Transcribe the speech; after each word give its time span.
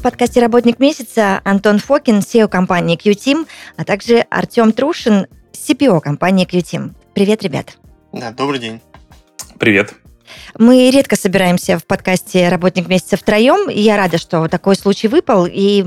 В 0.00 0.02
подкасте 0.02 0.40
«Работник 0.40 0.78
месяца» 0.78 1.42
Антон 1.44 1.78
Фокин, 1.78 2.20
SEO 2.20 2.48
компании 2.48 2.96
Q-Team, 2.96 3.46
а 3.76 3.84
также 3.84 4.20
Артем 4.30 4.72
Трушин, 4.72 5.26
CPO 5.52 6.00
компании 6.00 6.46
Q-Team. 6.46 6.94
Привет, 7.12 7.42
ребят. 7.42 7.76
Да, 8.10 8.30
добрый 8.30 8.58
день. 8.58 8.80
Привет. 9.58 9.92
Мы 10.58 10.90
редко 10.90 11.16
собираемся 11.16 11.78
в 11.78 11.84
подкасте 11.84 12.48
«Работник 12.48 12.88
месяца» 12.88 13.18
втроем. 13.18 13.68
И 13.68 13.78
я 13.78 13.98
рада, 13.98 14.16
что 14.16 14.48
такой 14.48 14.74
случай 14.74 15.06
выпал. 15.06 15.44
И 15.46 15.84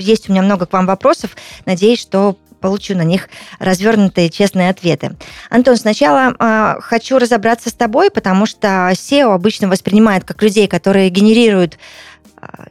есть 0.00 0.28
у 0.28 0.32
меня 0.32 0.42
много 0.42 0.66
к 0.66 0.72
вам 0.74 0.84
вопросов. 0.84 1.34
Надеюсь, 1.64 2.02
что 2.02 2.36
получу 2.60 2.94
на 2.94 3.04
них 3.04 3.28
развернутые 3.58 4.28
честные 4.28 4.70
ответы. 4.70 5.16
Антон, 5.50 5.76
сначала 5.76 6.34
э, 6.38 6.80
хочу 6.80 7.18
разобраться 7.18 7.70
с 7.70 7.72
тобой, 7.72 8.10
потому 8.10 8.46
что 8.46 8.90
SEO 8.92 9.32
обычно 9.32 9.68
воспринимает 9.68 10.24
как 10.24 10.42
людей, 10.42 10.66
которые 10.66 11.10
генерируют 11.10 11.78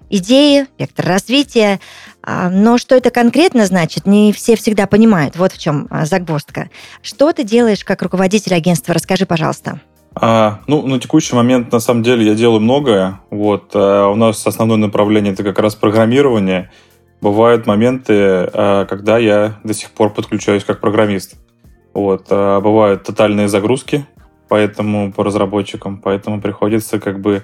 идеи, 0.10 0.68
вектор 0.78 1.06
развития, 1.06 1.80
А, 2.28 2.50
но 2.50 2.80
что 2.80 2.96
это 2.96 3.12
конкретно 3.12 3.66
значит, 3.66 4.08
не 4.08 4.34
все 4.34 4.56
всегда 4.56 4.88
понимают. 4.88 5.36
Вот 5.36 5.52
в 5.52 5.60
чем 5.60 5.88
а, 5.92 6.06
загвоздка. 6.06 6.70
Что 7.04 7.32
ты 7.34 7.44
делаешь 7.44 7.84
как 7.84 8.02
руководитель 8.02 8.56
агентства? 8.56 8.96
Расскажи, 8.96 9.28
пожалуйста. 9.28 9.80
А, 10.16 10.62
ну, 10.66 10.82
на 10.88 11.00
текущий 11.00 11.36
момент, 11.36 11.72
на 11.72 11.80
самом 11.80 12.02
деле, 12.02 12.26
я 12.26 12.34
делаю 12.34 12.62
многое. 12.62 13.20
Вот, 13.30 13.72
а, 13.76 14.08
у 14.08 14.16
нас 14.16 14.46
основное 14.48 14.78
направление 14.78 15.34
это 15.34 15.44
как 15.44 15.60
раз 15.60 15.76
программирование. 15.76 16.72
Бывают 17.22 17.68
моменты, 17.68 18.14
а, 18.14 18.86
когда 18.86 19.18
я 19.20 19.60
до 19.64 19.74
сих 19.74 19.92
пор 19.92 20.12
подключаюсь 20.12 20.64
как 20.64 20.80
программист. 20.80 21.36
Вот, 21.94 22.26
а, 22.30 22.60
бывают 22.60 23.04
тотальные 23.04 23.50
загрузки, 23.50 24.06
поэтому 24.50 25.14
по 25.14 25.24
разработчикам, 25.24 25.98
поэтому 25.98 26.42
приходится 26.42 27.00
как 27.00 27.20
бы 27.20 27.44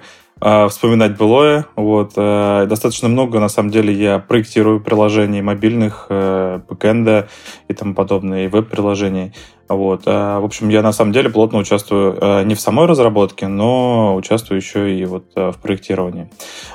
вспоминать 0.68 1.16
былое. 1.16 1.66
Вот, 1.76 2.12
а, 2.16 2.66
достаточно 2.66 3.08
много, 3.08 3.38
на 3.38 3.48
самом 3.48 3.70
деле, 3.70 3.92
я 3.94 4.18
проектирую 4.18 4.80
приложений 4.80 5.42
мобильных, 5.42 6.06
э, 6.08 6.60
бэкэнда 6.68 7.28
и 7.68 7.74
тому 7.74 7.94
подобное, 7.94 8.46
и 8.46 8.48
веб-приложений. 8.48 9.34
Вот. 9.68 10.02
а, 10.06 10.40
В 10.40 10.44
общем, 10.44 10.68
я 10.68 10.82
на 10.82 10.92
самом 10.92 11.12
деле 11.12 11.30
плотно 11.30 11.58
участвую 11.58 12.18
э, 12.20 12.42
не 12.44 12.54
в 12.54 12.60
самой 12.60 12.86
разработке, 12.86 13.46
но 13.46 14.16
участвую 14.16 14.58
еще 14.58 14.94
и 14.94 15.04
вот 15.04 15.26
э, 15.36 15.52
в 15.52 15.58
проектировании. 15.58 16.28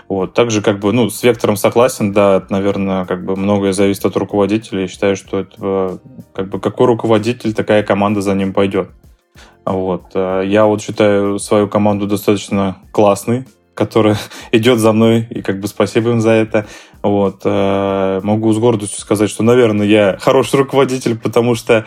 Вот. 0.08 0.34
Также 0.34 0.62
как 0.62 0.80
бы, 0.80 0.94
ну, 0.94 1.10
с 1.10 1.22
вектором 1.24 1.58
согласен, 1.58 2.14
да, 2.14 2.44
наверное, 2.50 3.06
как 3.06 3.26
бы 3.26 3.36
многое 3.36 3.74
зависит 3.74 4.06
от 4.06 4.16
руководителя. 4.16 4.82
Я 4.82 4.88
считаю, 4.88 5.16
что 5.16 5.40
это 5.40 5.56
э, 5.60 5.98
как 6.34 6.50
бы 6.50 6.60
какой 6.60 6.88
руководитель, 6.88 7.54
такая 7.54 7.84
команда 7.84 8.22
за 8.22 8.34
ним 8.34 8.54
пойдет. 8.54 8.90
Вот. 9.66 10.12
э, 10.14 10.44
Я 10.46 10.66
вот 10.66 10.82
считаю 10.82 11.38
свою 11.40 11.68
команду 11.68 12.08
достаточно 12.08 12.78
классной, 12.92 13.46
которая 13.78 14.18
идет 14.52 14.80
за 14.80 14.92
мной, 14.92 15.28
и 15.30 15.42
как 15.42 15.60
бы 15.62 15.68
спасибо 15.68 16.10
им 16.10 16.20
за 16.20 16.32
это. 16.32 16.66
Вот. 17.04 17.42
э, 17.46 18.20
Могу 18.24 18.52
с 18.52 18.58
гордостью 18.58 19.00
сказать, 19.00 19.30
что, 19.30 19.44
наверное, 19.44 19.86
я 19.86 20.18
хороший 20.20 20.58
руководитель, 20.58 21.18
потому 21.18 21.56
что 21.56 21.86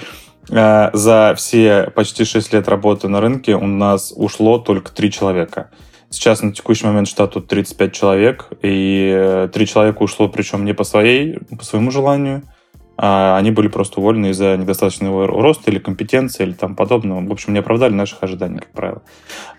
э, 0.48 0.91
за 0.92 1.34
все 1.36 1.91
почти 1.94 2.24
6 2.24 2.52
лет 2.55 2.69
работы 2.69 3.09
на 3.09 3.20
рынке 3.20 3.56
у 3.56 3.66
нас 3.66 4.12
ушло 4.16 4.59
только 4.59 4.92
3 4.92 5.10
человека. 5.10 5.70
Сейчас 6.09 6.42
на 6.42 6.53
текущий 6.53 6.87
момент 6.87 7.09
штат 7.09 7.32
тут 7.32 7.47
35 7.48 7.93
человек, 7.93 8.48
и 8.62 9.48
3 9.53 9.66
человека 9.66 10.03
ушло, 10.03 10.28
причем 10.28 10.64
не 10.64 10.72
по, 10.72 10.84
своей, 10.84 11.38
по 11.56 11.64
своему 11.64 11.91
желанию, 11.91 12.43
а 13.03 13.38
они 13.38 13.50
были 13.50 13.69
просто 13.69 13.99
уволены 13.99 14.27
из-за 14.27 14.59
недостаточного 14.59 15.27
роста 15.27 15.71
или 15.71 15.78
компетенции, 15.78 16.43
или 16.43 16.53
там 16.53 16.77
подобного. 16.77 17.27
В 17.27 17.33
общем, 17.33 17.55
не 17.55 17.61
оправдали 17.61 17.94
наших 17.94 18.22
ожиданий, 18.22 18.59
как 18.59 18.72
правило. 18.72 19.00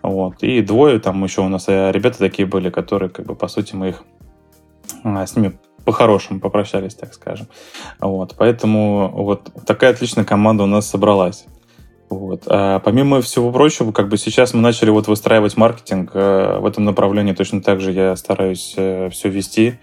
Вот. 0.03 0.43
И 0.43 0.61
двое 0.61 0.99
там 0.99 1.23
еще 1.23 1.41
у 1.41 1.49
нас 1.49 1.67
э, 1.67 1.91
ребята 1.91 2.19
такие 2.19 2.47
были, 2.47 2.69
которые, 2.69 3.09
как 3.09 3.25
бы, 3.25 3.33
по 3.33 3.47
сути, 3.47 3.73
мы 3.73 3.89
их 3.89 4.03
а, 5.03 5.25
с 5.25 5.35
ними 5.35 5.57
по-хорошему 5.85 6.39
попрощались, 6.39 6.93
так 6.93 7.15
скажем. 7.15 7.47
Вот. 7.99 8.35
Поэтому 8.37 9.09
вот 9.11 9.49
такая 9.65 9.89
отличная 9.89 10.23
команда 10.23 10.65
у 10.65 10.67
нас 10.67 10.87
собралась. 10.87 11.45
Вот. 12.11 12.43
А 12.45 12.77
помимо 12.77 13.21
всего 13.21 13.51
прочего, 13.51 13.91
как 13.91 14.07
бы 14.07 14.17
сейчас 14.17 14.53
мы 14.53 14.61
начали 14.61 14.91
вот 14.91 15.07
выстраивать 15.07 15.57
маркетинг 15.57 16.11
э, 16.13 16.59
в 16.59 16.65
этом 16.67 16.85
направлении. 16.85 17.33
Точно 17.33 17.63
так 17.63 17.81
же 17.81 17.91
я 17.91 18.15
стараюсь 18.15 18.75
э, 18.77 19.09
все 19.09 19.29
вести. 19.29 19.79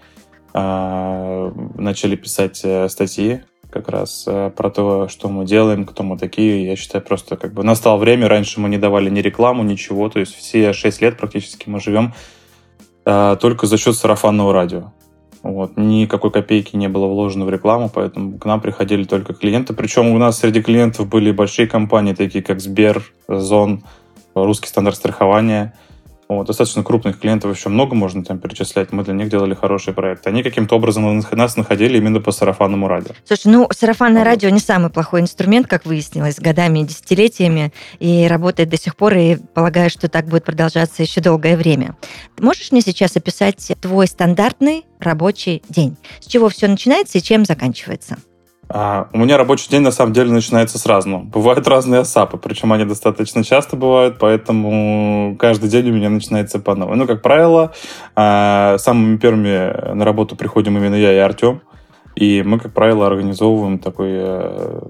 А, 0.54 1.52
начали 1.76 2.16
писать 2.16 2.62
э, 2.64 2.88
статьи 2.88 3.42
как 3.70 3.88
раз 3.88 4.24
э, 4.26 4.50
про 4.56 4.70
то, 4.70 5.08
что 5.08 5.28
мы 5.28 5.44
делаем, 5.44 5.84
кто 5.84 6.02
мы 6.02 6.16
такие. 6.16 6.66
Я 6.66 6.76
считаю, 6.76 7.04
просто 7.04 7.36
как 7.36 7.52
бы 7.52 7.62
настало 7.62 7.98
время. 7.98 8.28
Раньше 8.28 8.60
мы 8.60 8.68
не 8.68 8.78
давали 8.78 9.10
ни 9.10 9.20
рекламу, 9.20 9.62
ничего. 9.62 10.08
То 10.08 10.20
есть 10.20 10.34
все 10.34 10.72
6 10.72 11.02
лет 11.02 11.18
практически 11.18 11.68
мы 11.68 11.80
живем 11.80 12.14
э, 13.04 13.36
только 13.40 13.66
за 13.66 13.76
счет 13.76 13.94
сарафанного 13.94 14.52
радио. 14.52 14.92
Вот. 15.42 15.76
Никакой 15.76 16.30
копейки 16.30 16.76
не 16.76 16.88
было 16.88 17.06
вложено 17.06 17.44
в 17.44 17.50
рекламу, 17.50 17.90
поэтому 17.92 18.38
к 18.38 18.44
нам 18.44 18.60
приходили 18.60 19.04
только 19.04 19.34
клиенты. 19.34 19.74
Причем 19.74 20.08
у 20.08 20.18
нас 20.18 20.38
среди 20.38 20.62
клиентов 20.62 21.08
были 21.08 21.30
большие 21.30 21.68
компании, 21.68 22.14
такие 22.14 22.42
как 22.42 22.60
Сбер, 22.60 23.02
Зон, 23.28 23.84
Русский 24.34 24.68
стандарт 24.68 24.96
страхования. 24.96 25.74
Вот, 26.28 26.46
достаточно 26.46 26.82
крупных 26.82 27.18
клиентов 27.18 27.56
еще 27.56 27.70
много 27.70 27.94
можно 27.94 28.22
там 28.22 28.38
перечислять. 28.38 28.92
Мы 28.92 29.02
для 29.02 29.14
них 29.14 29.30
делали 29.30 29.54
хорошие 29.54 29.94
проекты. 29.94 30.28
Они 30.28 30.42
каким-то 30.42 30.76
образом 30.76 31.24
нас 31.32 31.56
находили 31.56 31.96
именно 31.96 32.20
по 32.20 32.32
сарафанному 32.32 32.86
радио. 32.86 33.12
Слушай, 33.24 33.48
ну, 33.48 33.66
сарафанное 33.72 34.22
Вот. 34.22 34.26
радио 34.26 34.50
не 34.50 34.60
самый 34.60 34.90
плохой 34.90 35.22
инструмент, 35.22 35.66
как 35.66 35.86
выяснилось, 35.86 36.38
годами 36.38 36.80
и 36.80 36.84
десятилетиями, 36.84 37.72
и 37.98 38.26
работает 38.28 38.68
до 38.68 38.78
сих 38.78 38.94
пор, 38.94 39.14
и 39.14 39.36
полагаю, 39.36 39.88
что 39.88 40.08
так 40.08 40.26
будет 40.26 40.44
продолжаться 40.44 41.02
еще 41.02 41.20
долгое 41.20 41.56
время. 41.56 41.96
Можешь 42.38 42.72
мне 42.72 42.82
сейчас 42.82 43.16
описать 43.16 43.72
твой 43.80 44.06
стандартный 44.06 44.84
рабочий 45.00 45.62
день? 45.68 45.96
С 46.20 46.26
чего 46.26 46.50
все 46.50 46.68
начинается 46.68 47.18
и 47.18 47.22
чем 47.22 47.46
заканчивается? 47.46 48.18
А, 48.70 49.08
у 49.12 49.18
меня 49.18 49.38
рабочий 49.38 49.70
день 49.70 49.80
на 49.80 49.90
самом 49.90 50.12
деле 50.12 50.30
начинается 50.30 50.78
с 50.78 50.84
разного. 50.84 51.22
Бывают 51.22 51.66
разные 51.66 52.02
асапы, 52.02 52.36
причем 52.36 52.72
они 52.72 52.84
достаточно 52.84 53.42
часто 53.42 53.76
бывают, 53.76 54.18
поэтому 54.18 55.36
каждый 55.38 55.70
день 55.70 55.88
у 55.90 55.94
меня 55.94 56.10
начинается 56.10 56.58
по 56.58 56.74
новой. 56.74 56.96
Ну, 56.96 57.06
как 57.06 57.22
правило, 57.22 57.72
а, 58.14 58.76
самыми 58.78 59.16
первыми 59.16 59.94
на 59.94 60.04
работу 60.04 60.36
приходим 60.36 60.76
именно 60.76 60.94
я 60.94 61.14
и 61.14 61.18
Артем. 61.18 61.62
И 62.14 62.42
мы, 62.42 62.58
как 62.58 62.74
правило, 62.74 63.06
организовываем 63.06 63.78
такой 63.78 64.08
э, 64.10 64.80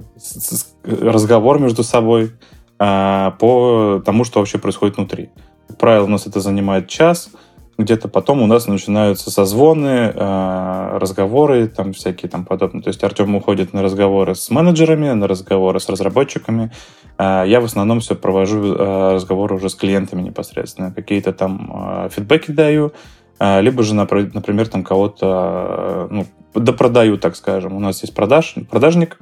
разговор 0.82 1.60
между 1.60 1.84
собой 1.84 2.32
а, 2.78 3.32
по 3.32 4.02
тому, 4.04 4.24
что 4.24 4.38
вообще 4.38 4.56
происходит 4.56 4.96
внутри. 4.96 5.28
Как 5.68 5.76
правило, 5.76 6.04
у 6.04 6.08
нас 6.08 6.26
это 6.26 6.40
занимает 6.40 6.88
час. 6.88 7.30
Где-то 7.78 8.08
потом 8.08 8.42
у 8.42 8.46
нас 8.46 8.66
начинаются 8.66 9.30
созвоны, 9.30 10.12
э, 10.12 10.98
разговоры, 10.98 11.68
там 11.68 11.92
всякие 11.92 12.28
там 12.28 12.44
подобные. 12.44 12.82
То 12.82 12.88
есть 12.88 13.04
Артем 13.04 13.36
уходит 13.36 13.72
на 13.72 13.82
разговоры 13.82 14.34
с 14.34 14.50
менеджерами, 14.50 15.10
на 15.10 15.28
разговоры 15.28 15.78
с 15.78 15.88
разработчиками. 15.88 16.72
А 17.18 17.44
Я 17.44 17.60
в 17.60 17.64
основном 17.64 18.00
все 18.00 18.16
провожу 18.16 18.74
э, 18.74 19.14
разговоры 19.14 19.54
уже 19.54 19.68
с 19.68 19.76
клиентами 19.76 20.22
непосредственно. 20.22 20.92
Какие-то 20.92 21.32
там 21.32 21.70
э, 21.72 22.08
фидбэки 22.10 22.50
даю, 22.50 22.92
либо 23.40 23.84
же, 23.84 23.94
напр- 23.94 24.32
например, 24.34 24.66
там 24.66 24.82
кого-то, 24.82 26.08
э, 26.10 26.14
ну, 26.14 26.26
допродаю, 26.54 27.18
так 27.18 27.36
скажем. 27.36 27.76
У 27.76 27.80
нас 27.80 28.02
есть 28.02 28.12
продаж, 28.12 28.56
продажник, 28.68 29.18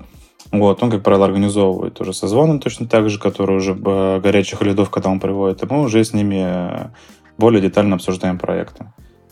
вот, 0.53 0.83
он, 0.83 0.91
как 0.91 1.03
правило, 1.03 1.27
организовывает 1.27 2.01
уже 2.01 2.13
созвоны 2.13 2.59
точно 2.61 2.87
так 2.87 3.11
же, 3.11 3.19
которые 3.19 3.59
уже 3.59 3.73
э, 3.73 4.21
горячих 4.21 4.63
лидов, 4.63 4.91
когда 4.91 5.11
он 5.11 5.19
приводит, 5.19 5.63
и 5.63 5.67
мы 5.67 5.83
уже 5.83 6.05
с 6.05 6.13
ними 6.13 6.45
э, 6.47 6.89
более 7.39 7.61
детально 7.61 7.97
обсуждаем 7.97 8.39
проекты. 8.39 8.87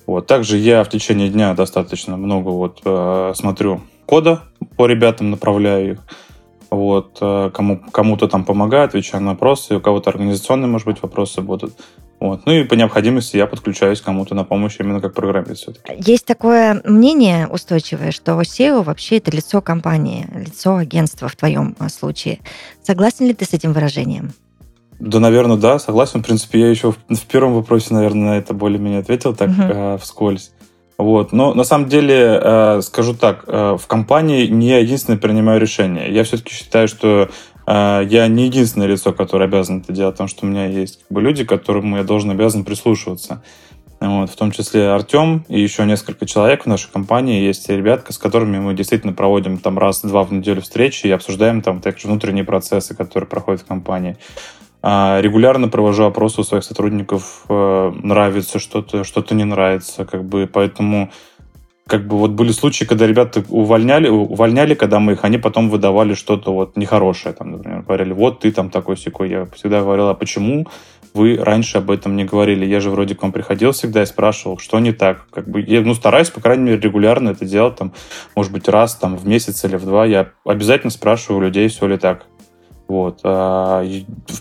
Вот. 0.07 0.27
Также 0.27 0.59
я 0.59 0.85
в 0.85 0.89
течение 0.89 1.29
дня 1.29 1.55
достаточно 1.55 2.17
много 2.17 2.51
вот, 2.51 2.81
э, 2.85 3.33
смотрю 3.35 3.81
кода 4.07 4.43
по 4.77 4.87
ребятам, 4.87 5.31
направляю 5.31 5.93
их. 5.93 5.99
Вот, 6.71 7.19
э, 7.21 7.51
кому, 7.55 7.79
кому-то 7.93 8.27
там 8.27 8.45
помогаю, 8.45 8.85
отвечаю 8.87 9.23
на 9.23 9.31
вопросы, 9.31 9.77
у 9.77 9.81
кого-то 9.81 10.11
организационные, 10.11 10.69
может 10.69 10.87
быть, 10.87 11.01
вопросы 11.03 11.41
будут. 11.41 11.75
Вот. 12.21 12.47
Ну 12.47 12.53
и 12.53 12.65
по 12.65 12.75
необходимости 12.75 13.37
я 13.37 13.47
подключаюсь 13.47 14.01
кому-то 14.01 14.35
на 14.35 14.45
помощь 14.45 14.77
именно 14.79 15.01
как 15.01 15.15
программист 15.15 15.63
все-таки. 15.63 15.95
Есть 15.99 16.27
такое 16.27 16.81
мнение 16.85 17.47
устойчивое, 17.47 18.13
что 18.13 18.41
SEO 18.41 18.83
вообще 18.83 19.19
это 19.19 19.31
лицо 19.31 19.61
компании, 19.61 20.27
лицо 20.35 20.77
агентства 20.77 21.29
в 21.29 21.37
твоем 21.37 21.77
а, 21.79 21.89
случае. 21.89 22.41
Согласен 22.83 23.27
ли 23.27 23.35
ты 23.35 23.45
с 23.45 23.53
этим 23.53 23.73
выражением? 23.73 24.33
Да, 25.05 25.21
наверное, 25.21 25.57
да, 25.59 25.79
согласен. 25.79 26.23
В 26.23 26.27
принципе, 26.27 26.61
я 26.61 26.71
еще 26.71 26.93
в, 26.93 26.97
в 27.15 27.27
первом 27.27 27.55
вопросе, 27.55 27.93
наверное, 27.93 28.31
на 28.31 28.39
это 28.39 28.55
более-менее 28.55 29.01
ответил 29.01 29.35
так 29.35 29.51
Мгм. 29.51 29.63
э, 29.63 29.99
вскользь. 30.01 30.53
Вот. 30.97 31.33
Но 31.33 31.53
на 31.53 31.65
самом 31.65 31.89
деле, 31.89 32.41
э, 32.43 32.81
скажу 32.83 33.15
так, 33.15 33.45
э, 33.47 33.77
в 33.79 33.87
компании 33.87 34.47
не 34.47 34.69
я 34.69 34.79
единственный 34.79 35.19
принимаю 35.19 35.61
решение. 35.61 36.11
Я 36.11 36.25
все-таки 36.25 36.55
считаю, 36.55 36.89
что 36.89 37.29
э, 37.67 38.07
я 38.09 38.29
не 38.29 38.45
единственное 38.47 38.87
лицо, 38.87 39.13
которое 39.13 39.45
обязан 39.45 39.81
это 39.81 39.93
делать, 39.93 40.15
потому 40.15 40.29
что 40.29 40.47
у 40.47 40.49
меня 40.49 40.67
есть 40.67 41.01
как 41.01 41.09
бы, 41.11 41.21
люди, 41.21 41.45
которым 41.45 41.97
я 41.97 42.03
должен 42.05 42.31
обязан 42.31 42.65
прислушиваться. 42.65 43.43
Вот, 44.01 44.31
в 44.31 44.37
том 44.37 44.51
числе 44.51 44.89
Артем 44.89 45.45
и 45.49 45.61
еще 45.61 45.85
несколько 45.87 46.27
человек 46.27 46.65
в 46.65 46.67
нашей 46.67 46.91
компании. 46.93 47.43
Есть 47.43 47.69
ребятка, 47.71 48.13
с 48.13 48.19
которыми 48.19 48.59
мы 48.59 48.75
действительно 48.75 49.13
проводим 49.15 49.57
там 49.59 49.79
раз-два 49.79 50.25
в 50.25 50.33
неделю 50.33 50.61
встречи 50.61 51.07
и 51.07 51.11
обсуждаем 51.11 51.63
там 51.63 51.81
также 51.81 52.07
внутренние 52.07 52.45
процессы, 52.45 52.95
которые 52.95 53.29
проходят 53.29 53.63
в 53.63 53.67
компании. 53.67 54.17
А, 54.87 55.19
регулярно 55.23 55.69
провожу 55.69 56.05
опросы 56.05 56.43
у 56.43 56.45
своих 56.45 56.63
сотрудников, 56.63 57.47
э, 57.49 57.93
нравится 58.03 58.59
что-то, 58.59 59.03
что-то 59.03 59.35
не 59.35 59.45
нравится, 59.45 60.05
как 60.05 60.25
бы, 60.25 60.47
поэтому 60.47 61.11
как 61.87 62.07
бы 62.07 62.19
вот 62.19 62.33
были 62.33 62.53
случаи, 62.53 62.85
когда 62.85 63.07
ребята 63.07 63.43
увольняли, 63.49 64.09
увольняли, 64.09 64.75
когда 64.75 65.01
мы 65.01 65.13
их, 65.13 65.25
они 65.25 65.39
потом 65.39 65.71
выдавали 65.71 66.13
что-то 66.13 66.53
вот 66.53 66.77
нехорошее, 66.77 67.35
там, 67.35 67.53
например, 67.53 67.81
говорили, 67.81 68.13
вот 68.13 68.41
ты 68.41 68.53
там 68.53 68.69
такой 68.69 68.99
секой. 68.99 69.31
Я 69.31 69.47
всегда 69.55 69.81
говорил, 69.81 70.09
а 70.09 70.15
почему 70.15 70.67
вы 71.15 71.39
раньше 71.39 71.79
об 71.79 71.91
этом 71.91 72.15
не 72.15 72.27
говорили? 72.27 72.67
Я 72.67 72.81
же 72.81 72.91
вроде 72.91 73.15
к 73.15 73.23
вам 73.23 73.33
приходил 73.33 73.73
всегда 73.73 74.03
и 74.03 74.07
спрашивал, 74.07 74.59
что 74.59 74.81
не 74.81 74.93
так. 74.93 75.27
Как 75.31 75.49
бы, 75.49 75.63
я, 75.63 75.81
ну, 75.81 75.95
стараюсь, 75.95 76.29
по 76.29 76.43
крайней 76.43 76.65
мере, 76.65 76.79
регулярно 76.79 77.31
это 77.31 77.47
делать, 77.47 77.77
там, 77.77 77.95
может 78.37 78.53
быть, 78.53 78.69
раз 78.69 78.97
там, 78.97 79.17
в 79.17 79.27
месяц 79.27 79.65
или 79.65 79.77
в 79.77 79.87
два. 79.87 80.05
Я 80.05 80.29
обязательно 80.45 80.91
спрашиваю 80.91 81.39
у 81.39 81.43
людей, 81.43 81.69
все 81.69 81.87
ли 81.87 81.97
так. 81.97 82.27
Вот. 82.87 83.21
А 83.25 83.83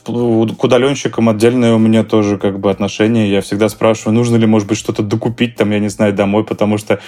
к 0.06 0.64
удаленщикам 0.64 1.30
отдельное 1.30 1.74
у 1.74 1.78
меня 1.78 2.04
тоже 2.04 2.38
как 2.38 2.60
бы 2.60 2.70
отношение. 2.70 3.32
Я 3.32 3.40
всегда 3.42 3.70
спрашиваю, 3.70 4.14
нужно 4.14 4.36
ли, 4.36 4.46
может 4.46 4.68
быть, 4.68 4.78
что-то 4.78 5.02
докупить 5.02 5.56
там, 5.56 5.72
я 5.72 5.80
не 5.80 5.88
знаю, 5.88 6.14
домой, 6.14 6.44
потому 6.44 6.78
что 6.78 7.00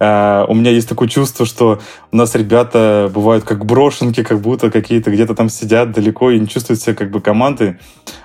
э, 0.00 0.44
у 0.48 0.54
меня 0.54 0.70
есть 0.70 0.88
такое 0.88 1.08
чувство, 1.08 1.44
что 1.44 1.80
у 2.10 2.16
нас 2.16 2.34
ребята 2.34 3.10
бывают 3.12 3.44
как 3.44 3.66
брошенки, 3.66 4.22
как 4.22 4.40
будто 4.40 4.70
какие-то 4.70 5.10
где-то 5.10 5.34
там 5.34 5.50
сидят 5.50 5.92
далеко 5.92 6.30
и 6.30 6.40
не 6.40 6.48
чувствуют 6.48 6.80
себя 6.80 6.94
как 6.94 7.10
бы 7.10 7.20
командой. 7.20 7.76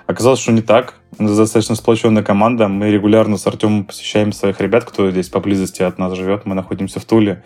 Оказалось, 0.06 0.40
что 0.40 0.52
не 0.52 0.62
так. 0.62 0.94
У 1.18 1.22
нас 1.22 1.36
достаточно 1.36 1.74
сплоченная 1.74 2.22
команда. 2.22 2.68
Мы 2.68 2.90
регулярно 2.90 3.36
с 3.36 3.46
Артемом 3.46 3.84
посещаем 3.84 4.32
своих 4.32 4.60
ребят, 4.60 4.84
кто 4.84 5.10
здесь 5.10 5.28
поблизости 5.28 5.82
от 5.82 5.98
нас 5.98 6.14
живет. 6.14 6.46
Мы 6.46 6.54
находимся 6.54 6.98
в 6.98 7.04
Туле. 7.04 7.42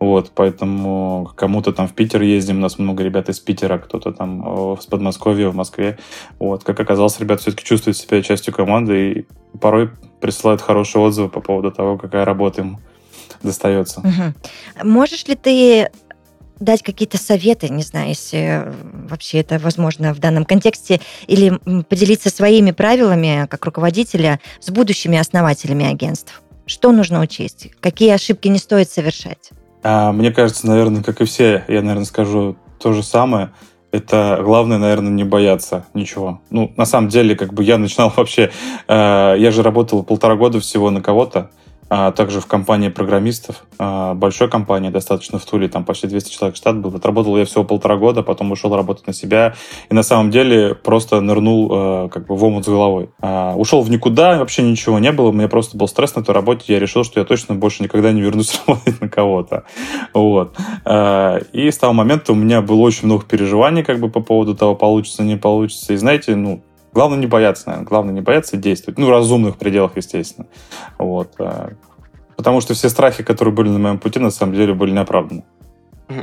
Вот, 0.00 0.32
поэтому 0.34 1.30
кому-то 1.36 1.72
там 1.72 1.86
в 1.86 1.92
Питер 1.92 2.22
ездим, 2.22 2.56
у 2.56 2.60
нас 2.60 2.78
много 2.78 3.04
ребят 3.04 3.28
из 3.28 3.38
Питера, 3.38 3.76
кто-то 3.76 4.12
там 4.12 4.76
с 4.80 4.86
Подмосковья, 4.86 5.50
в 5.50 5.54
Москве. 5.54 5.98
Вот, 6.38 6.64
как 6.64 6.80
оказалось, 6.80 7.20
ребята 7.20 7.42
все-таки 7.42 7.64
чувствуют 7.64 7.98
себя 7.98 8.22
частью 8.22 8.54
команды 8.54 9.12
и 9.12 9.26
порой 9.58 9.90
присылают 10.20 10.62
хорошие 10.62 11.02
отзывы 11.02 11.28
по 11.28 11.40
поводу 11.40 11.70
того, 11.70 11.98
какая 11.98 12.24
работа 12.24 12.62
им 12.62 12.78
достается. 13.42 14.00
Угу. 14.00 14.88
Можешь 14.88 15.26
ли 15.26 15.34
ты 15.34 15.90
дать 16.60 16.82
какие-то 16.82 17.18
советы, 17.18 17.68
не 17.68 17.82
знаю, 17.82 18.08
если 18.08 18.72
вообще 19.08 19.40
это 19.40 19.58
возможно 19.58 20.14
в 20.14 20.18
данном 20.18 20.44
контексте, 20.44 21.00
или 21.26 21.58
поделиться 21.88 22.30
своими 22.30 22.70
правилами 22.70 23.46
как 23.50 23.64
руководителя 23.66 24.40
с 24.60 24.70
будущими 24.70 25.18
основателями 25.18 25.84
агентств? 25.84 26.42
Что 26.66 26.92
нужно 26.92 27.20
учесть? 27.20 27.70
Какие 27.80 28.12
ошибки 28.12 28.48
не 28.48 28.58
стоит 28.58 28.90
совершать? 28.90 29.50
А, 29.82 30.12
мне 30.12 30.30
кажется, 30.30 30.66
наверное, 30.66 31.02
как 31.02 31.20
и 31.20 31.24
все, 31.24 31.64
я, 31.68 31.82
наверное, 31.82 32.04
скажу 32.04 32.56
то 32.78 32.92
же 32.92 33.02
самое. 33.02 33.50
Это 33.92 34.40
главное, 34.42 34.78
наверное, 34.78 35.10
не 35.10 35.24
бояться 35.24 35.86
ничего. 35.94 36.40
Ну, 36.50 36.72
на 36.76 36.84
самом 36.84 37.08
деле, 37.08 37.34
как 37.34 37.52
бы 37.52 37.64
я 37.64 37.78
начинал 37.78 38.12
вообще... 38.16 38.50
Э, 38.88 39.34
я 39.36 39.50
же 39.50 39.62
работал 39.62 40.02
полтора 40.02 40.36
года 40.36 40.60
всего 40.60 40.90
на 40.90 41.00
кого-то 41.00 41.50
а 41.90 42.12
также 42.12 42.40
в 42.40 42.46
компании 42.46 42.88
программистов, 42.88 43.64
а, 43.78 44.14
большой 44.14 44.48
компании, 44.48 44.90
достаточно 44.90 45.40
в 45.40 45.44
Туле, 45.44 45.68
там 45.68 45.84
почти 45.84 46.06
200 46.06 46.32
человек 46.32 46.56
штат 46.56 46.78
был. 46.78 46.94
Отработал 46.94 47.36
я 47.36 47.44
всего 47.44 47.64
полтора 47.64 47.96
года, 47.96 48.22
потом 48.22 48.52
ушел 48.52 48.74
работать 48.74 49.08
на 49.08 49.12
себя, 49.12 49.54
и 49.90 49.94
на 49.94 50.04
самом 50.04 50.30
деле 50.30 50.76
просто 50.76 51.20
нырнул 51.20 51.68
а, 51.72 52.08
как 52.08 52.26
бы 52.26 52.36
в 52.36 52.44
омут 52.44 52.64
с 52.64 52.68
головой. 52.68 53.10
А, 53.20 53.54
ушел 53.56 53.82
в 53.82 53.90
никуда, 53.90 54.38
вообще 54.38 54.62
ничего 54.62 55.00
не 55.00 55.10
было, 55.10 55.32
меня 55.32 55.48
просто 55.48 55.76
был 55.76 55.88
стресс 55.88 56.14
на 56.14 56.22
той 56.22 56.32
работе, 56.32 56.72
я 56.72 56.78
решил, 56.78 57.02
что 57.02 57.18
я 57.18 57.26
точно 57.26 57.56
больше 57.56 57.82
никогда 57.82 58.12
не 58.12 58.20
вернусь 58.20 58.60
работать 58.66 59.00
на 59.00 59.08
кого-то. 59.08 59.64
Вот. 60.14 60.56
И 61.52 61.70
с 61.70 61.78
того 61.78 61.92
момента 61.92 62.32
у 62.32 62.36
меня 62.36 62.62
было 62.62 62.80
очень 62.82 63.06
много 63.06 63.24
переживаний 63.24 63.82
как 63.82 63.98
бы 63.98 64.08
по 64.08 64.20
поводу 64.20 64.54
того, 64.54 64.76
получится, 64.76 65.24
не 65.24 65.36
получится. 65.36 65.92
И 65.92 65.96
знаете, 65.96 66.36
ну, 66.36 66.62
Главное 66.92 67.18
не 67.18 67.26
бояться, 67.26 67.68
наверное. 67.68 67.86
Главное 67.86 68.14
не 68.14 68.20
бояться 68.20 68.56
действовать. 68.56 68.98
Ну, 68.98 69.06
в 69.06 69.10
разумных 69.10 69.56
пределах, 69.56 69.96
естественно. 69.96 70.46
Вот. 70.98 71.34
Э, 71.38 71.70
потому 72.36 72.60
что 72.60 72.74
все 72.74 72.88
страхи, 72.88 73.22
которые 73.22 73.54
были 73.54 73.68
на 73.68 73.78
моем 73.78 73.98
пути, 73.98 74.18
на 74.18 74.30
самом 74.30 74.54
деле 74.54 74.74
были 74.74 74.90
неоправданы. 74.90 75.44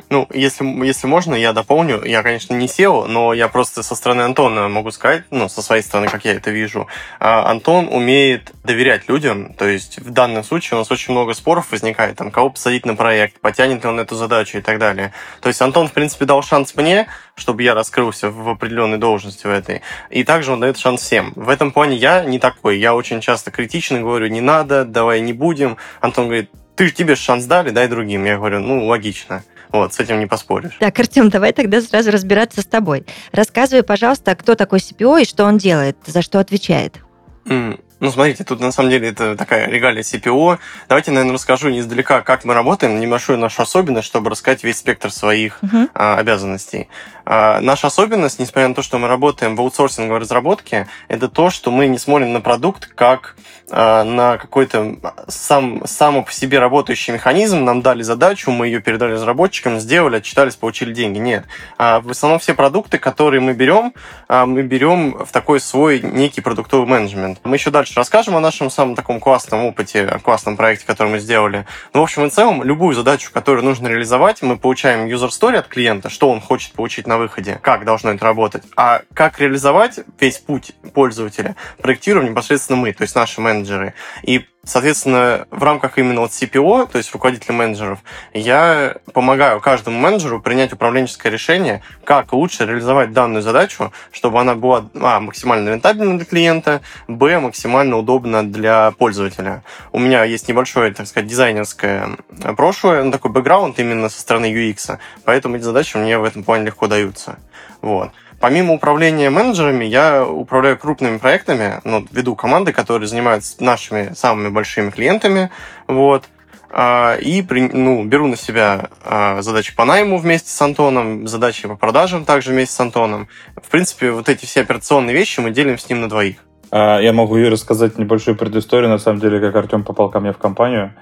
Ну, 0.09 0.27
если, 0.33 0.65
если 0.85 1.07
можно, 1.07 1.33
я 1.33 1.53
дополню. 1.53 2.03
Я, 2.03 2.23
конечно, 2.23 2.53
не 2.53 2.67
SEO, 2.67 3.07
но 3.07 3.33
я 3.33 3.47
просто 3.47 3.83
со 3.83 3.95
стороны 3.95 4.21
Антона 4.21 4.67
могу 4.67 4.91
сказать, 4.91 5.23
ну, 5.31 5.47
со 5.47 5.61
своей 5.61 5.81
стороны, 5.81 6.09
как 6.09 6.25
я 6.25 6.33
это 6.33 6.51
вижу. 6.51 6.87
А, 7.19 7.49
Антон 7.49 7.87
умеет 7.87 8.51
доверять 8.63 9.07
людям, 9.07 9.53
то 9.53 9.65
есть 9.67 9.99
в 9.99 10.11
данном 10.11 10.43
случае 10.43 10.77
у 10.77 10.79
нас 10.79 10.91
очень 10.91 11.13
много 11.13 11.33
споров 11.33 11.71
возникает, 11.71 12.17
там, 12.17 12.31
кого 12.31 12.49
посадить 12.49 12.85
на 12.85 12.95
проект, 12.95 13.39
потянет 13.39 13.83
ли 13.83 13.89
он 13.89 13.99
эту 13.99 14.15
задачу 14.15 14.57
и 14.57 14.61
так 14.61 14.77
далее. 14.77 15.13
То 15.41 15.47
есть 15.47 15.61
Антон, 15.61 15.87
в 15.87 15.93
принципе, 15.93 16.25
дал 16.25 16.41
шанс 16.43 16.75
мне, 16.75 17.07
чтобы 17.35 17.63
я 17.63 17.73
раскрылся 17.73 18.29
в 18.29 18.49
определенной 18.49 18.97
должности 18.97 19.47
в 19.47 19.49
этой. 19.49 19.81
И 20.09 20.23
также 20.23 20.51
он 20.51 20.59
дает 20.59 20.77
шанс 20.77 21.01
всем. 21.01 21.31
В 21.35 21.49
этом 21.49 21.71
плане 21.71 21.95
я 21.95 22.23
не 22.23 22.39
такой. 22.39 22.77
Я 22.77 22.93
очень 22.93 23.21
часто 23.21 23.51
критично 23.51 23.99
говорю, 23.99 24.27
не 24.27 24.41
надо, 24.41 24.83
давай 24.83 25.21
не 25.21 25.33
будем. 25.33 25.77
Антон 26.01 26.25
говорит, 26.25 26.51
ты 26.75 26.91
тебе 26.91 27.15
шанс 27.15 27.45
дали, 27.45 27.71
дай 27.71 27.87
другим. 27.87 28.25
Я 28.25 28.37
говорю, 28.37 28.59
ну, 28.59 28.85
логично. 28.85 29.43
Вот, 29.71 29.93
с 29.93 29.99
этим 29.99 30.19
не 30.19 30.25
поспоришь. 30.25 30.77
Так, 30.79 30.97
Артем, 30.99 31.29
давай 31.29 31.53
тогда 31.53 31.81
сразу 31.81 32.11
разбираться 32.11 32.61
с 32.61 32.65
тобой. 32.65 33.05
Рассказывай, 33.31 33.83
пожалуйста, 33.83 34.35
кто 34.35 34.55
такой 34.55 34.79
CPO 34.79 35.21
и 35.21 35.25
что 35.25 35.45
он 35.45 35.57
делает, 35.57 35.97
за 36.05 36.21
что 36.21 36.39
отвечает. 36.39 36.97
Mm. 37.45 37.79
Ну, 37.99 38.11
смотрите, 38.11 38.43
тут 38.43 38.59
на 38.59 38.71
самом 38.71 38.91
деле 38.91 39.09
это 39.09 39.35
такая 39.35 39.67
регалия 39.67 40.03
CPO. 40.03 40.59
Давайте, 40.87 41.11
наверное, 41.11 41.33
расскажу 41.33 41.69
не 41.69 41.79
издалека, 41.79 42.21
как 42.21 42.45
мы 42.45 42.53
работаем, 42.53 42.99
небольшую 42.99 43.39
нашу 43.39 43.63
особенность, 43.63 44.07
чтобы 44.07 44.29
рассказать 44.29 44.63
весь 44.63 44.77
спектр 44.77 45.11
своих 45.11 45.59
uh-huh. 45.63 45.89
а, 45.95 46.17
обязанностей. 46.17 46.89
А, 47.25 47.59
наша 47.59 47.87
особенность, 47.87 48.39
несмотря 48.39 48.67
на 48.67 48.75
то, 48.75 48.81
что 48.83 48.99
мы 48.99 49.07
работаем 49.07 49.55
в 49.55 49.61
аутсорсинговой 49.61 50.19
разработке, 50.19 50.87
это 51.07 51.27
то, 51.27 51.49
что 51.49 51.71
мы 51.71 51.87
не 51.87 51.97
смотрим 51.97 52.33
на 52.33 52.39
продукт 52.39 52.85
как 52.85 53.35
а, 53.69 54.05
на 54.05 54.37
какой-то 54.37 54.95
сам, 55.27 55.81
сам 55.85 56.23
по 56.23 56.31
себе 56.31 56.59
работающий 56.59 57.13
механизм. 57.13 57.65
Нам 57.65 57.81
дали 57.81 58.01
задачу, 58.01 58.51
мы 58.51 58.67
ее 58.67 58.79
передали 58.79 59.13
разработчикам, 59.13 59.79
сделали, 59.79 60.17
отчитались, 60.17 60.55
получили 60.55 60.93
деньги. 60.93 61.17
Нет. 61.17 61.45
А, 61.77 61.99
в 61.99 62.11
основном 62.11 62.39
все 62.39 62.53
продукты, 62.53 62.97
которые 62.97 63.41
мы 63.41 63.53
берем, 63.53 63.93
а, 64.29 64.45
мы 64.45 64.61
берем 64.61 65.17
в 65.25 65.31
такой 65.33 65.59
свой 65.59 65.99
некий 65.99 66.39
продуктовый 66.39 66.87
менеджмент. 66.87 67.39
Мы 67.43 67.57
еще 67.57 67.71
дальше 67.71 67.86
дальше 67.87 67.93
расскажем 67.95 68.35
о 68.35 68.39
нашем 68.39 68.69
самом 68.69 68.95
таком 68.95 69.19
классном 69.19 69.65
опыте, 69.65 70.05
о 70.05 70.19
классном 70.19 70.57
проекте, 70.57 70.85
который 70.85 71.09
мы 71.09 71.19
сделали. 71.19 71.65
Ну, 71.93 72.01
в 72.01 72.03
общем 72.03 72.25
и 72.25 72.29
целом, 72.29 72.63
любую 72.63 72.95
задачу, 72.95 73.29
которую 73.33 73.63
нужно 73.63 73.87
реализовать, 73.87 74.41
мы 74.41 74.57
получаем 74.57 75.07
user 75.07 75.29
story 75.29 75.57
от 75.57 75.67
клиента, 75.67 76.09
что 76.09 76.29
он 76.29 76.41
хочет 76.41 76.73
получить 76.73 77.07
на 77.07 77.17
выходе, 77.17 77.59
как 77.61 77.85
должно 77.85 78.11
это 78.11 78.25
работать. 78.25 78.63
А 78.75 79.01
как 79.13 79.39
реализовать 79.39 79.99
весь 80.19 80.37
путь 80.37 80.73
пользователя, 80.93 81.55
проектируем 81.81 82.31
непосредственно 82.31 82.79
мы, 82.79 82.93
то 82.93 83.03
есть 83.03 83.15
наши 83.15 83.41
менеджеры. 83.41 83.93
И 84.23 84.45
Соответственно, 84.67 85.47
в 85.49 85.63
рамках 85.63 85.97
именно 85.97 86.19
вот 86.19 86.31
CPO, 86.31 86.91
то 86.91 86.97
есть 86.97 87.13
руководителя 87.13 87.55
менеджеров, 87.55 87.99
я 88.33 88.97
помогаю 89.13 89.61
каждому 89.61 89.97
менеджеру 89.97 90.41
принять 90.41 90.73
управленческое 90.73 91.31
решение, 91.31 91.81
как 92.03 92.33
лучше 92.33 92.65
реализовать 92.65 93.13
данную 93.13 93.41
задачу, 93.41 93.93
чтобы 94.11 94.41
она 94.41 94.55
была 94.55 94.89
а, 94.95 95.21
максимально 95.21 95.69
рентабельна 95.69 96.17
для 96.17 96.25
клиента, 96.25 96.81
б, 97.07 97.39
максимально 97.39 97.95
удобна 97.95 98.45
для 98.45 98.91
пользователя. 98.91 99.63
У 99.93 99.99
меня 99.99 100.25
есть 100.25 100.49
небольшое, 100.49 100.93
так 100.93 101.07
сказать, 101.07 101.29
дизайнерское 101.29 102.17
прошлое, 102.57 103.03
ну, 103.03 103.11
такой 103.13 103.31
бэкграунд 103.31 103.79
именно 103.79 104.09
со 104.09 104.19
стороны 104.19 104.47
UX, 104.47 104.97
поэтому 105.23 105.55
эти 105.55 105.63
задачи 105.63 105.95
мне 105.95 106.17
в 106.17 106.25
этом 106.25 106.43
плане 106.43 106.65
легко 106.65 106.87
даются. 106.87 107.39
Вот. 107.81 108.11
Помимо 108.39 108.73
управления 108.73 109.31
менеджерами, 109.31 109.85
я 109.85 110.25
управляю 110.25 110.77
крупными 110.77 111.17
проектами, 111.17 111.81
ну, 111.83 112.05
веду 112.11 112.35
команды, 112.35 112.71
которые 112.71 113.07
занимаются 113.07 113.63
нашими 113.63 114.13
самыми 114.13 114.49
большими 114.49 114.91
клиентами, 114.91 115.49
вот, 115.87 116.25
а, 116.69 117.15
и 117.15 117.43
ну, 117.73 118.03
беру 118.03 118.27
на 118.27 118.35
себя 118.35 118.89
а, 119.03 119.41
задачи 119.41 119.75
по 119.75 119.85
найму 119.85 120.17
вместе 120.17 120.51
с 120.51 120.61
Антоном, 120.61 121.27
задачи 121.27 121.67
по 121.67 121.75
продажам 121.75 122.25
также 122.25 122.51
вместе 122.51 122.75
с 122.75 122.79
Антоном. 122.79 123.27
В 123.55 123.69
принципе, 123.69 124.11
вот 124.11 124.29
эти 124.29 124.45
все 124.45 124.61
операционные 124.61 125.15
вещи 125.15 125.39
мы 125.39 125.49
делим 125.49 125.79
с 125.79 125.89
ним 125.89 126.01
на 126.01 126.09
двоих. 126.09 126.37
А, 126.69 126.99
я 126.99 127.13
могу 127.13 127.37
рассказать 127.37 127.97
небольшую 127.97 128.37
предысторию, 128.37 128.89
на 128.89 128.99
самом 128.99 129.19
деле, 129.19 129.39
как 129.39 129.55
Артем 129.55 129.83
попал 129.83 130.11
ко 130.11 130.19
мне 130.19 130.31
в 130.31 130.37
компанию. 130.37 130.93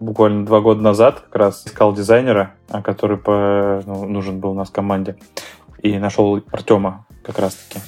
Буквально 0.00 0.44
два 0.44 0.60
года 0.60 0.82
назад 0.82 1.20
как 1.20 1.36
раз 1.36 1.66
искал 1.66 1.94
дизайнера, 1.94 2.52
который 2.82 3.16
по, 3.16 3.80
ну, 3.86 4.06
нужен 4.06 4.40
был 4.40 4.50
у 4.50 4.54
нас 4.54 4.68
в 4.68 4.72
команде 4.72 5.16
и 5.84 5.98
нашел 5.98 6.42
Артема 6.50 7.06
как 7.22 7.38
раз-таки. 7.38 7.80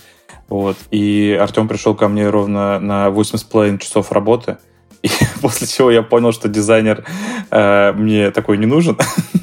Вот. 0.48 0.76
И 0.90 1.36
Артем 1.40 1.66
пришел 1.66 1.94
ко 1.96 2.08
мне 2.08 2.28
ровно 2.28 2.78
на 2.78 3.08
8,5 3.08 3.78
часов 3.78 4.12
работы. 4.12 4.58
И 5.02 5.08
после 5.42 5.66
чего 5.66 5.90
я 5.90 6.02
понял, 6.02 6.32
что 6.32 6.48
дизайнер 6.48 7.04
э, 7.50 7.92
мне 7.92 8.30
такой 8.30 8.58
не 8.58 8.66
нужен. 8.66 8.96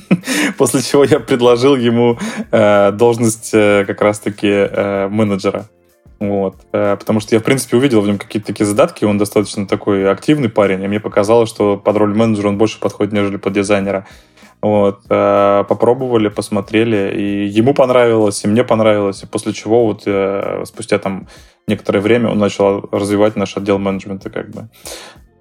после 0.58 0.82
чего 0.82 1.04
я 1.04 1.20
предложил 1.20 1.76
ему 1.76 2.18
э, 2.52 2.92
должность 2.92 3.50
э, 3.54 3.86
как 3.86 4.02
раз-таки 4.02 4.48
э, 4.48 5.08
менеджера. 5.10 5.68
Вот. 6.20 6.56
Э, 6.72 6.96
потому 6.98 7.20
что 7.20 7.36
я, 7.36 7.42
в 7.42 7.44
принципе, 7.44 7.78
увидел 7.78 8.02
в 8.02 8.08
нем 8.08 8.20
какие-то 8.20 8.48
такие 8.48 8.66
задатки. 8.66 9.04
Он 9.04 9.18
достаточно 9.18 9.68
такой 9.68 10.10
активный 10.10 10.50
парень. 10.50 10.84
И 10.84 10.88
мне 10.88 11.00
показалось, 11.00 11.50
что 11.50 11.76
под 11.76 11.98
роль 11.98 12.14
менеджера 12.14 12.50
он 12.50 12.58
больше 12.60 12.80
подходит, 12.80 13.14
нежели 13.14 13.38
под 13.38 13.54
дизайнера. 13.54 14.06
Вот, 14.64 15.02
э, 15.10 15.66
попробовали, 15.68 16.30
посмотрели, 16.30 17.14
и 17.14 17.48
ему 17.48 17.74
понравилось, 17.74 18.46
и 18.46 18.48
мне 18.48 18.64
понравилось, 18.64 19.22
и 19.22 19.26
после 19.26 19.52
чего 19.52 19.86
вот 19.86 20.04
э, 20.06 20.64
спустя 20.66 21.00
там 21.00 21.28
некоторое 21.68 22.00
время 22.00 22.30
он 22.30 22.40
начал 22.40 22.88
развивать 22.90 23.36
наш 23.36 23.58
отдел 23.58 23.78
менеджмента, 23.78 24.30
как 24.30 24.52
бы. 24.52 24.70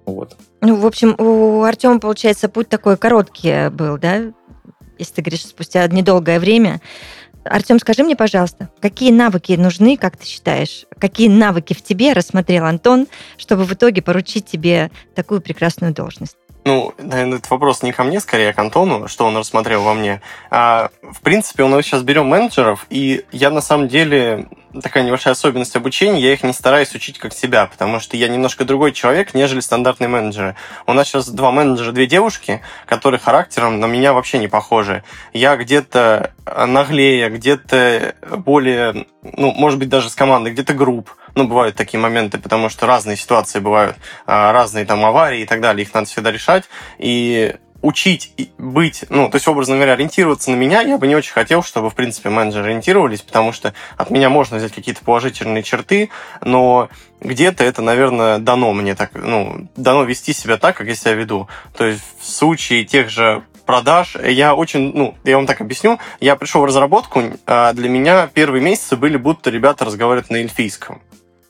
Вот. 0.05 0.35
Ну, 0.59 0.75
в 0.75 0.85
общем, 0.85 1.15
у 1.17 1.63
Артема, 1.63 1.99
получается, 1.99 2.49
путь 2.49 2.67
такой 2.67 2.97
короткий 2.97 3.69
был, 3.69 3.97
да? 3.97 4.33
Если 4.99 5.13
ты 5.13 5.21
говоришь, 5.21 5.45
спустя 5.45 5.87
недолгое 5.87 6.41
время. 6.41 6.81
Артем, 7.45 7.79
скажи 7.79 8.03
мне, 8.03 8.17
пожалуйста, 8.17 8.71
какие 8.81 9.13
навыки 9.13 9.53
нужны, 9.53 9.95
как 9.95 10.17
ты 10.17 10.25
считаешь? 10.25 10.85
Какие 10.99 11.29
навыки 11.29 11.73
в 11.73 11.81
тебе 11.81 12.11
рассмотрел 12.11 12.65
Антон, 12.65 13.07
чтобы 13.37 13.63
в 13.63 13.71
итоге 13.71 14.01
поручить 14.01 14.47
тебе 14.47 14.91
такую 15.15 15.39
прекрасную 15.39 15.93
должность? 15.93 16.35
Ну, 16.65 16.93
наверное, 16.97 17.39
этот 17.39 17.49
вопрос 17.49 17.83
не 17.83 17.91
ко 17.91 18.03
мне, 18.03 18.19
скорее, 18.21 18.51
а 18.51 18.53
к 18.53 18.59
Антону, 18.59 19.07
что 19.07 19.25
он 19.25 19.35
рассмотрел 19.35 19.83
во 19.83 19.93
мне. 19.93 20.21
А, 20.49 20.89
в 21.01 21.21
принципе, 21.21 21.63
у 21.63 21.67
нас 21.67 21.83
сейчас 21.85 22.03
берем 22.03 22.27
менеджеров, 22.27 22.85
и 22.89 23.25
я 23.31 23.49
на 23.49 23.61
самом 23.61 23.89
деле 23.89 24.47
такая 24.81 25.03
небольшая 25.03 25.33
особенность 25.33 25.75
обучения, 25.75 26.19
я 26.19 26.33
их 26.33 26.43
не 26.43 26.53
стараюсь 26.53 26.93
учить 26.95 27.19
как 27.19 27.33
себя, 27.33 27.67
потому 27.67 27.99
что 27.99 28.17
я 28.17 28.27
немножко 28.27 28.65
другой 28.65 28.91
человек, 28.91 29.33
нежели 29.33 29.59
стандартные 29.59 30.07
менеджеры. 30.07 30.55
У 30.87 30.93
нас 30.93 31.07
сейчас 31.07 31.29
два 31.29 31.51
менеджера, 31.51 31.91
две 31.91 32.07
девушки, 32.07 32.61
которые 32.85 33.19
характером 33.19 33.79
на 33.79 33.85
меня 33.85 34.13
вообще 34.13 34.39
не 34.39 34.47
похожи. 34.47 35.03
Я 35.33 35.55
где-то 35.55 36.33
наглее, 36.67 37.29
где-то 37.29 38.15
более, 38.37 39.05
ну, 39.21 39.51
может 39.51 39.79
быть, 39.79 39.89
даже 39.89 40.09
с 40.09 40.15
командой, 40.15 40.51
где-то 40.51 40.73
групп. 40.73 41.11
Ну, 41.35 41.47
бывают 41.47 41.75
такие 41.75 41.99
моменты, 41.99 42.37
потому 42.37 42.69
что 42.69 42.85
разные 42.85 43.17
ситуации 43.17 43.59
бывают, 43.59 43.97
а, 44.27 44.51
разные 44.51 44.85
там 44.85 45.03
аварии 45.03 45.41
и 45.41 45.45
так 45.45 45.61
далее, 45.61 45.83
их 45.83 45.93
надо 45.93 46.05
всегда 46.07 46.31
решать. 46.31 46.65
И 46.99 47.55
учить 47.83 48.33
быть, 48.57 49.03
ну, 49.09 49.29
то 49.29 49.35
есть, 49.35 49.47
образно 49.47 49.75
говоря, 49.75 49.93
ориентироваться 49.93 50.49
на 50.49 50.55
меня, 50.55 50.81
я 50.81 50.97
бы 50.97 51.05
не 51.05 51.15
очень 51.15 51.33
хотел, 51.33 51.61
чтобы, 51.61 51.89
в 51.89 51.95
принципе, 51.95 52.29
менеджеры 52.29 52.67
ориентировались, 52.67 53.21
потому 53.21 53.51
что 53.51 53.73
от 53.97 54.09
меня 54.09 54.29
можно 54.29 54.57
взять 54.57 54.71
какие-то 54.71 55.03
положительные 55.03 55.63
черты, 55.63 56.09
но 56.41 56.89
где-то 57.19 57.63
это, 57.63 57.81
наверное, 57.81 58.39
дано 58.39 58.73
мне 58.73 58.95
так, 58.95 59.11
ну, 59.13 59.67
дано 59.75 60.05
вести 60.05 60.31
себя 60.31 60.57
так, 60.57 60.77
как 60.77 60.87
я 60.87 60.95
себя 60.95 61.13
веду. 61.13 61.49
То 61.77 61.85
есть, 61.85 62.01
в 62.19 62.25
случае 62.25 62.85
тех 62.85 63.09
же 63.09 63.43
продаж. 63.65 64.17
Я 64.21 64.55
очень, 64.55 64.91
ну, 64.93 65.15
я 65.23 65.37
вам 65.37 65.45
так 65.45 65.61
объясню. 65.61 65.99
Я 66.19 66.35
пришел 66.35 66.61
в 66.61 66.65
разработку, 66.65 67.21
а 67.45 67.73
для 67.73 67.89
меня 67.89 68.29
первые 68.33 68.61
месяцы 68.61 68.95
были 68.95 69.17
будто 69.17 69.49
ребята 69.49 69.85
разговаривают 69.85 70.29
на 70.29 70.37
эльфийском. 70.37 71.01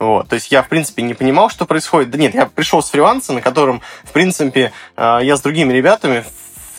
Вот. 0.04 0.28
То 0.28 0.36
есть 0.36 0.52
я, 0.52 0.62
в 0.62 0.70
принципе, 0.70 1.02
не 1.02 1.14
понимал, 1.14 1.50
что 1.50 1.66
происходит. 1.66 2.10
Да 2.12 2.18
нет, 2.18 2.34
я 2.34 2.46
пришел 2.46 2.82
с 2.82 2.90
фриланса, 2.90 3.34
на 3.34 3.42
котором, 3.42 3.82
в 4.04 4.12
принципе, 4.12 4.72
э, 4.98 5.20
я 5.24 5.38
с 5.38 5.42
другими 5.42 5.72
ребятами 5.74 6.24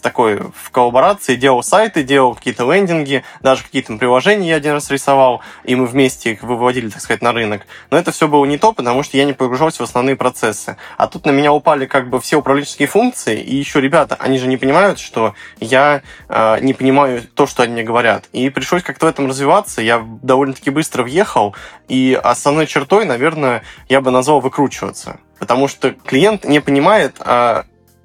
такой 0.04 0.37
в 0.37 0.70
коллаборации, 0.70 1.34
делал 1.34 1.62
сайты, 1.62 2.02
делал 2.02 2.34
какие-то 2.34 2.70
лендинги, 2.70 3.25
даже 3.40 3.62
какие-то 3.64 3.96
приложения 3.96 4.50
я 4.50 4.56
один 4.56 4.75
раз 4.75 4.90
рисовал, 4.90 5.40
и 5.64 5.75
мы 5.75 5.87
вместе 5.87 6.32
их 6.32 6.42
выводили, 6.42 6.90
так 6.90 7.00
сказать, 7.00 7.23
на 7.23 7.32
рынок. 7.32 7.62
Но 7.90 7.96
это 7.96 8.12
все 8.12 8.28
было 8.28 8.44
не 8.44 8.58
то, 8.58 8.75
потому 8.75 9.02
что 9.02 9.16
я 9.16 9.25
не 9.25 9.32
погружался 9.32 9.78
в 9.78 9.87
основные 9.87 10.14
процессы. 10.14 10.76
А 10.99 11.06
тут 11.06 11.25
на 11.25 11.30
меня 11.30 11.54
упали 11.54 11.87
как 11.87 12.11
бы 12.11 12.20
все 12.20 12.37
управленческие 12.37 12.87
функции, 12.87 13.40
и 13.40 13.56
еще 13.56 13.80
ребята, 13.80 14.16
они 14.20 14.38
же 14.38 14.46
не 14.46 14.58
понимают, 14.58 14.99
что 14.99 15.34
я 15.58 16.02
э, 16.28 16.58
не 16.61 16.75
понимаю 16.75 17.23
то, 17.34 17.46
что 17.46 17.62
они 17.62 17.73
мне 17.73 17.82
говорят. 17.82 18.26
И 18.32 18.50
пришлось 18.50 18.82
как-то 18.82 19.06
в 19.06 19.08
этом 19.08 19.26
развиваться. 19.26 19.80
Я 19.80 20.04
довольно-таки 20.23 20.68
быстро 20.68 21.02
въехал, 21.02 21.56
и 21.88 22.18
основной 22.23 22.66
чертой, 22.66 23.06
наверное, 23.06 23.62
я 23.88 24.02
бы 24.02 24.11
назвал 24.11 24.40
выкручиваться. 24.40 25.18
Потому 25.38 25.66
что 25.66 25.92
клиент 25.92 26.44
не 26.44 26.61
понимает, 26.61 27.16
а 27.20 27.64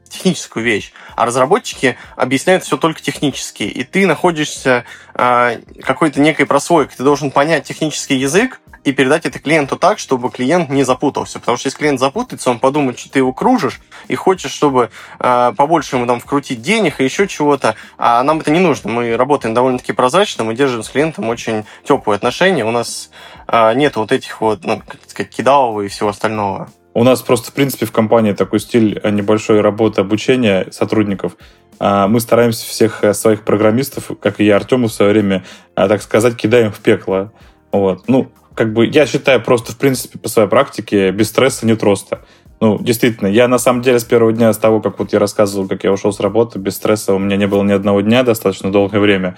техническую 0.09 0.63
вещь, 0.63 0.91
а 1.15 1.25
разработчики 1.25 1.97
объясняют 2.15 2.63
все 2.63 2.77
только 2.77 3.01
технически, 3.01 3.63
и 3.63 3.83
ты 3.83 4.05
находишься 4.05 4.85
э, 5.13 5.61
какой-то 5.81 6.19
некой 6.19 6.45
прослойкой, 6.45 6.97
ты 6.97 7.03
должен 7.03 7.31
понять 7.31 7.65
технический 7.65 8.15
язык 8.15 8.59
и 8.83 8.91
передать 8.91 9.25
это 9.25 9.39
клиенту 9.39 9.77
так, 9.77 9.99
чтобы 9.99 10.29
клиент 10.31 10.69
не 10.69 10.83
запутался, 10.83 11.39
потому 11.39 11.57
что 11.57 11.67
если 11.67 11.77
клиент 11.77 11.99
запутается, 11.99 12.49
он 12.49 12.59
подумает, 12.59 12.99
что 12.99 13.11
ты 13.11 13.19
его 13.19 13.33
кружишь 13.33 13.79
и 14.07 14.15
хочешь, 14.15 14.51
чтобы 14.51 14.89
э, 15.19 15.53
побольше 15.55 15.97
ему 15.97 16.07
там 16.07 16.19
вкрутить 16.19 16.61
денег 16.61 16.99
и 16.99 17.03
еще 17.03 17.27
чего-то, 17.27 17.75
а 17.97 18.23
нам 18.23 18.39
это 18.39 18.51
не 18.51 18.59
нужно, 18.59 18.89
мы 18.91 19.15
работаем 19.17 19.53
довольно-таки 19.53 19.93
прозрачно, 19.93 20.43
мы 20.43 20.55
держим 20.55 20.83
с 20.83 20.89
клиентом 20.89 21.29
очень 21.29 21.65
теплые 21.83 22.15
отношения, 22.15 22.65
у 22.65 22.71
нас 22.71 23.09
э, 23.47 23.73
нет 23.75 23.95
вот 23.95 24.11
этих 24.11 24.41
вот, 24.41 24.63
ну, 24.63 24.81
как 24.85 24.99
сказать, 25.07 25.31
кидалова 25.31 25.81
и 25.81 25.87
всего 25.87 26.09
остального. 26.09 26.69
У 26.93 27.03
нас 27.03 27.21
просто, 27.21 27.51
в 27.51 27.53
принципе, 27.53 27.85
в 27.85 27.91
компании 27.91 28.33
такой 28.33 28.59
стиль 28.59 28.99
небольшой 29.03 29.61
работы 29.61 30.01
обучения 30.01 30.67
сотрудников. 30.71 31.37
А, 31.79 32.07
мы 32.07 32.19
стараемся 32.19 32.67
всех 32.67 33.03
э, 33.03 33.13
своих 33.13 33.43
программистов, 33.43 34.11
как 34.19 34.39
и 34.39 34.45
я, 34.45 34.57
Артему 34.57 34.87
в 34.87 34.93
свое 34.93 35.11
время, 35.11 35.45
а, 35.75 35.87
так 35.87 36.01
сказать, 36.01 36.35
кидаем 36.35 36.71
в 36.71 36.79
пекло. 36.79 37.31
Вот. 37.71 38.07
Ну, 38.07 38.31
как 38.53 38.73
бы 38.73 38.85
я 38.85 39.05
считаю 39.05 39.41
просто, 39.41 39.71
в 39.71 39.77
принципе, 39.77 40.19
по 40.19 40.27
своей 40.27 40.49
практике, 40.49 41.11
без 41.11 41.29
стресса 41.29 41.65
нет 41.65 41.81
роста. 41.81 42.25
Ну, 42.59 42.77
действительно, 42.79 43.27
я 43.27 43.47
на 43.47 43.59
самом 43.59 43.81
деле 43.81 43.99
с 43.99 44.03
первого 44.03 44.33
дня, 44.33 44.51
с 44.51 44.57
того, 44.57 44.81
как 44.81 44.99
вот 44.99 45.13
я 45.13 45.19
рассказывал, 45.19 45.69
как 45.69 45.85
я 45.85 45.93
ушел 45.93 46.11
с 46.11 46.19
работы, 46.19 46.59
без 46.59 46.75
стресса 46.75 47.13
у 47.13 47.19
меня 47.19 47.37
не 47.37 47.47
было 47.47 47.63
ни 47.63 47.71
одного 47.71 48.01
дня 48.01 48.23
достаточно 48.23 48.71
долгое 48.71 48.99
время. 48.99 49.37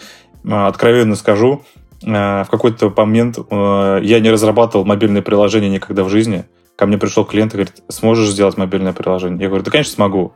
А, 0.49 0.67
откровенно 0.67 1.15
скажу, 1.15 1.63
в 2.01 2.47
какой-то 2.49 2.91
момент 2.97 3.37
я 3.51 4.19
не 4.19 4.31
разрабатывал 4.31 4.85
мобильные 4.85 5.21
приложения 5.21 5.69
никогда 5.69 6.03
в 6.03 6.09
жизни 6.09 6.45
ко 6.75 6.85
мне 6.85 6.97
пришел 6.97 7.25
клиент 7.25 7.53
и 7.53 7.57
говорит, 7.57 7.83
сможешь 7.89 8.29
сделать 8.29 8.57
мобильное 8.57 8.93
приложение? 8.93 9.41
Я 9.41 9.47
говорю, 9.47 9.63
да, 9.63 9.71
конечно, 9.71 9.93
смогу. 9.93 10.33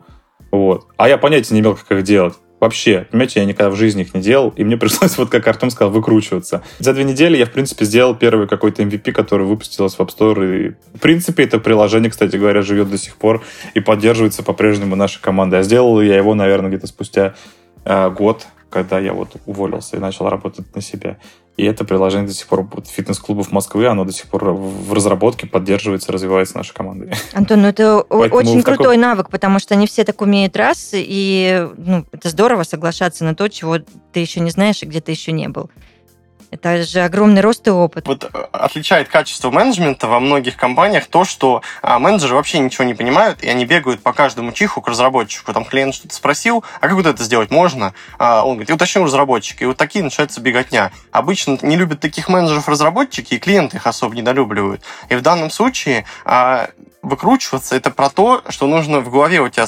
Вот. 0.51 0.87
А 0.97 1.09
я 1.09 1.17
понятия 1.17 1.53
не 1.53 1.61
имел, 1.61 1.75
как 1.75 1.91
их 1.91 2.03
делать. 2.03 2.35
Вообще, 2.59 3.05
понимаете, 3.11 3.41
я 3.41 3.45
никогда 3.45 3.69
в 3.69 3.75
жизни 3.75 4.03
их 4.03 4.13
не 4.13 4.21
делал, 4.21 4.53
и 4.55 4.63
мне 4.63 4.77
пришлось, 4.77 5.17
вот 5.17 5.29
как 5.29 5.45
Артем 5.47 5.69
сказал, 5.69 5.91
выкручиваться. 5.91 6.63
За 6.79 6.93
две 6.93 7.03
недели 7.03 7.37
я, 7.37 7.45
в 7.45 7.51
принципе, 7.51 7.85
сделал 7.85 8.15
первый 8.15 8.47
какой-то 8.47 8.81
MVP, 8.81 9.11
который 9.11 9.45
выпустилось 9.45 9.95
в 9.95 9.99
App 9.99 10.09
Store. 10.17 10.67
И, 10.67 10.69
в 10.95 10.99
принципе, 10.99 11.43
это 11.43 11.59
приложение, 11.59 12.09
кстати 12.09 12.37
говоря, 12.37 12.61
живет 12.61 12.89
до 12.89 12.97
сих 12.97 13.17
пор 13.17 13.43
и 13.73 13.81
поддерживается 13.81 14.41
по-прежнему 14.41 14.95
нашей 14.95 15.21
командой. 15.21 15.59
А 15.59 15.63
сделал 15.63 16.01
я 16.01 16.15
его, 16.15 16.33
наверное, 16.33 16.69
где-то 16.69 16.87
спустя 16.87 17.35
э, 17.83 18.09
год, 18.09 18.47
когда 18.69 18.99
я 18.99 19.13
вот 19.13 19.35
уволился 19.45 19.97
и 19.97 19.99
начал 19.99 20.29
работать 20.29 20.73
на 20.75 20.81
себя. 20.81 21.17
И 21.57 21.63
это 21.63 21.85
приложение 21.85 22.27
до 22.27 22.33
сих 22.33 22.47
пор 22.47 22.67
фитнес-клубов 22.85 23.51
Москвы, 23.51 23.87
оно 23.87 24.03
до 24.03 24.11
сих 24.11 24.27
пор 24.27 24.43
в 24.51 24.91
разработке, 24.91 25.47
поддерживается, 25.47 26.11
развивается 26.11 26.57
нашей 26.57 26.73
командой. 26.73 27.13
Антон, 27.33 27.61
ну 27.61 27.69
это 27.69 28.03
Поэтому 28.09 28.41
очень 28.41 28.61
крутой 28.61 28.97
навык, 28.97 29.29
потому 29.29 29.59
что 29.59 29.75
не 29.75 29.87
все 29.87 30.03
так 30.03 30.21
умеют 30.21 30.57
раз, 30.57 30.89
и 30.93 31.67
ну, 31.77 32.05
это 32.11 32.29
здорово 32.29 32.63
соглашаться 32.63 33.23
на 33.23 33.35
то, 33.35 33.47
чего 33.47 33.77
ты 33.77 34.19
еще 34.19 34.41
не 34.41 34.51
знаешь 34.51 34.83
и 34.83 34.85
где 34.85 34.99
ты 34.99 35.11
еще 35.11 35.31
не 35.31 35.47
был. 35.47 35.69
Это 36.51 36.83
же 36.83 37.01
огромный 37.01 37.41
рост 37.41 37.67
и 37.67 37.69
опыт. 37.69 38.07
Вот 38.07 38.23
э, 38.23 38.45
отличает 38.51 39.07
качество 39.07 39.51
менеджмента 39.51 40.07
во 40.07 40.19
многих 40.19 40.55
компаниях 40.55 41.07
то, 41.07 41.25
что 41.25 41.61
а, 41.81 41.99
менеджеры 41.99 42.35
вообще 42.35 42.59
ничего 42.59 42.83
не 42.83 42.93
понимают, 42.93 43.43
и 43.43 43.49
они 43.49 43.65
бегают 43.65 44.01
по 44.01 44.13
каждому 44.13 44.51
чиху 44.51 44.81
к 44.81 44.87
разработчику. 44.87 45.53
Там 45.53 45.65
клиент 45.65 45.95
что-то 45.95 46.15
спросил, 46.15 46.63
а 46.79 46.87
как 46.87 46.93
вот 46.93 47.05
это 47.05 47.23
сделать 47.23 47.51
можно? 47.51 47.93
А, 48.17 48.43
он 48.43 48.53
говорит, 48.53 48.69
и 48.69 48.73
уточнил 48.73 49.05
разработчика. 49.05 49.63
И 49.63 49.67
вот 49.67 49.77
такие 49.77 50.03
начинаются 50.03 50.41
беготня. 50.41 50.91
Обычно 51.11 51.57
не 51.61 51.75
любят 51.75 51.99
таких 51.99 52.29
менеджеров 52.29 52.69
разработчики, 52.69 53.35
и 53.35 53.39
клиенты 53.39 53.77
их 53.77 53.87
особо 53.87 54.15
недолюбливают. 54.15 54.81
И 55.09 55.15
в 55.15 55.21
данном 55.21 55.49
случае 55.49 56.05
а, 56.23 56.69
выкручиваться, 57.05 57.75
это 57.75 57.91
про 57.91 58.09
то, 58.09 58.43
что 58.49 58.67
нужно 58.67 58.99
в 58.99 59.11
голове 59.11 59.41
у 59.41 59.49
тебя 59.49 59.67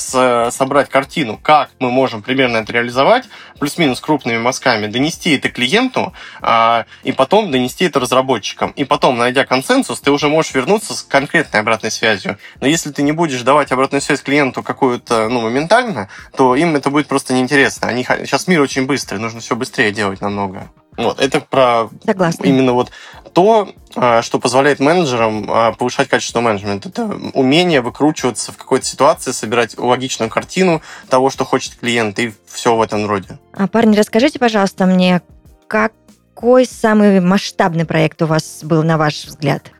собрать 0.51 0.89
картину, 0.89 1.39
как 1.41 1.69
мы 1.79 1.91
можем 1.91 2.21
примерно 2.21 2.57
это 2.57 2.73
реализовать, 2.73 3.25
плюс-минус 3.59 3.99
крупными 3.99 4.37
мазками, 4.37 4.87
донести 4.87 5.35
это 5.35 5.49
клиенту, 5.49 6.13
а, 6.41 6.85
и 7.03 7.11
потом 7.11 7.51
донести 7.51 7.85
это 7.85 7.99
разработчикам. 7.99 8.71
И 8.71 8.83
потом, 8.83 9.17
найдя 9.17 9.45
консенсус, 9.45 9.99
ты 10.01 10.11
уже 10.11 10.27
можешь 10.27 10.53
вернуться 10.53 10.93
с 10.93 11.03
конкретной 11.03 11.59
обратной 11.59 11.91
связью. 11.91 12.37
Но 12.59 12.67
если 12.67 12.91
ты 12.91 13.03
не 13.03 13.11
будешь 13.11 13.41
давать 13.41 13.71
обратную 13.71 14.01
связь 14.01 14.21
клиенту 14.21 14.63
какую-то, 14.63 15.29
ну, 15.29 15.41
моментально, 15.41 16.09
то 16.35 16.55
им 16.55 16.75
это 16.75 16.89
будет 16.89 17.07
просто 17.07 17.33
неинтересно. 17.33 17.87
Они, 17.87 18.03
сейчас 18.03 18.47
мир 18.47 18.61
очень 18.61 18.85
быстрый, 18.85 19.17
нужно 19.17 19.39
все 19.39 19.55
быстрее 19.55 19.91
делать 19.91 20.21
намного. 20.21 20.69
Вот, 20.97 21.19
это 21.19 21.39
про 21.39 21.89
Согласна. 22.05 22.45
именно 22.45 22.73
вот 22.73 22.91
то, 23.33 23.69
а, 23.95 24.23
что 24.23 24.39
позволяет 24.39 24.79
менеджерам 24.79 25.45
а, 25.49 25.71
повышать 25.71 26.09
качество 26.09 26.41
менеджмента. 26.41 26.89
Это 26.89 27.05
умение 27.33 27.81
выкручиваться 27.81 28.51
в 28.51 28.57
какой-то 28.57 28.85
ситуации, 28.85 29.31
собирать 29.31 29.77
логичную 29.77 30.31
картину 30.31 30.81
того, 31.07 31.29
что 31.29 31.45
хочет 31.45 31.75
клиент, 31.75 32.17
и 32.17 32.33
все 32.47 32.75
в 32.75 32.81
этом 32.81 33.05
роде. 33.05 33.37
А, 33.53 33.67
парни, 33.67 33.95
расскажите, 33.95 34.39
пожалуйста, 34.39 34.87
мне, 34.87 35.21
какой 35.67 36.65
самый 36.65 37.19
масштабный 37.19 37.85
проект 37.85 38.21
у 38.23 38.25
вас 38.25 38.61
был, 38.63 38.81
на 38.81 38.97
ваш 38.97 39.25
взгляд? 39.25 39.71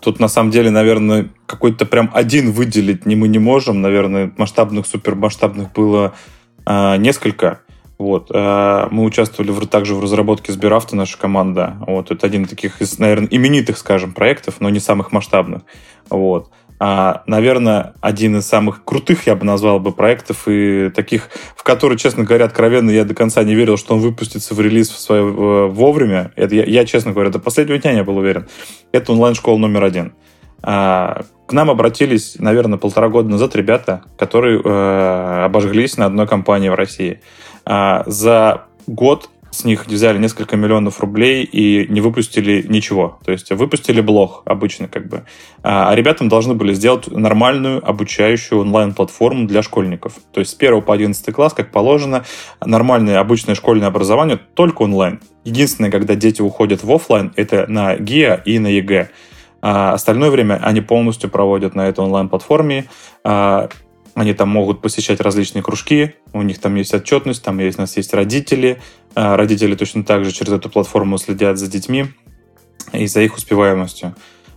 Тут 0.00 0.20
на 0.20 0.28
самом 0.28 0.50
деле, 0.50 0.70
наверное, 0.70 1.30
какой-то 1.46 1.86
прям 1.86 2.10
один 2.12 2.52
выделить 2.52 3.06
не 3.06 3.16
мы 3.16 3.28
не 3.28 3.38
можем. 3.38 3.80
Наверное, 3.80 4.32
масштабных, 4.36 4.86
супермасштабных 4.86 5.72
было 5.72 6.14
э, 6.66 6.96
несколько. 6.96 7.60
Вот. 7.98 8.30
Э, 8.32 8.88
мы 8.90 9.04
участвовали 9.04 9.52
также 9.66 9.94
в 9.94 10.02
разработке 10.02 10.52
Сберавто, 10.52 10.96
наша 10.96 11.18
команда. 11.18 11.76
Вот. 11.86 12.10
Это 12.10 12.26
один 12.26 12.44
из 12.44 12.48
таких, 12.50 12.80
наверное, 12.98 13.28
именитых, 13.30 13.78
скажем, 13.78 14.12
проектов, 14.12 14.56
но 14.60 14.70
не 14.70 14.80
самых 14.80 15.12
масштабных. 15.12 15.62
Вот. 16.10 16.50
А, 16.80 17.22
наверное, 17.26 17.94
один 18.00 18.36
из 18.36 18.46
самых 18.46 18.84
крутых, 18.84 19.26
я 19.26 19.36
бы 19.36 19.46
назвал 19.46 19.78
бы, 19.78 19.92
проектов 19.92 20.48
и 20.48 20.90
таких, 20.90 21.30
в 21.56 21.62
которые, 21.62 21.96
честно 21.96 22.24
говоря, 22.24 22.46
откровенно 22.46 22.90
я 22.90 23.04
до 23.04 23.14
конца 23.14 23.44
не 23.44 23.54
верил, 23.54 23.76
что 23.76 23.94
он 23.94 24.00
выпустится 24.00 24.54
в 24.54 24.60
релиз 24.60 24.90
в 24.90 24.98
свое, 24.98 25.24
вовремя. 25.68 26.32
Это 26.34 26.54
я, 26.56 26.64
я, 26.64 26.84
честно 26.84 27.12
говоря, 27.12 27.30
до 27.30 27.38
последнего 27.38 27.78
дня 27.78 27.94
не 27.94 28.02
был 28.02 28.16
уверен. 28.16 28.48
Это 28.90 29.12
онлайн-школа 29.12 29.56
номер 29.56 29.84
один. 29.84 30.14
А, 30.62 31.22
к 31.46 31.52
нам 31.52 31.70
обратились, 31.70 32.36
наверное, 32.38 32.78
полтора 32.78 33.08
года 33.08 33.28
назад 33.28 33.54
ребята, 33.54 34.02
которые 34.16 34.60
э, 34.64 35.44
обожглись 35.44 35.98
на 35.98 36.06
одной 36.06 36.26
компании 36.26 36.70
в 36.70 36.74
России. 36.74 37.20
А, 37.64 38.04
за 38.06 38.66
год 38.86 39.30
с 39.54 39.64
них 39.64 39.86
взяли 39.86 40.18
несколько 40.18 40.56
миллионов 40.56 41.00
рублей 41.00 41.44
и 41.44 41.86
не 41.88 42.00
выпустили 42.00 42.64
ничего. 42.68 43.18
То 43.24 43.32
есть 43.32 43.50
выпустили 43.52 44.00
блог 44.00 44.42
обычно 44.44 44.88
как 44.88 45.08
бы. 45.08 45.24
А, 45.62 45.90
а 45.90 45.94
ребятам 45.94 46.28
должны 46.28 46.54
были 46.54 46.74
сделать 46.74 47.06
нормальную 47.06 47.86
обучающую 47.86 48.60
онлайн-платформу 48.60 49.46
для 49.46 49.62
школьников. 49.62 50.14
То 50.32 50.40
есть 50.40 50.52
с 50.52 50.56
1 50.56 50.82
по 50.82 50.92
11 50.92 51.32
класс, 51.32 51.54
как 51.54 51.70
положено, 51.70 52.24
нормальное 52.64 53.20
обычное 53.20 53.54
школьное 53.54 53.88
образование 53.88 54.38
только 54.54 54.82
онлайн. 54.82 55.20
Единственное, 55.44 55.90
когда 55.90 56.14
дети 56.14 56.42
уходят 56.42 56.82
в 56.82 56.92
офлайн, 56.92 57.32
это 57.36 57.66
на 57.68 57.96
ГИА 57.96 58.42
и 58.44 58.58
на 58.58 58.68
ЕГЭ. 58.68 59.10
А 59.62 59.94
остальное 59.94 60.30
время 60.30 60.60
они 60.62 60.80
полностью 60.80 61.30
проводят 61.30 61.74
на 61.74 61.88
этой 61.88 62.00
онлайн-платформе. 62.00 62.86
А, 63.22 63.68
они 64.14 64.32
там 64.32 64.48
могут 64.48 64.80
посещать 64.80 65.20
различные 65.20 65.62
кружки, 65.62 66.14
у 66.32 66.42
них 66.42 66.60
там 66.60 66.74
есть 66.76 66.94
отчетность, 66.94 67.42
там 67.42 67.58
есть, 67.58 67.78
у 67.78 67.82
нас 67.82 67.96
есть 67.96 68.14
родители. 68.14 68.80
А, 69.14 69.36
родители 69.36 69.74
точно 69.74 70.04
так 70.04 70.24
же 70.24 70.32
через 70.32 70.52
эту 70.52 70.70
платформу 70.70 71.18
следят 71.18 71.58
за 71.58 71.68
детьми 71.68 72.06
и 72.92 73.06
за 73.06 73.22
их 73.22 73.36
успеваемостью. 73.36 74.14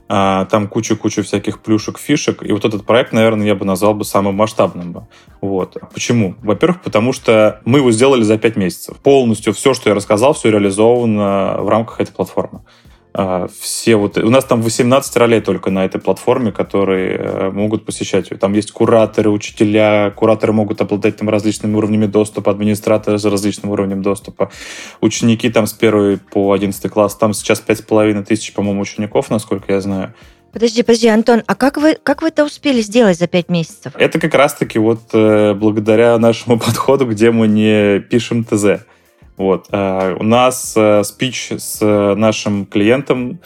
А, 0.09 0.45
там 0.45 0.67
куча-куча 0.67 1.23
всяких 1.23 1.61
плюшек, 1.61 1.97
фишек. 1.97 2.43
И 2.43 2.51
вот 2.51 2.63
этот 2.65 2.85
проект, 2.85 3.11
наверное, 3.13 3.47
я 3.47 3.55
бы 3.55 3.65
назвал 3.65 3.93
бы 3.93 4.05
самым 4.05 4.35
масштабным. 4.35 4.93
Бы. 4.93 5.07
Вот. 5.41 5.77
Почему? 5.93 6.35
Во-первых, 6.41 6.81
потому 6.81 7.11
что 7.11 7.61
мы 7.65 7.79
его 7.79 7.91
сделали 7.91 8.21
за 8.21 8.37
5 8.37 8.55
месяцев. 8.55 8.97
Полностью 8.97 9.53
все, 9.53 9.73
что 9.73 9.89
я 9.89 9.95
рассказал, 9.95 10.33
все 10.33 10.49
реализовано 10.49 11.57
в 11.59 11.67
рамках 11.67 11.99
этой 11.99 12.13
платформы. 12.13 12.61
А, 13.19 13.47
все 13.59 13.95
вот... 13.95 14.15
У 14.19 14.29
нас 14.29 14.45
там 14.45 14.61
18 14.61 15.17
ролей 15.17 15.41
только 15.41 15.71
на 15.71 15.83
этой 15.83 15.99
платформе, 15.99 16.51
которые 16.51 17.17
э, 17.17 17.49
могут 17.49 17.83
посещать. 17.83 18.29
Там 18.39 18.53
есть 18.53 18.71
кураторы, 18.71 19.31
учителя. 19.31 20.11
Кураторы 20.11 20.53
могут 20.53 20.81
обладать 20.81 21.17
там 21.17 21.27
различными 21.27 21.75
уровнями 21.75 22.05
доступа, 22.05 22.51
администраторы 22.51 23.17
с 23.17 23.25
различным 23.25 23.71
уровнем 23.71 24.03
доступа. 24.03 24.51
Ученики 25.01 25.49
там 25.49 25.65
с 25.65 25.75
1 25.75 26.19
по 26.29 26.53
11 26.53 26.91
класс. 26.91 27.15
Там 27.15 27.33
сейчас 27.33 27.63
5,5 27.67 28.23
тысяч, 28.23 28.53
по-моему, 28.53 28.81
учеников, 28.81 29.31
насколько 29.31 29.73
я 29.73 29.81
знаю. 29.81 30.13
Подожди, 30.53 30.83
подожди, 30.83 31.07
Антон, 31.07 31.41
а 31.47 31.55
как 31.55 31.77
вы, 31.77 31.97
как 32.01 32.21
вы 32.21 32.27
это 32.27 32.45
успели 32.45 32.81
сделать 32.81 33.17
за 33.17 33.25
пять 33.25 33.49
месяцев? 33.49 33.93
Это 33.97 34.19
как 34.19 34.35
раз-таки 34.35 34.77
вот 34.77 35.01
э, 35.13 35.55
благодаря 35.55 36.15
нашему 36.19 36.59
подходу, 36.59 37.07
где 37.07 37.31
мы 37.31 37.47
не 37.47 37.99
пишем 37.99 38.43
ТЗ. 38.43 38.85
Вот. 39.37 39.67
Э, 39.71 40.15
у 40.19 40.23
нас 40.23 40.73
э, 40.75 41.03
спич 41.03 41.51
с 41.51 41.79
нашим 42.15 42.65
клиентом 42.65 43.39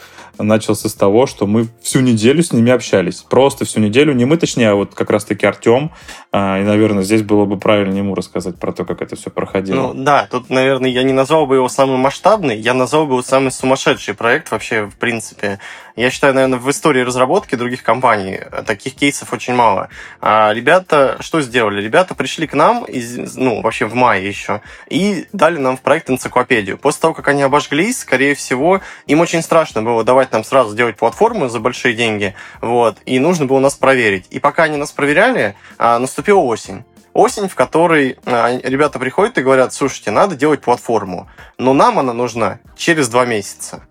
начался 0.44 0.90
с 0.90 0.94
того, 0.94 1.28
что 1.28 1.48
мы 1.48 1.68
всю 1.82 2.00
неделю 2.00 2.44
с 2.44 2.52
ними 2.52 2.72
общались. 2.72 3.26
Просто 3.30 3.66
всю 3.66 3.80
неделю. 3.80 4.14
Не 4.14 4.26
мы, 4.26 4.38
точнее, 4.38 4.70
а 4.70 4.76
вот 4.76 4.94
как 4.94 5.10
раз-таки 5.10 5.46
Артем. 5.46 5.92
Э, 6.32 6.62
и, 6.62 6.64
наверное, 6.64 7.04
здесь 7.04 7.22
было 7.22 7.46
бы 7.46 7.58
правильно 7.58 7.98
ему 7.98 8.16
рассказать 8.16 8.58
про 8.58 8.72
то, 8.72 8.86
как 8.86 9.02
это 9.02 9.16
все 9.16 9.30
проходило. 9.30 9.94
Ну, 9.94 10.04
да, 10.04 10.28
тут, 10.30 10.50
наверное, 10.50 10.90
я 10.90 11.04
не 11.04 11.14
назвал 11.14 11.46
бы 11.46 11.56
его 11.56 11.70
самым 11.70 12.00
масштабный, 12.00 12.58
я 12.58 12.74
назвал 12.74 13.06
бы 13.06 13.14
его 13.14 13.24
самый 13.24 13.52
сумасшедший 13.52 14.14
проект 14.14 14.52
вообще, 14.52 14.86
в 14.86 14.96
принципе. 14.96 15.60
Я 15.96 16.10
считаю, 16.10 16.34
наверное, 16.34 16.60
в 16.60 16.70
истории 16.70 17.02
разработки 17.02 17.56
других 17.56 17.84
компаний 17.84 18.40
таких 18.66 18.96
кейсов 18.96 19.34
очень 19.34 19.54
мало. 19.54 19.90
А 20.22 20.54
ребята 20.54 21.18
что 21.20 21.42
сделали? 21.42 21.82
Ребята 21.82 22.16
пришли 22.16 22.48
к 22.48 22.54
нам, 22.54 22.86
из, 22.86 23.36
ну, 23.36 23.62
вообще 23.62 23.86
в 23.86 23.94
мае 23.94 24.28
еще, 24.28 24.62
и 24.90 25.28
дали 25.34 25.58
нам 25.58 25.78
в 25.78 25.82
проект 25.82 26.10
энциклопедию. 26.10 26.78
После 26.78 27.02
того, 27.02 27.14
как 27.14 27.28
они 27.28 27.42
обожглись, 27.42 28.00
скорее 28.00 28.36
всего, 28.36 28.82
им 29.06 29.20
очень 29.20 29.42
страшно 29.42 29.82
было 29.82 30.04
давать 30.04 30.31
нам 30.32 30.44
сразу 30.44 30.76
делать 30.76 30.98
платформу 30.98 31.50
за 31.50 31.60
большие 31.60 31.94
деньги, 31.94 32.36
вот, 32.62 32.98
и 33.06 33.20
нужно 33.20 33.46
было 33.46 33.60
нас 33.60 33.76
проверить. 33.76 34.28
И 34.30 34.40
пока 34.40 34.64
они 34.64 34.78
нас 34.78 34.92
проверяли, 34.92 35.56
а, 35.78 36.00
наступила 36.00 36.40
осень 36.40 36.84
осень, 37.14 37.48
в 37.48 37.56
которой 37.56 38.18
а, 38.26 38.58
ребята 38.64 39.00
приходят 39.00 39.38
и 39.38 39.44
говорят, 39.44 39.74
слушайте, 39.74 40.12
надо 40.12 40.36
делать 40.36 40.62
платформу, 40.62 41.30
но 41.58 41.74
нам 41.74 42.00
она 42.00 42.14
нужна 42.14 42.60
через 42.76 43.10
два 43.10 43.26
месяца. 43.26 43.84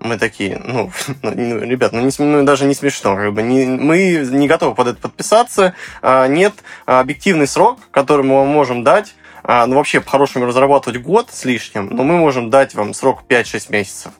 Мы 0.00 0.18
такие, 0.18 0.60
ну, 0.62 0.90
ну, 1.22 1.32
ну 1.34 1.60
ребят, 1.60 1.92
ну, 1.92 2.00
не, 2.00 2.10
ну 2.18 2.44
даже 2.44 2.66
не 2.66 2.74
смешно, 2.74 3.16
как 3.16 3.32
бы 3.32 3.42
не, 3.42 3.64
мы 3.64 4.26
не 4.30 4.46
готовы 4.46 4.74
под 4.74 4.88
это 4.88 5.00
подписаться, 5.00 5.74
а, 6.02 6.26
нет 6.26 6.54
объективный 6.84 7.46
срок, 7.46 7.78
который 7.90 8.24
мы 8.24 8.36
вам 8.36 8.48
можем 8.48 8.84
дать, 8.84 9.14
ну, 9.48 9.76
вообще, 9.76 10.00
по-хорошему 10.00 10.46
разрабатывать 10.46 11.00
год 11.00 11.28
с 11.30 11.44
лишним, 11.44 11.88
но 11.92 12.02
мы 12.02 12.16
можем 12.16 12.50
дать 12.50 12.74
вам 12.74 12.92
срок 12.92 13.22
5-6 13.28 13.70
месяцев. 13.70 14.12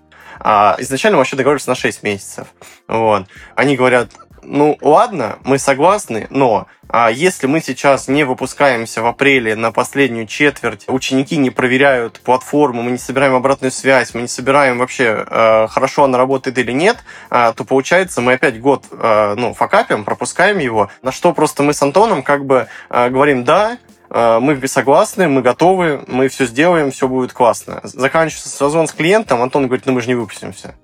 А, 0.49 0.77
изначально 0.79 1.17
мы 1.17 1.23
вообще 1.23 1.35
договорились 1.35 1.67
на 1.67 1.75
6 1.75 2.05
месяцев. 2.05 2.47
Вот. 2.87 3.27
Они 3.57 3.75
говорят, 3.75 4.11
ну 4.45 4.79
ладно, 4.81 5.41
мы 5.43 5.59
согласны, 5.59 6.29
но 6.31 6.69
а 6.89 7.11
если 7.11 7.49
мы 7.49 7.61
сейчас 7.61 8.07
не 8.07 8.23
выпускаемся 8.23 9.03
в 9.03 9.07
апреле 9.07 9.57
на 9.57 9.73
последнюю 9.73 10.29
четверть, 10.29 10.85
ученики 10.87 11.37
не 11.37 11.51
проверяют 11.51 12.21
платформу, 12.21 12.83
мы 12.83 12.93
не 12.93 12.99
собираем 12.99 13.35
обратную 13.35 13.73
связь, 13.73 14.15
мы 14.15 14.21
не 14.21 14.29
собираем 14.29 14.79
вообще, 14.79 15.25
э, 15.29 15.67
хорошо 15.69 16.05
она 16.05 16.17
работает 16.17 16.57
или 16.59 16.71
нет, 16.71 16.99
э, 17.31 17.53
то 17.57 17.65
получается 17.65 18.21
мы 18.21 18.35
опять 18.35 18.61
год 18.61 18.85
э, 18.93 19.35
ну, 19.37 19.53
факапим, 19.53 20.05
пропускаем 20.05 20.59
его, 20.59 20.91
на 21.03 21.11
что 21.11 21.33
просто 21.33 21.65
мы 21.65 21.75
с 21.75 21.83
Антоном 21.83 22.23
как 22.23 22.45
бы 22.45 22.69
э, 22.89 23.11
говорим, 23.11 23.43
да, 23.43 23.79
мы 24.11 24.69
согласны, 24.69 25.29
мы 25.29 25.43
готовы, 25.43 26.05
мы 26.07 26.29
все 26.29 26.47
сделаем, 26.47 26.91
все 26.91 27.09
будет 27.09 27.33
классно. 27.33 27.81
Заканчивается 27.83 28.49
созвон 28.49 28.87
с 28.87 28.93
клиентом, 28.93 29.43
Антон 29.43 29.67
говорит, 29.67 29.87
ну 29.87 29.93
мы 29.93 30.01
же 30.01 30.09
не 30.09 30.15
выпустимся. 30.15 30.75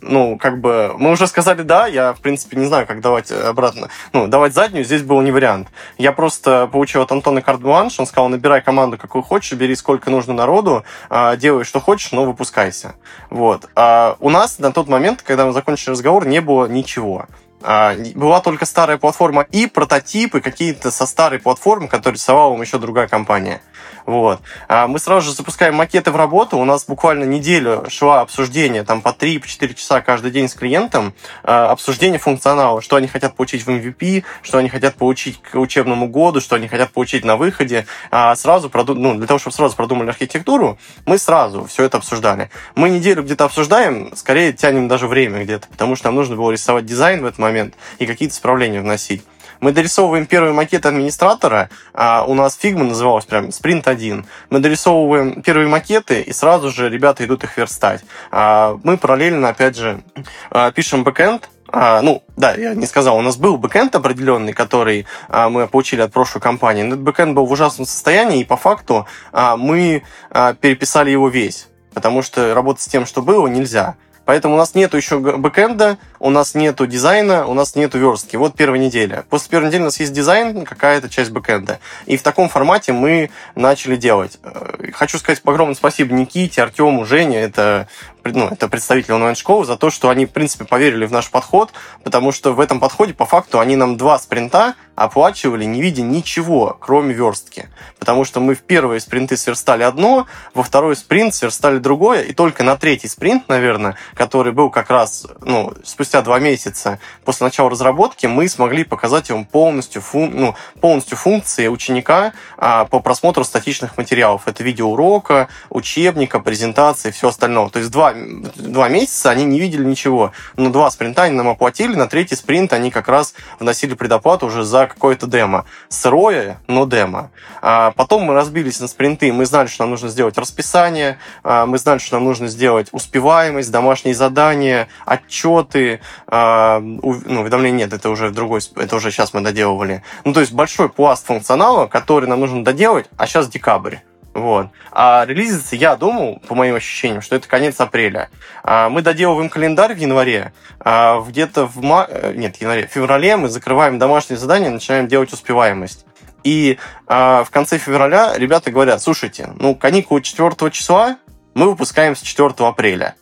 Ну, 0.00 0.38
как 0.38 0.60
бы, 0.60 0.94
мы 0.96 1.10
уже 1.10 1.26
сказали 1.26 1.62
да, 1.62 1.86
я, 1.86 2.12
в 2.14 2.20
принципе, 2.20 2.56
не 2.56 2.64
знаю, 2.64 2.86
как 2.86 3.00
давать 3.00 3.30
обратно. 3.30 3.88
Ну, 4.12 4.26
давать 4.26 4.54
заднюю 4.54 4.84
здесь 4.84 5.02
был 5.02 5.20
не 5.20 5.30
вариант. 5.30 5.68
Я 5.98 6.12
просто 6.12 6.68
получил 6.72 7.02
от 7.02 7.12
Антона 7.12 7.42
карт-бланш, 7.42 8.00
он 8.00 8.06
сказал, 8.06 8.28
набирай 8.28 8.62
команду, 8.62 8.96
какую 8.96 9.22
хочешь, 9.22 9.52
бери 9.52 9.74
сколько 9.74 10.10
нужно 10.10 10.32
народу, 10.32 10.84
а, 11.10 11.36
делай, 11.36 11.64
что 11.64 11.80
хочешь, 11.80 12.12
но 12.12 12.24
выпускайся. 12.24 12.94
Вот. 13.30 13.68
А 13.74 14.16
у 14.20 14.30
нас 14.30 14.58
на 14.58 14.72
тот 14.72 14.88
момент, 14.88 15.22
когда 15.22 15.46
мы 15.46 15.52
закончили 15.52 15.90
разговор, 15.90 16.26
не 16.26 16.40
было 16.40 16.66
ничего. 16.66 17.26
А, 17.64 17.94
была 18.14 18.40
только 18.40 18.66
старая 18.66 18.98
платформа 18.98 19.46
и 19.50 19.66
прототипы 19.66 20.40
какие-то 20.40 20.90
со 20.90 21.06
старой 21.06 21.38
платформы, 21.38 21.88
которые 21.88 22.14
рисовала 22.16 22.50
вам 22.50 22.62
еще 22.62 22.78
другая 22.78 23.08
компания. 23.08 23.60
Вот. 24.06 24.40
А 24.68 24.86
мы 24.86 24.98
сразу 24.98 25.26
же 25.26 25.34
запускаем 25.34 25.74
макеты 25.74 26.10
в 26.10 26.16
работу. 26.16 26.58
У 26.58 26.64
нас 26.64 26.84
буквально 26.84 27.24
неделю 27.24 27.84
шла 27.88 28.20
обсуждение, 28.20 28.82
там 28.84 29.00
по 29.00 29.10
3-4 29.10 29.74
часа 29.74 30.00
каждый 30.00 30.30
день 30.30 30.48
с 30.48 30.54
клиентом, 30.54 31.14
а, 31.42 31.70
обсуждение 31.70 32.18
функционала, 32.18 32.80
что 32.80 32.96
они 32.96 33.08
хотят 33.08 33.36
получить 33.36 33.64
в 33.64 33.70
MVP, 33.70 34.24
что 34.42 34.58
они 34.58 34.68
хотят 34.68 34.96
получить 34.96 35.40
к 35.40 35.58
учебному 35.58 36.08
году, 36.08 36.40
что 36.40 36.56
они 36.56 36.68
хотят 36.68 36.90
получить 36.92 37.24
на 37.24 37.36
выходе. 37.36 37.86
А 38.10 38.34
сразу 38.34 38.70
проду... 38.70 38.94
ну, 38.94 39.14
для 39.14 39.26
того, 39.26 39.38
чтобы 39.38 39.54
сразу 39.54 39.76
продумали 39.76 40.08
архитектуру, 40.08 40.78
мы 41.06 41.18
сразу 41.18 41.64
все 41.66 41.84
это 41.84 41.98
обсуждали. 41.98 42.50
Мы 42.74 42.90
неделю 42.90 43.22
где-то 43.22 43.44
обсуждаем, 43.44 44.12
скорее 44.16 44.52
тянем 44.52 44.88
даже 44.88 45.06
время 45.06 45.44
где-то, 45.44 45.68
потому 45.68 45.96
что 45.96 46.08
нам 46.08 46.16
нужно 46.16 46.36
было 46.36 46.50
рисовать 46.50 46.86
дизайн 46.86 47.22
в 47.22 47.26
этот 47.26 47.38
момент 47.38 47.74
и 47.98 48.06
какие-то 48.06 48.34
исправления 48.34 48.80
вносить. 48.80 49.22
Мы 49.62 49.70
дорисовываем 49.70 50.26
первый 50.26 50.52
макет 50.52 50.86
администратора, 50.86 51.70
а 51.94 52.24
у 52.26 52.34
нас 52.34 52.56
фигма 52.56 52.82
называлась 52.82 53.26
прям 53.26 53.52
спринт 53.52 53.86
1. 53.86 54.26
Мы 54.50 54.58
дорисовываем 54.58 55.40
первые 55.40 55.68
макеты, 55.68 56.20
и 56.20 56.32
сразу 56.32 56.72
же 56.72 56.88
ребята 56.90 57.24
идут 57.24 57.44
их 57.44 57.56
верстать. 57.56 58.02
А 58.32 58.76
мы 58.82 58.96
параллельно, 58.96 59.50
опять 59.50 59.76
же, 59.76 60.02
а, 60.50 60.72
пишем 60.72 61.04
бэкэнд, 61.04 61.48
а, 61.68 62.02
ну, 62.02 62.24
да, 62.36 62.54
я 62.54 62.74
не 62.74 62.86
сказал, 62.86 63.16
у 63.16 63.22
нас 63.22 63.36
был 63.36 63.56
бэкэнд 63.56 63.94
определенный, 63.94 64.52
который 64.52 65.06
а, 65.28 65.48
мы 65.48 65.68
получили 65.68 66.00
от 66.00 66.12
прошлой 66.12 66.40
компании. 66.40 66.84
Этот 66.84 67.00
бэкэнд 67.00 67.32
был 67.32 67.46
в 67.46 67.52
ужасном 67.52 67.86
состоянии, 67.86 68.40
и 68.40 68.44
по 68.44 68.56
факту 68.56 69.06
а, 69.30 69.56
мы 69.56 70.02
а, 70.30 70.54
переписали 70.54 71.10
его 71.10 71.28
весь. 71.28 71.68
Потому 71.94 72.22
что 72.22 72.52
работать 72.52 72.82
с 72.82 72.88
тем, 72.88 73.06
что 73.06 73.22
было, 73.22 73.46
нельзя. 73.46 73.94
Поэтому 74.24 74.54
у 74.54 74.58
нас 74.58 74.74
нету 74.74 74.96
еще 74.96 75.18
бэкэнда, 75.18 75.98
у 76.20 76.30
нас 76.30 76.54
нету 76.54 76.86
дизайна, 76.86 77.46
у 77.46 77.54
нас 77.54 77.74
нету 77.74 77.98
верстки. 77.98 78.36
Вот 78.36 78.54
первая 78.54 78.80
неделя. 78.80 79.24
После 79.28 79.50
первой 79.50 79.66
недели 79.66 79.82
у 79.82 79.86
нас 79.86 79.98
есть 79.98 80.12
дизайн, 80.12 80.64
какая-то 80.64 81.08
часть 81.08 81.30
бэкэнда. 81.30 81.80
И 82.06 82.16
в 82.16 82.22
таком 82.22 82.48
формате 82.48 82.92
мы 82.92 83.30
начали 83.54 83.96
делать. 83.96 84.38
Э, 84.42 84.90
хочу 84.92 85.18
сказать 85.18 85.40
огромное 85.44 85.74
спасибо 85.74 86.14
Никите, 86.14 86.62
Артему, 86.62 87.04
Жене. 87.04 87.40
Это 87.40 87.88
ну, 88.24 88.48
это 88.48 88.68
представители 88.68 89.12
онлайн-школы, 89.12 89.64
за 89.64 89.76
то, 89.76 89.90
что 89.90 90.08
они, 90.08 90.26
в 90.26 90.30
принципе, 90.30 90.64
поверили 90.64 91.06
в 91.06 91.12
наш 91.12 91.30
подход, 91.30 91.70
потому 92.04 92.32
что 92.32 92.52
в 92.52 92.60
этом 92.60 92.80
подходе, 92.80 93.14
по 93.14 93.26
факту, 93.26 93.60
они 93.60 93.76
нам 93.76 93.96
два 93.96 94.18
спринта 94.18 94.74
оплачивали, 94.94 95.64
не 95.64 95.80
видя 95.80 96.02
ничего, 96.02 96.76
кроме 96.78 97.14
верстки. 97.14 97.68
Потому 97.98 98.24
что 98.24 98.40
мы 98.40 98.54
в 98.54 98.60
первые 98.60 99.00
спринты 99.00 99.36
сверстали 99.36 99.82
одно, 99.82 100.26
во 100.54 100.62
второй 100.62 100.96
спринт 100.96 101.34
сверстали 101.34 101.78
другое, 101.78 102.22
и 102.22 102.32
только 102.32 102.62
на 102.62 102.76
третий 102.76 103.08
спринт, 103.08 103.48
наверное, 103.48 103.96
который 104.14 104.52
был 104.52 104.70
как 104.70 104.90
раз 104.90 105.26
ну, 105.40 105.72
спустя 105.84 106.22
два 106.22 106.38
месяца 106.38 106.98
после 107.24 107.44
начала 107.44 107.70
разработки, 107.70 108.26
мы 108.26 108.48
смогли 108.48 108.84
показать 108.84 109.30
ему 109.30 109.46
полностью, 109.46 110.02
фун, 110.02 110.30
ну, 110.34 110.54
полностью 110.80 111.16
функции 111.16 111.68
ученика 111.68 112.32
а, 112.58 112.84
по 112.84 113.00
просмотру 113.00 113.44
статичных 113.44 113.96
материалов. 113.96 114.42
Это 114.46 114.62
видеоурока, 114.62 115.48
учебника, 115.70 116.38
презентации, 116.40 117.10
все 117.10 117.28
остальное. 117.28 117.68
То 117.70 117.78
есть 117.78 117.90
два, 117.90 118.11
два 118.56 118.88
месяца 118.88 119.30
они 119.30 119.44
не 119.44 119.60
видели 119.60 119.84
ничего. 119.84 120.32
Но 120.56 120.70
два 120.70 120.90
спринта 120.90 121.24
они 121.24 121.36
нам 121.36 121.48
оплатили, 121.48 121.94
на 121.94 122.06
третий 122.06 122.36
спринт 122.36 122.72
они 122.72 122.90
как 122.90 123.08
раз 123.08 123.34
вносили 123.58 123.94
предоплату 123.94 124.46
уже 124.46 124.64
за 124.64 124.86
какое-то 124.86 125.26
демо. 125.26 125.64
Сырое, 125.88 126.60
но 126.66 126.86
демо. 126.86 127.30
А 127.60 127.92
потом 127.92 128.22
мы 128.22 128.34
разбились 128.34 128.80
на 128.80 128.88
спринты, 128.88 129.32
мы 129.32 129.46
знали, 129.46 129.68
что 129.68 129.84
нам 129.84 129.90
нужно 129.90 130.08
сделать 130.08 130.38
расписание, 130.38 131.18
а, 131.42 131.66
мы 131.66 131.78
знали, 131.78 131.98
что 131.98 132.16
нам 132.16 132.24
нужно 132.24 132.48
сделать 132.48 132.88
успеваемость, 132.92 133.70
домашние 133.70 134.14
задания, 134.14 134.88
отчеты, 135.04 136.00
а, 136.26 136.80
ну, 136.80 137.40
уведомления 137.40 137.86
нет, 137.86 137.92
это 137.92 138.10
уже 138.10 138.30
другой, 138.30 138.60
это 138.76 138.96
уже 138.96 139.10
сейчас 139.10 139.34
мы 139.34 139.40
доделывали. 139.40 140.02
Ну, 140.24 140.32
то 140.32 140.40
есть 140.40 140.52
большой 140.52 140.88
пласт 140.88 141.26
функционала, 141.26 141.86
который 141.86 142.28
нам 142.28 142.40
нужно 142.40 142.64
доделать, 142.64 143.06
а 143.16 143.26
сейчас 143.26 143.48
декабрь. 143.48 143.96
Вот. 144.34 144.68
А 144.90 145.24
релизится, 145.26 145.76
я 145.76 145.96
думал, 145.96 146.40
по 146.48 146.54
моим 146.54 146.74
ощущениям, 146.74 147.20
что 147.20 147.36
это 147.36 147.48
конец 147.48 147.78
апреля. 147.80 148.30
А 148.62 148.88
мы 148.88 149.02
доделываем 149.02 149.50
календарь 149.50 149.94
в 149.94 149.98
январе, 149.98 150.52
а 150.80 151.20
где-то 151.20 151.66
в 151.66 151.82
ма... 151.82 152.06
Э, 152.08 152.32
нет, 152.34 152.56
январе, 152.56 152.86
в 152.86 152.90
феврале 152.90 153.36
мы 153.36 153.48
закрываем 153.48 153.98
домашние 153.98 154.38
задания, 154.38 154.70
начинаем 154.70 155.06
делать 155.06 155.32
успеваемость. 155.32 156.06
И 156.44 156.78
а, 157.06 157.44
в 157.44 157.50
конце 157.50 157.78
февраля 157.78 158.32
ребята 158.36 158.70
говорят, 158.70 159.00
слушайте, 159.00 159.50
ну, 159.58 159.74
каникулы 159.76 160.22
4 160.22 160.70
числа 160.70 161.18
мы 161.54 161.66
выпускаем 161.70 162.16
с 162.16 162.20
4 162.20 162.54
апреля. 162.58 163.14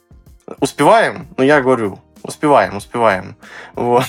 Успеваем? 0.61 1.29
Ну, 1.37 1.45
я 1.45 1.61
говорю, 1.61 1.99
Успеваем, 2.23 2.77
успеваем. 2.77 3.37
Вот. 3.75 4.05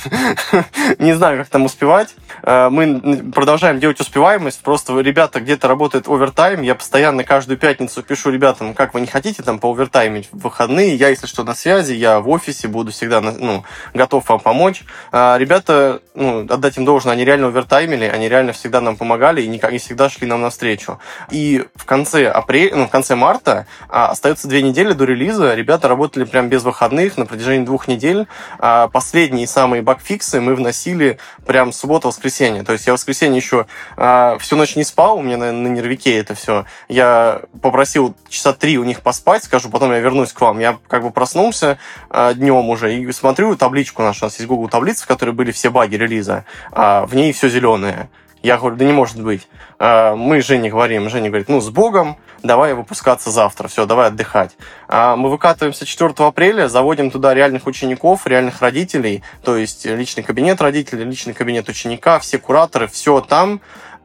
Не 0.99 1.13
знаю, 1.13 1.39
как 1.39 1.47
там 1.47 1.65
успевать. 1.65 2.13
Э, 2.43 2.69
мы 2.69 3.31
продолжаем 3.33 3.79
делать 3.79 3.99
успеваемость. 4.01 4.61
Просто 4.61 4.99
ребята 4.99 5.39
где-то 5.39 5.67
работают 5.67 6.07
овертайм. 6.07 6.61
Я 6.61 6.75
постоянно 6.75 7.23
каждую 7.23 7.57
пятницу 7.57 8.03
пишу 8.03 8.31
ребятам, 8.31 8.73
как 8.73 8.93
вы 8.93 9.01
не 9.01 9.07
хотите 9.07 9.43
там 9.43 9.59
по 9.59 9.71
овертаймить 9.71 10.27
в 10.31 10.39
выходные. 10.39 10.95
Я, 10.95 11.09
если 11.09 11.25
что, 11.25 11.43
на 11.43 11.55
связи, 11.55 11.93
я 11.93 12.19
в 12.19 12.29
офисе 12.29 12.67
буду 12.67 12.91
всегда 12.91 13.21
ну, 13.21 13.63
готов 13.93 14.27
вам 14.27 14.39
помочь. 14.41 14.83
А 15.13 15.37
ребята, 15.37 16.01
ну, 16.13 16.41
отдать 16.41 16.77
им 16.77 16.83
должное, 16.83 17.13
они 17.13 17.23
реально 17.23 17.47
овертаймили, 17.47 18.05
они 18.05 18.27
реально 18.27 18.51
всегда 18.51 18.81
нам 18.81 18.97
помогали 18.97 19.41
и 19.41 19.47
никак 19.47 19.71
не 19.71 19.77
всегда 19.77 20.09
шли 20.09 20.27
нам 20.27 20.41
навстречу. 20.41 20.99
И 21.29 21.65
в 21.75 21.85
конце 21.85 22.27
апреля, 22.29 22.75
ну, 22.75 22.87
в 22.87 22.89
конце 22.89 23.15
марта 23.15 23.67
а, 23.87 24.07
остается 24.09 24.49
две 24.49 24.61
недели 24.61 24.91
до 24.91 25.05
релиза. 25.05 25.55
Ребята 25.55 25.87
работали 25.87 26.25
прям 26.25 26.49
без 26.49 26.63
выходных 26.63 27.17
на 27.17 27.25
протяжении 27.25 27.65
двух 27.65 27.87
недель 27.87 28.00
недель. 28.01 28.27
А 28.59 28.87
последние 28.87 29.47
самые 29.47 29.81
багфиксы 29.81 30.41
мы 30.41 30.55
вносили 30.55 31.17
прям 31.45 31.71
суббота-воскресенье. 31.71 32.63
То 32.63 32.73
есть 32.73 32.87
я 32.87 32.93
в 32.93 32.97
воскресенье 32.97 33.37
еще 33.37 33.67
а, 33.97 34.37
всю 34.39 34.55
ночь 34.55 34.75
не 34.75 34.83
спал, 34.83 35.17
у 35.17 35.21
меня 35.21 35.37
на, 35.37 35.51
на 35.51 35.67
нервике 35.67 36.17
это 36.17 36.35
все. 36.35 36.65
Я 36.87 37.41
попросил 37.61 38.15
часа 38.29 38.53
три 38.53 38.77
у 38.77 38.83
них 38.83 39.01
поспать, 39.01 39.43
скажу, 39.43 39.69
потом 39.69 39.91
я 39.91 39.99
вернусь 39.99 40.33
к 40.33 40.41
вам. 40.41 40.59
Я 40.59 40.77
как 40.87 41.03
бы 41.03 41.11
проснулся 41.11 41.77
а, 42.09 42.33
днем 42.33 42.69
уже 42.69 42.95
и 42.95 43.11
смотрю 43.11 43.55
табличку 43.55 44.01
нашу. 44.01 44.25
У 44.25 44.27
нас 44.27 44.35
есть 44.37 44.47
Google 44.47 44.69
таблица, 44.69 45.03
в 45.03 45.07
которой 45.07 45.31
были 45.31 45.51
все 45.51 45.69
баги 45.69 45.95
релиза. 45.95 46.45
В 46.71 47.09
ней 47.13 47.31
все 47.33 47.49
зеленое. 47.49 48.09
Я 48.41 48.57
говорю, 48.57 48.75
да 48.75 48.85
не 48.85 48.93
может 48.93 49.21
быть. 49.21 49.47
А, 49.77 50.15
мы 50.15 50.41
Жене 50.41 50.69
говорим, 50.69 51.09
Женя 51.09 51.29
говорит, 51.29 51.47
ну, 51.47 51.61
с 51.61 51.69
Богом, 51.69 52.17
давай 52.41 52.73
выпускаться 52.73 53.29
завтра, 53.29 53.67
все, 53.67 53.85
давай 53.85 54.07
отдыхать. 54.07 54.57
А 54.87 55.15
мы 55.15 55.29
выкатываемся 55.29 55.85
4 55.85 56.13
апреля, 56.17 56.67
заводим 56.67 57.11
туда 57.11 57.33
реальных 57.33 57.67
учеников, 57.67 58.25
реальных 58.25 58.61
родителей, 58.61 59.23
то 59.43 59.55
есть 59.55 59.85
личный 59.85 60.23
кабинет 60.23 60.61
родителей, 60.61 61.03
личный 61.03 61.33
кабинет 61.33 61.69
ученика, 61.69 62.19
все 62.19 62.39
кураторы, 62.39 62.87
все 62.87 63.21
там, 63.21 63.61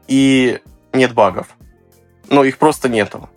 и 0.07 0.59
нет 0.93 1.13
багов. 1.13 1.47
Но 2.29 2.43
их 2.43 2.57
просто 2.57 2.89
нету 2.89 3.29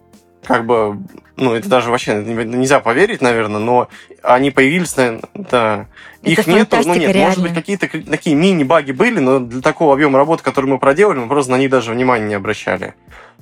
как 0.50 0.66
бы, 0.66 0.98
ну, 1.36 1.54
это 1.54 1.68
даже 1.68 1.90
вообще 1.90 2.14
нельзя 2.14 2.80
поверить, 2.80 3.20
наверное, 3.20 3.60
но 3.60 3.88
они 4.20 4.50
появились, 4.50 4.96
наверное, 4.96 5.22
да. 5.34 5.86
Это 6.22 6.30
Их 6.32 6.46
нету, 6.48 6.76
ну 6.84 6.94
нет, 6.94 7.14
реально. 7.14 7.26
может 7.26 7.42
быть, 7.42 7.54
какие-то 7.54 7.86
такие 7.88 8.34
мини-баги 8.34 8.90
были, 8.90 9.20
но 9.20 9.38
для 9.38 9.60
такого 9.62 9.94
объема 9.94 10.18
работы, 10.18 10.42
который 10.42 10.66
мы 10.66 10.78
проделали, 10.78 11.18
мы 11.18 11.28
просто 11.28 11.52
на 11.52 11.58
них 11.58 11.70
даже 11.70 11.92
внимания 11.92 12.26
не 12.26 12.34
обращали. 12.34 12.94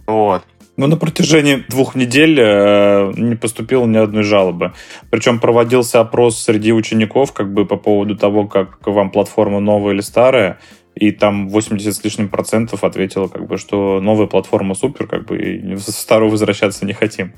Вот. 0.07 0.45
Но 0.77 0.87
на 0.87 0.97
протяжении 0.97 1.65
двух 1.69 1.95
недель 1.95 2.39
э, 2.39 3.13
не 3.17 3.37
поступило 3.37 3.87
ни 3.87 3.97
одной 3.97 4.23
жалобы. 4.23 4.75
Причем 5.11 5.41
проводился 5.41 6.01
опрос 6.01 6.39
среди 6.41 6.73
учеников 6.73 7.33
как 7.33 7.53
бы 7.53 7.65
по 7.65 7.77
поводу 7.77 8.17
того, 8.17 8.47
как 8.47 8.87
вам 8.87 9.11
платформа 9.11 9.61
новая 9.61 9.95
или 9.95 10.03
старая 10.03 10.61
и 10.99 11.13
там 11.13 11.49
80 11.49 11.95
с 11.95 12.05
лишним 12.05 12.29
процентов 12.29 12.85
ответило, 12.85 13.29
как 13.29 13.47
бы, 13.47 13.57
что 13.57 14.01
новая 14.01 14.27
платформа 14.27 14.75
супер, 14.75 15.07
как 15.07 15.27
бы, 15.27 15.37
в 15.77 15.81
старую 15.81 16.31
возвращаться 16.31 16.85
не 16.85 16.93
хотим. 16.93 17.33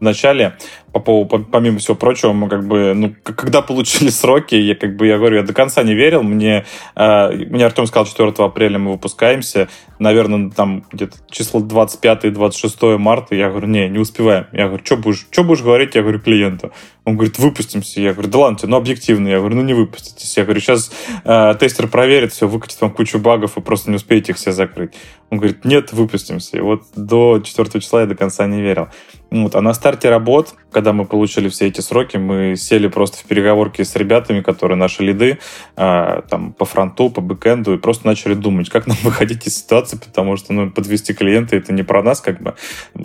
Вначале, 0.00 0.56
по 0.92 0.98
поводу, 0.98 1.44
помимо 1.44 1.78
всего 1.78 1.94
прочего, 1.94 2.32
мы 2.32 2.48
как 2.48 2.66
бы, 2.66 2.94
ну, 2.94 3.14
когда 3.22 3.60
получили 3.62 4.08
сроки, 4.08 4.54
я 4.54 4.74
как 4.74 4.96
бы, 4.96 5.06
я 5.06 5.18
говорю, 5.18 5.36
я 5.36 5.42
до 5.42 5.52
конца 5.52 5.82
не 5.82 5.94
верил, 5.94 6.22
мне, 6.22 6.64
э, 6.96 7.30
мне 7.30 7.66
Артем 7.66 7.86
сказал, 7.86 8.06
4 8.06 8.32
апреля 8.38 8.78
мы 8.78 8.92
выпускаемся, 8.92 9.68
наверное, 9.98 10.50
там 10.50 10.84
где-то 10.90 11.18
число 11.30 11.60
25-26 11.60 12.96
марта, 12.98 13.34
я 13.34 13.50
говорю, 13.50 13.68
не, 13.68 13.88
не 13.88 13.98
успеваем. 13.98 14.46
Я 14.52 14.66
говорю, 14.68 14.84
что 14.84 14.96
будешь, 14.96 15.26
что 15.30 15.44
будешь 15.44 15.62
говорить, 15.62 15.94
я 15.94 16.02
говорю, 16.02 16.20
клиенту. 16.20 16.72
Он 17.04 17.16
говорит, 17.16 17.38
выпустимся. 17.38 18.00
Я 18.00 18.12
говорю, 18.12 18.30
да 18.30 18.38
ладно, 18.38 18.58
ну 18.68 18.76
объективно. 18.76 19.28
Я 19.28 19.38
говорю, 19.38 19.56
ну 19.56 19.62
не 19.62 19.74
выпуститесь. 19.74 20.36
Я 20.36 20.44
говорю, 20.44 20.60
сейчас 20.60 20.90
э, 21.24 21.54
тестер 21.58 21.88
проверит 21.88 22.32
все, 22.32 22.48
выкатит 22.48 22.80
вам 22.80 22.90
кучу 22.90 23.18
багов, 23.18 23.56
и 23.56 23.60
просто 23.60 23.90
не 23.90 23.96
успеете 23.96 24.32
их 24.32 24.38
все 24.38 24.52
закрыть. 24.52 24.94
Он 25.30 25.38
говорит, 25.38 25.64
нет, 25.64 25.92
выпустимся. 25.92 26.56
И 26.56 26.60
вот 26.60 26.82
до 26.96 27.40
4 27.40 27.80
числа 27.80 28.00
я 28.00 28.06
до 28.06 28.14
конца 28.14 28.46
не 28.46 28.60
верил. 28.60 28.88
Вот. 29.30 29.54
А 29.54 29.60
на 29.60 29.74
старте 29.74 30.10
работ, 30.10 30.54
когда 30.72 30.92
мы 30.92 31.04
получили 31.04 31.48
все 31.48 31.68
эти 31.68 31.80
сроки, 31.80 32.16
мы 32.16 32.56
сели 32.56 32.88
просто 32.88 33.18
в 33.18 33.24
переговорки 33.24 33.82
с 33.82 33.94
ребятами, 33.94 34.40
которые 34.40 34.76
наши 34.76 35.04
лиды, 35.04 35.38
э, 35.76 36.22
там, 36.28 36.52
по 36.52 36.64
фронту, 36.64 37.10
по 37.10 37.20
бэкэнду, 37.20 37.74
и 37.74 37.78
просто 37.78 38.06
начали 38.06 38.34
думать, 38.34 38.68
как 38.68 38.86
нам 38.88 38.96
выходить 39.02 39.46
из 39.46 39.58
ситуации, 39.58 39.96
потому 39.96 40.36
что, 40.36 40.52
ну, 40.52 40.70
подвести 40.70 41.14
клиента 41.14 41.56
это 41.56 41.72
не 41.72 41.84
про 41.84 42.02
нас, 42.02 42.20
как 42.20 42.42
бы. 42.42 42.54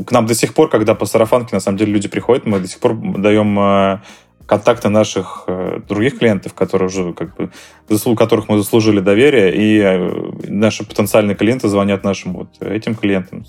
К 0.05 0.11
нам 0.11 0.25
до 0.25 0.33
сих 0.33 0.55
пор, 0.55 0.69
когда 0.69 0.95
по 0.95 1.05
сарафанке, 1.05 1.55
на 1.55 1.59
самом 1.59 1.77
деле, 1.77 1.93
люди 1.93 2.07
приходят, 2.07 2.45
мы 2.45 2.59
до 2.59 2.67
сих 2.67 2.79
пор 2.79 2.95
даем 2.95 3.59
э, 3.59 3.99
контакты 4.45 4.89
наших 4.89 5.43
э, 5.47 5.79
других 5.87 6.19
клиентов, 6.19 6.53
которые 6.53 6.87
уже 6.87 7.13
как 7.13 7.35
бы 7.35 7.51
заслуг 7.89 8.17
которых 8.17 8.49
мы 8.49 8.57
заслужили 8.57 8.99
доверие, 8.99 9.55
и 9.55 9.79
э, 9.79 10.31
наши 10.47 10.85
потенциальные 10.85 11.35
клиенты 11.35 11.67
звонят 11.67 12.03
нашим 12.03 12.33
вот 12.33 12.49
этим 12.61 12.95
клиентам 12.95 13.45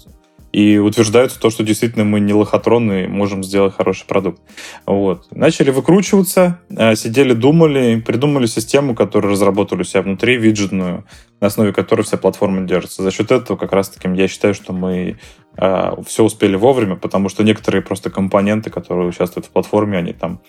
и 0.52 0.78
утверждают 0.78 1.38
то, 1.38 1.50
что 1.50 1.64
действительно 1.64 2.04
мы 2.04 2.20
не 2.20 2.32
лохотрон 2.32 2.90
и 2.92 3.06
можем 3.06 3.44
сделать 3.44 3.74
хороший 3.74 4.06
продукт. 4.06 4.40
Вот. 4.86 5.26
Начали 5.30 5.70
выкручиваться, 5.70 6.60
э, 6.70 6.94
сидели, 6.96 7.32
думали, 7.32 8.00
придумали 8.00 8.46
систему, 8.46 8.94
которую 8.94 9.32
разработали 9.32 9.82
у 9.82 9.84
себя 9.84 10.02
внутри, 10.02 10.36
виджетную, 10.36 11.04
на 11.40 11.48
основе 11.48 11.72
которой 11.72 12.02
вся 12.02 12.16
платформа 12.16 12.62
держится. 12.62 13.02
За 13.02 13.10
счет 13.10 13.30
этого 13.30 13.56
как 13.56 13.72
раз-таки 13.72 14.08
я 14.14 14.28
считаю, 14.28 14.54
что 14.54 14.72
мы 14.72 15.18
э, 15.58 15.90
все 16.06 16.24
успели 16.24 16.56
вовремя, 16.56 16.96
потому 16.96 17.28
что 17.28 17.42
некоторые 17.44 17.82
просто 17.82 18.10
компоненты, 18.10 18.70
которые 18.70 19.08
участвуют 19.08 19.46
в 19.46 19.50
платформе, 19.50 19.98
они 19.98 20.12
там 20.12 20.40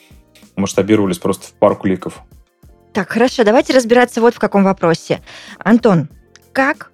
масштабировались 0.56 1.20
просто 1.20 1.48
в 1.48 1.54
пару 1.54 1.76
кликов. 1.76 2.22
Так, 2.94 3.10
хорошо, 3.10 3.44
давайте 3.44 3.74
разбираться 3.74 4.22
вот 4.22 4.34
в 4.34 4.40
каком 4.40 4.64
вопросе. 4.64 5.22
Антон, 5.60 6.10
как 6.52 6.92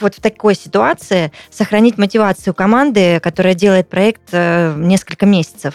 вот 0.00 0.14
в 0.14 0.20
такой 0.20 0.54
ситуации 0.54 1.32
сохранить 1.50 1.98
мотивацию 1.98 2.54
команды, 2.54 3.20
которая 3.20 3.54
делает 3.54 3.88
проект 3.88 4.28
э, 4.32 4.74
несколько 4.76 5.26
месяцев? 5.26 5.74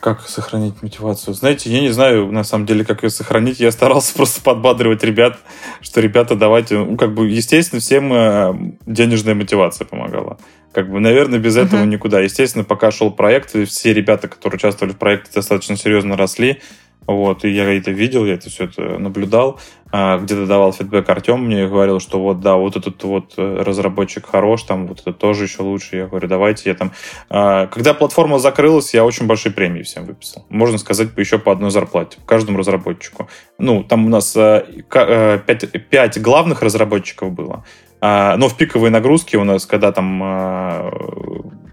Как 0.00 0.20
сохранить 0.28 0.82
мотивацию? 0.82 1.32
Знаете, 1.32 1.70
я 1.70 1.80
не 1.80 1.88
знаю, 1.88 2.30
на 2.30 2.44
самом 2.44 2.66
деле, 2.66 2.84
как 2.84 3.02
ее 3.02 3.08
сохранить. 3.08 3.58
Я 3.58 3.72
старался 3.72 4.14
просто 4.16 4.42
подбадривать 4.42 5.02
ребят, 5.02 5.38
что, 5.80 6.00
ребята, 6.00 6.36
давайте... 6.36 6.76
Ну, 6.78 6.96
как 6.96 7.14
бы, 7.14 7.28
естественно, 7.28 7.80
всем 7.80 8.12
э, 8.12 8.54
денежная 8.84 9.34
мотивация 9.34 9.86
помогала. 9.86 10.38
Как 10.72 10.90
бы, 10.90 11.00
наверное, 11.00 11.38
без 11.38 11.56
этого 11.56 11.80
uh-huh. 11.80 11.86
никуда. 11.86 12.20
Естественно, 12.20 12.64
пока 12.64 12.90
шел 12.90 13.12
проект, 13.12 13.54
все 13.68 13.94
ребята, 13.94 14.28
которые 14.28 14.56
участвовали 14.56 14.92
в 14.92 14.98
проекте, 14.98 15.30
достаточно 15.32 15.76
серьезно 15.76 16.16
росли. 16.16 16.60
Вот, 17.06 17.44
и 17.44 17.50
я 17.50 17.72
это 17.76 17.90
видел, 17.90 18.24
я 18.24 18.34
это 18.34 18.48
все 18.48 18.64
это 18.64 18.98
наблюдал. 18.98 19.60
А, 19.92 20.18
где-то 20.18 20.46
давал 20.46 20.72
фидбэк 20.72 21.08
Артем 21.08 21.44
мне 21.44 21.68
говорил, 21.68 22.00
что 22.00 22.18
вот, 22.18 22.40
да, 22.40 22.56
вот 22.56 22.76
этот 22.76 23.02
вот 23.04 23.34
э, 23.36 23.62
разработчик 23.62 24.26
хорош, 24.26 24.62
там, 24.62 24.86
вот 24.86 25.00
это 25.00 25.12
тоже 25.12 25.44
еще 25.44 25.62
лучше. 25.62 25.96
Я 25.96 26.06
говорю, 26.06 26.26
давайте 26.26 26.70
я 26.70 26.74
там... 26.74 26.92
А, 27.28 27.66
когда 27.66 27.94
платформа 27.94 28.38
закрылась, 28.38 28.94
я 28.94 29.04
очень 29.04 29.26
большие 29.26 29.52
премии 29.52 29.82
всем 29.82 30.06
выписал. 30.06 30.46
Можно 30.48 30.78
сказать, 30.78 31.10
еще 31.16 31.38
по 31.38 31.52
одной 31.52 31.70
зарплате 31.70 32.18
каждому 32.26 32.58
разработчику. 32.58 33.28
Ну, 33.58 33.84
там 33.84 34.06
у 34.06 34.08
нас 34.08 34.32
5, 34.32 34.66
э, 34.94 35.38
5 35.44 36.16
э, 36.16 36.20
главных 36.20 36.62
разработчиков 36.62 37.30
было. 37.30 37.64
А, 38.00 38.36
но 38.36 38.48
в 38.48 38.56
пиковой 38.56 38.90
нагрузке 38.90 39.36
у 39.36 39.44
нас, 39.44 39.66
когда 39.66 39.92
там 39.92 40.90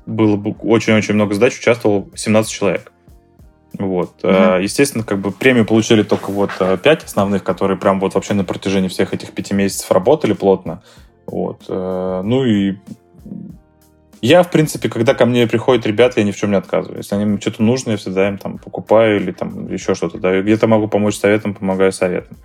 было 0.06 0.36
очень-очень 0.62 1.16
много 1.16 1.34
задач, 1.34 1.58
участвовало 1.58 2.08
17 2.16 2.52
человек. 2.52 2.92
Вот. 3.88 4.12
Mm-hmm. 4.24 4.64
Естественно, 4.64 5.04
как 5.04 5.20
бы 5.20 5.32
премию 5.32 5.66
получили 5.66 6.04
только 6.04 6.32
вот 6.32 6.52
э, 6.60 6.78
пять 6.82 7.04
основных, 7.04 7.44
которые 7.44 7.78
прям 7.78 8.00
вот 8.00 8.14
вообще 8.14 8.34
на 8.34 8.44
протяжении 8.44 8.88
всех 8.88 9.14
этих 9.14 9.32
пяти 9.32 9.54
месяцев 9.54 9.92
работали 9.92 10.34
плотно. 10.34 10.82
Вот. 11.26 11.64
Э, 11.68 12.22
ну 12.24 12.46
и 12.46 12.76
я, 14.22 14.44
в 14.44 14.52
принципе, 14.52 14.88
когда 14.88 15.16
ко 15.16 15.26
мне 15.26 15.48
приходят 15.48 15.86
ребята, 15.88 16.20
я 16.20 16.26
ни 16.26 16.32
в 16.32 16.38
чем 16.38 16.52
не 16.52 16.58
отказываю. 16.58 16.98
Если 16.98 17.16
они 17.16 17.40
что-то 17.40 17.64
нужно, 17.64 17.92
я 17.92 17.98
всегда 17.98 18.28
им 18.28 18.38
там 18.38 18.60
покупаю 18.60 19.16
или 19.20 19.32
там 19.32 19.72
еще 19.72 19.96
что-то 19.96 20.20
даю. 20.20 20.44
Где-то 20.44 20.68
могу 20.68 20.88
помочь 20.88 21.18
советом, 21.18 21.56
помогаю 21.56 21.92
советом. 21.92 22.38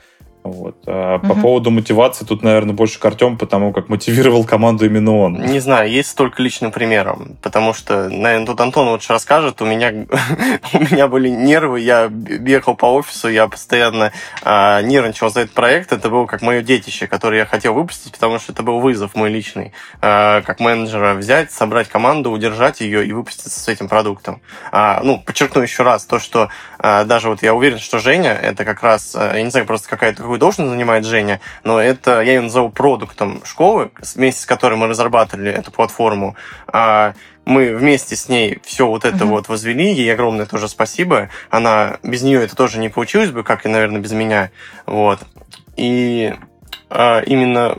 Вот. 0.46 0.76
А 0.86 1.16
угу. 1.16 1.28
По 1.28 1.34
поводу 1.34 1.70
мотивации 1.70 2.24
тут, 2.24 2.42
наверное, 2.42 2.74
больше 2.74 2.98
к 2.98 3.04
Артему, 3.04 3.36
потому 3.36 3.72
как 3.72 3.88
мотивировал 3.88 4.44
команду 4.44 4.86
именно 4.86 5.16
он. 5.16 5.34
Не 5.34 5.60
знаю, 5.60 5.90
есть 5.90 6.10
столько 6.10 6.42
личным 6.42 6.72
примером, 6.72 7.36
потому 7.42 7.74
что, 7.74 8.08
наверное, 8.08 8.46
тут 8.46 8.60
Антон 8.60 8.88
лучше 8.88 9.12
расскажет. 9.12 9.60
У 9.62 9.66
меня, 9.66 9.92
у 10.72 10.78
меня 10.78 11.08
были 11.08 11.28
нервы, 11.28 11.80
я 11.80 12.08
бегал 12.08 12.74
по 12.74 12.86
офису, 12.86 13.28
я 13.28 13.48
постоянно 13.48 14.12
а, 14.42 14.82
нервничал 14.82 15.30
за 15.30 15.40
этот 15.40 15.54
проект. 15.54 15.92
Это 15.92 16.08
было 16.08 16.26
как 16.26 16.42
мое 16.42 16.62
детище, 16.62 17.06
которое 17.06 17.38
я 17.38 17.46
хотел 17.46 17.74
выпустить, 17.74 18.12
потому 18.12 18.38
что 18.38 18.52
это 18.52 18.62
был 18.62 18.80
вызов 18.80 19.14
мой 19.14 19.30
личный, 19.30 19.72
а, 20.00 20.42
как 20.42 20.60
менеджера 20.60 21.14
взять, 21.14 21.52
собрать 21.52 21.88
команду, 21.88 22.30
удержать 22.30 22.80
ее 22.80 23.06
и 23.06 23.12
выпустить 23.12 23.52
с 23.52 23.68
этим 23.68 23.88
продуктом. 23.88 24.40
А, 24.72 25.00
ну, 25.02 25.18
подчеркну 25.18 25.62
еще 25.62 25.82
раз 25.82 26.04
то, 26.04 26.18
что 26.18 26.48
а, 26.78 27.04
даже 27.04 27.28
вот 27.28 27.42
я 27.42 27.54
уверен, 27.54 27.78
что 27.78 27.98
Женя, 27.98 28.32
это 28.32 28.64
как 28.64 28.82
раз, 28.82 29.14
я 29.14 29.42
не 29.42 29.50
знаю, 29.50 29.66
просто 29.66 29.88
какая-то 29.88 30.22
какую 30.36 30.40
должность 30.40 30.70
занимает 30.70 31.04
Женя, 31.04 31.40
но 31.64 31.80
это, 31.80 32.20
я 32.20 32.34
ее 32.34 32.40
назову 32.42 32.68
продуктом 32.70 33.42
школы, 33.44 33.90
вместе 34.14 34.42
с 34.42 34.46
которой 34.46 34.74
мы 34.74 34.86
разрабатывали 34.86 35.50
эту 35.50 35.70
платформу. 35.70 36.36
А, 36.66 37.14
мы 37.44 37.74
вместе 37.74 38.16
с 38.16 38.28
ней 38.28 38.58
все 38.64 38.86
вот 38.86 39.04
это 39.04 39.24
uh-huh. 39.24 39.28
вот 39.28 39.48
возвели, 39.48 39.92
ей 39.92 40.12
огромное 40.12 40.46
тоже 40.46 40.68
спасибо. 40.68 41.30
Она 41.50 41.98
без 42.02 42.22
нее 42.22 42.44
это 42.44 42.54
тоже 42.54 42.78
не 42.78 42.88
получилось 42.88 43.30
бы, 43.30 43.44
как 43.44 43.64
и, 43.64 43.68
наверное, 43.68 44.00
без 44.00 44.12
меня. 44.12 44.50
Вот. 44.84 45.20
И 45.76 46.34
а, 46.90 47.20
именно 47.20 47.78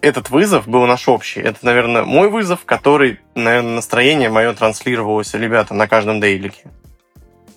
этот 0.00 0.30
вызов 0.30 0.68
был 0.68 0.86
наш 0.86 1.08
общий. 1.08 1.40
Это, 1.40 1.58
наверное, 1.62 2.04
мой 2.04 2.28
вызов, 2.28 2.64
который, 2.64 3.18
наверное, 3.34 3.76
настроение 3.76 4.28
мое 4.28 4.52
транслировалось 4.52 5.34
ребята 5.34 5.74
на 5.74 5.88
каждом 5.88 6.20
дейлике. 6.20 6.64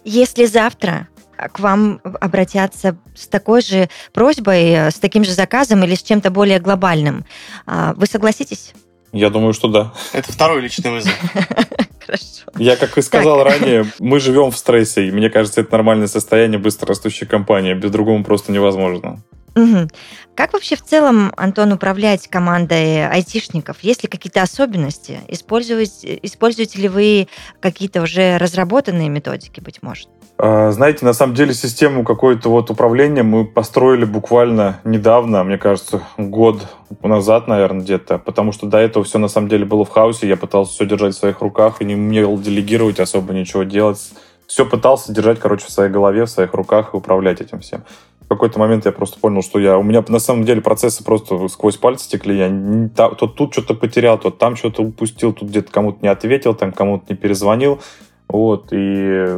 Если 0.04 0.46
завтра 0.46 1.08
к 1.52 1.60
вам 1.60 2.02
обратятся 2.20 2.98
с 3.16 3.28
такой 3.28 3.62
же 3.62 3.90
просьбой, 4.14 4.72
э, 4.72 4.92
с 4.92 4.96
таким 4.96 5.24
же 5.24 5.32
заказом 5.34 5.84
или 5.84 5.96
с 5.96 6.04
чем-то 6.04 6.32
более 6.32 6.60
глобальным. 6.60 7.26
А, 7.66 7.94
вы 7.94 8.06
согласитесь? 8.06 8.74
Я 9.14 9.30
думаю, 9.30 9.54
что 9.54 9.68
да. 9.68 9.94
Это 10.14 10.32
второй 10.32 10.62
личный 10.62 10.92
вызов. 10.92 11.14
Хорошо. 12.06 12.46
Я, 12.58 12.76
как 12.76 12.98
и 12.98 13.02
сказал 13.02 13.44
так. 13.44 13.48
ранее, 13.48 13.86
мы 14.00 14.20
живем 14.20 14.52
в 14.52 14.58
стрессе, 14.58 15.08
и 15.08 15.12
мне 15.12 15.30
кажется, 15.30 15.62
это 15.62 15.72
нормальное 15.74 16.08
состояние 16.08 16.60
быстрорастущей 16.60 17.28
компании. 17.28 17.74
Без 17.74 17.92
другого 17.92 18.22
просто 18.24 18.52
невозможно. 18.52 19.22
Угу. 19.56 19.88
Как 20.36 20.54
вообще 20.54 20.76
в 20.76 20.84
целом, 20.84 21.34
Антон, 21.36 21.72
управлять 21.72 22.28
командой 22.28 23.08
айтишников? 23.08 23.78
Есть 23.82 24.04
ли 24.04 24.10
какие-то 24.10 24.44
особенности? 24.44 25.20
Используете, 25.28 26.20
используете 26.22 26.80
ли 26.80 26.88
вы 26.88 27.28
какие-то 27.60 28.04
уже 28.04 28.38
разработанные 28.38 29.10
методики, 29.10 29.60
быть 29.60 29.82
может? 29.82 30.10
А, 30.40 30.72
знаете, 30.72 31.04
на 31.04 31.14
самом 31.14 31.34
деле 31.34 31.54
систему 31.54 32.04
какое-то 32.04 32.50
вот 32.50 32.70
управления 32.70 33.24
мы 33.24 33.44
построили 33.46 34.06
буквально 34.06 34.80
недавно, 34.84 35.44
мне 35.44 35.58
кажется, 35.58 36.04
год 36.18 36.68
назад, 37.02 37.48
наверное, 37.48 37.82
где-то, 37.82 38.20
потому 38.20 38.52
что 38.52 38.68
до 38.68 38.78
этого 38.78 39.04
все 39.04 39.18
на 39.18 39.30
самом 39.30 39.50
деле 39.50 39.66
было 39.66 39.84
в 39.84 39.90
хаосе, 39.90 40.28
я 40.28 40.38
пытался 40.38 40.74
все 40.74 40.86
держать 40.86 41.16
в 41.16 41.18
своих 41.18 41.42
руках 41.42 41.82
и 41.82 41.86
не 41.86 41.96
умел 41.96 42.38
делегировать 42.38 43.00
особо 43.00 43.34
ничего 43.34 43.64
делать. 43.64 44.00
Все 44.46 44.66
пытался 44.66 45.12
держать, 45.12 45.40
короче, 45.40 45.66
в 45.66 45.72
своей 45.72 45.92
голове, 45.92 46.26
в 46.26 46.30
своих 46.30 46.54
руках 46.54 46.94
и 46.94 46.98
управлять 46.98 47.42
этим 47.42 47.60
всем. 47.60 47.84
В 48.22 48.30
какой-то 48.30 48.60
момент 48.60 48.86
я 48.86 48.92
просто 48.92 49.20
понял, 49.20 49.42
что 49.42 49.58
я... 49.58 49.78
У 49.78 49.84
меня 49.84 50.04
на 50.08 50.20
самом 50.20 50.44
деле 50.44 50.62
процессы 50.62 51.04
просто 51.04 51.48
сквозь 51.48 51.78
пальцы 51.78 52.10
текли. 52.10 52.38
Я 52.38 52.50
не, 52.50 52.90
то, 52.90 53.10
тут 53.10 53.54
что-то 53.54 53.74
потерял, 53.74 54.18
то 54.18 54.32
там 54.32 54.58
что-то 54.58 54.84
упустил, 54.84 55.32
тут 55.32 55.48
где-то 55.50 55.72
кому-то 55.72 56.00
не 56.02 56.10
ответил, 56.10 56.54
там 56.54 56.74
кому-то 56.74 57.06
не 57.10 57.16
перезвонил. 57.16 57.80
Вот, 58.30 58.70
и 58.72 59.38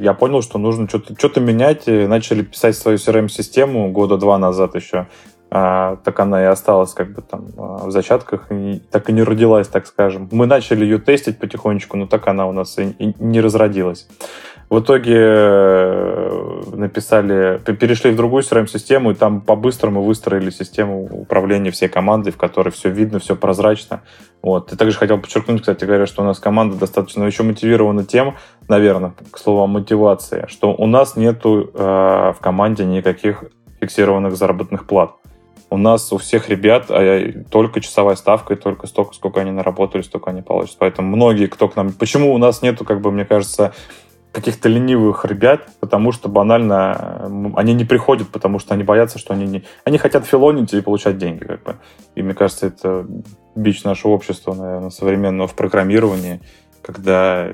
я 0.00 0.14
понял, 0.14 0.42
что 0.42 0.58
нужно 0.58 0.88
что-то 0.88 1.14
что 1.16 1.40
менять. 1.40 1.86
И 1.86 2.06
начали 2.06 2.42
писать 2.42 2.76
свою 2.76 2.98
CRM-систему 2.98 3.90
года 3.92 4.16
два 4.16 4.38
назад 4.38 4.74
еще. 4.74 5.06
А, 5.56 5.98
так 6.02 6.18
она 6.18 6.42
и 6.42 6.46
осталась 6.46 6.94
как 6.94 7.12
бы 7.14 7.22
там 7.22 7.46
а, 7.56 7.86
в 7.86 7.92
зачатках, 7.92 8.50
и 8.50 8.82
так 8.90 9.08
и 9.08 9.12
не 9.12 9.22
родилась, 9.22 9.68
так 9.68 9.86
скажем. 9.86 10.28
Мы 10.32 10.46
начали 10.46 10.84
ее 10.84 10.98
тестить 10.98 11.38
потихонечку, 11.38 11.96
но 11.96 12.08
так 12.08 12.26
она 12.26 12.48
у 12.48 12.52
нас 12.52 12.76
и, 12.78 12.90
и 12.98 13.14
не 13.20 13.40
разродилась. 13.40 14.08
В 14.70 14.80
итоге 14.80 15.16
э, 15.16 16.62
написали, 16.72 17.58
перешли 17.58 18.10
в 18.10 18.16
другую 18.16 18.42
CRM-систему, 18.42 19.10
и 19.10 19.14
там 19.14 19.40
по-быстрому 19.40 20.02
выстроили 20.02 20.50
систему 20.50 21.04
управления 21.04 21.70
всей 21.70 21.88
командой, 21.88 22.30
в 22.30 22.36
которой 22.36 22.70
все 22.70 22.90
видно, 22.90 23.18
все 23.18 23.36
прозрачно. 23.36 24.02
Вот. 24.42 24.72
И 24.72 24.76
также 24.76 24.96
хотел 24.96 25.18
подчеркнуть, 25.18 25.60
кстати 25.60 25.84
говоря, 25.84 26.06
что 26.06 26.22
у 26.22 26.24
нас 26.24 26.38
команда 26.38 26.76
достаточно 26.76 27.24
еще 27.24 27.42
мотивирована 27.42 28.04
тем, 28.04 28.36
наверное, 28.68 29.14
к 29.30 29.38
слову 29.38 29.62
о 29.62 29.66
мотивации, 29.66 30.46
что 30.48 30.74
у 30.74 30.86
нас 30.86 31.16
нету 31.16 31.70
э, 31.72 31.78
в 31.78 32.36
команде 32.40 32.84
никаких 32.84 33.44
фиксированных 33.80 34.36
заработных 34.36 34.86
плат. 34.86 35.12
У 35.70 35.76
нас 35.76 36.12
у 36.12 36.18
всех 36.18 36.48
ребят 36.48 36.86
а 36.88 37.32
только 37.50 37.80
часовая 37.80 38.16
ставка 38.16 38.54
и 38.54 38.56
только 38.56 38.86
столько, 38.86 39.14
сколько 39.14 39.40
они 39.40 39.50
наработали, 39.50 40.02
столько 40.02 40.30
они 40.30 40.42
получат. 40.42 40.76
Поэтому 40.78 41.16
многие, 41.16 41.46
кто 41.46 41.68
к 41.68 41.76
нам... 41.76 41.92
Почему 41.92 42.32
у 42.32 42.38
нас 42.38 42.62
нету, 42.62 42.84
как 42.84 43.00
бы, 43.00 43.10
мне 43.10 43.24
кажется, 43.24 43.74
каких-то 44.34 44.68
ленивых 44.68 45.24
ребят, 45.24 45.68
потому 45.78 46.10
что 46.10 46.28
банально 46.28 47.52
они 47.54 47.72
не 47.72 47.84
приходят, 47.84 48.28
потому 48.28 48.58
что 48.58 48.74
они 48.74 48.82
боятся, 48.82 49.18
что 49.18 49.32
они 49.32 49.46
не... 49.46 49.64
Они 49.84 49.96
хотят 49.96 50.26
филонить 50.26 50.74
и 50.74 50.80
получать 50.80 51.18
деньги, 51.18 51.44
как 51.44 51.62
бы. 51.62 51.76
И 52.16 52.22
мне 52.22 52.34
кажется, 52.34 52.66
это 52.66 53.06
бич 53.54 53.84
нашего 53.84 54.10
общества, 54.10 54.52
наверное, 54.52 54.90
современного 54.90 55.46
в 55.46 55.54
программировании, 55.54 56.40
когда 56.82 57.48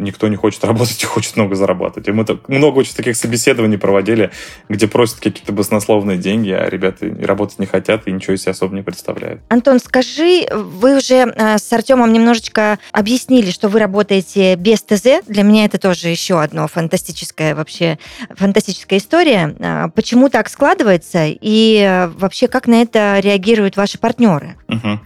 никто 0.00 0.28
не 0.28 0.36
хочет 0.36 0.64
работать 0.64 1.02
и 1.02 1.06
хочет 1.06 1.36
много 1.36 1.54
зарабатывать. 1.54 2.08
И 2.08 2.12
мы 2.12 2.24
так, 2.24 2.48
много 2.48 2.78
очень 2.78 2.94
таких 2.94 3.16
собеседований 3.16 3.78
проводили, 3.78 4.30
где 4.68 4.88
просят 4.88 5.20
какие-то 5.20 5.52
баснословные 5.52 6.18
деньги, 6.18 6.50
а 6.50 6.68
ребята 6.68 7.06
работать 7.22 7.58
не 7.58 7.66
хотят 7.66 8.06
и 8.06 8.12
ничего 8.12 8.34
из 8.34 8.42
себя 8.42 8.52
особо 8.52 8.74
не 8.74 8.82
представляют. 8.82 9.40
Антон, 9.48 9.78
скажи, 9.78 10.46
вы 10.52 10.96
уже 10.96 11.32
э, 11.34 11.58
с 11.58 11.72
Артемом 11.72 12.12
немножечко 12.12 12.78
объяснили, 12.92 13.50
что 13.50 13.68
вы 13.68 13.78
работаете 13.78 14.54
без 14.56 14.82
ТЗ. 14.82 15.22
Для 15.26 15.42
меня 15.42 15.64
это 15.64 15.78
тоже 15.78 16.08
еще 16.08 16.40
одно 16.40 16.66
фантастическая 16.68 17.54
вообще 17.54 17.98
фантастическая 18.30 18.98
история. 18.98 19.54
А, 19.60 19.88
почему 19.88 20.28
так 20.28 20.48
складывается 20.48 21.26
и 21.26 21.78
э, 21.78 22.08
вообще 22.08 22.48
как 22.48 22.66
на 22.66 22.82
это 22.82 23.18
реагируют 23.20 23.76
ваши 23.76 23.98
партнеры? 23.98 24.56
Угу. 24.68 25.00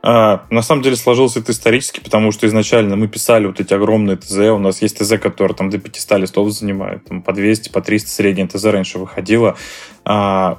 А, 0.00 0.46
на 0.50 0.62
самом 0.62 0.82
деле 0.82 0.96
сложилось 0.96 1.36
это 1.36 1.52
исторически, 1.52 2.00
потому 2.00 2.30
что 2.30 2.46
изначально 2.46 2.96
мы 2.96 3.08
писали 3.08 3.46
вот 3.46 3.60
эти 3.60 3.74
огромные 3.74 4.16
ТЗ. 4.16 4.38
У 4.38 4.58
нас 4.58 4.80
есть 4.80 4.98
ТЗ, 4.98 5.18
которые 5.18 5.56
там 5.56 5.70
до 5.70 5.78
500 5.78 6.18
листов 6.18 6.50
занимают, 6.50 7.04
там 7.04 7.22
по 7.22 7.32
200, 7.32 7.70
по 7.70 7.80
300 7.80 8.08
среднее 8.08 8.46
ТЗ 8.46 8.64
раньше 8.66 8.98
выходило. 8.98 9.56
А, 10.04 10.58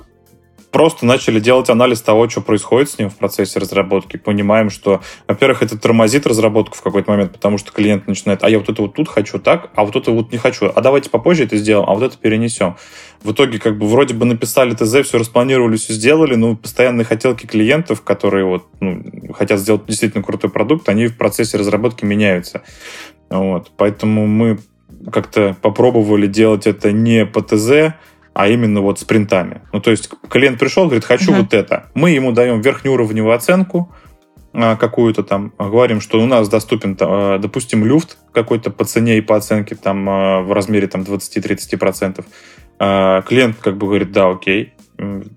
просто 0.71 1.05
начали 1.05 1.39
делать 1.39 1.69
анализ 1.69 2.01
того, 2.01 2.29
что 2.29 2.41
происходит 2.41 2.89
с 2.89 2.99
ним 2.99 3.09
в 3.09 3.15
процессе 3.15 3.59
разработки. 3.59 4.17
Понимаем, 4.17 4.69
что, 4.69 5.01
во-первых, 5.27 5.63
это 5.63 5.77
тормозит 5.77 6.27
разработку 6.27 6.77
в 6.77 6.81
какой-то 6.81 7.11
момент, 7.11 7.33
потому 7.33 7.57
что 7.57 7.71
клиент 7.71 8.07
начинает, 8.07 8.43
а 8.43 8.49
я 8.49 8.59
вот 8.59 8.69
это 8.69 8.81
вот 8.81 8.93
тут 8.93 9.09
хочу 9.09 9.39
так, 9.39 9.71
а 9.75 9.83
вот 9.83 9.95
это 9.95 10.11
вот 10.11 10.31
не 10.31 10.37
хочу, 10.37 10.71
а 10.73 10.81
давайте 10.81 11.09
попозже 11.09 11.45
это 11.45 11.57
сделаем, 11.57 11.89
а 11.89 11.93
вот 11.93 12.03
это 12.03 12.17
перенесем. 12.17 12.75
В 13.23 13.31
итоге, 13.31 13.59
как 13.59 13.77
бы, 13.77 13.87
вроде 13.87 14.13
бы 14.13 14.25
написали 14.25 14.73
ТЗ, 14.73 15.07
все 15.07 15.17
распланировали, 15.17 15.75
все 15.75 15.93
сделали, 15.93 16.35
но 16.35 16.55
постоянные 16.55 17.05
хотелки 17.05 17.45
клиентов, 17.45 18.01
которые 18.01 18.45
вот, 18.45 18.67
ну, 18.79 19.03
хотят 19.33 19.59
сделать 19.59 19.85
действительно 19.85 20.23
крутой 20.23 20.49
продукт, 20.49 20.87
они 20.87 21.07
в 21.07 21.17
процессе 21.17 21.57
разработки 21.57 22.05
меняются. 22.05 22.61
Вот. 23.29 23.71
Поэтому 23.75 24.27
мы 24.27 24.59
как-то 25.11 25.55
попробовали 25.61 26.27
делать 26.27 26.67
это 26.67 26.91
не 26.91 27.25
по 27.25 27.41
ТЗ, 27.41 27.95
а 28.33 28.47
именно 28.47 28.81
вот 28.81 28.99
спринтами. 28.99 29.61
Ну, 29.73 29.79
то 29.79 29.91
есть 29.91 30.09
клиент 30.29 30.59
пришел, 30.59 30.85
говорит, 30.85 31.05
хочу 31.05 31.31
uh-huh. 31.31 31.41
вот 31.41 31.53
это. 31.53 31.89
Мы 31.93 32.11
ему 32.11 32.31
даем 32.31 32.61
верхнеуровневую 32.61 33.33
оценку, 33.33 33.93
а, 34.53 34.75
какую-то 34.75 35.23
там, 35.23 35.53
говорим, 35.57 36.01
что 36.01 36.19
у 36.21 36.25
нас 36.25 36.49
доступен, 36.49 36.95
допустим, 36.95 37.85
люфт 37.85 38.17
какой-то 38.33 38.71
по 38.71 38.85
цене 38.85 39.17
и 39.17 39.21
по 39.21 39.35
оценке 39.35 39.75
там 39.75 40.05
в 40.05 40.53
размере 40.53 40.87
там 40.87 41.01
20-30%. 41.01 42.25
Клиент 43.23 43.57
как 43.59 43.77
бы 43.77 43.87
говорит, 43.87 44.11
да, 44.11 44.29
окей, 44.29 44.73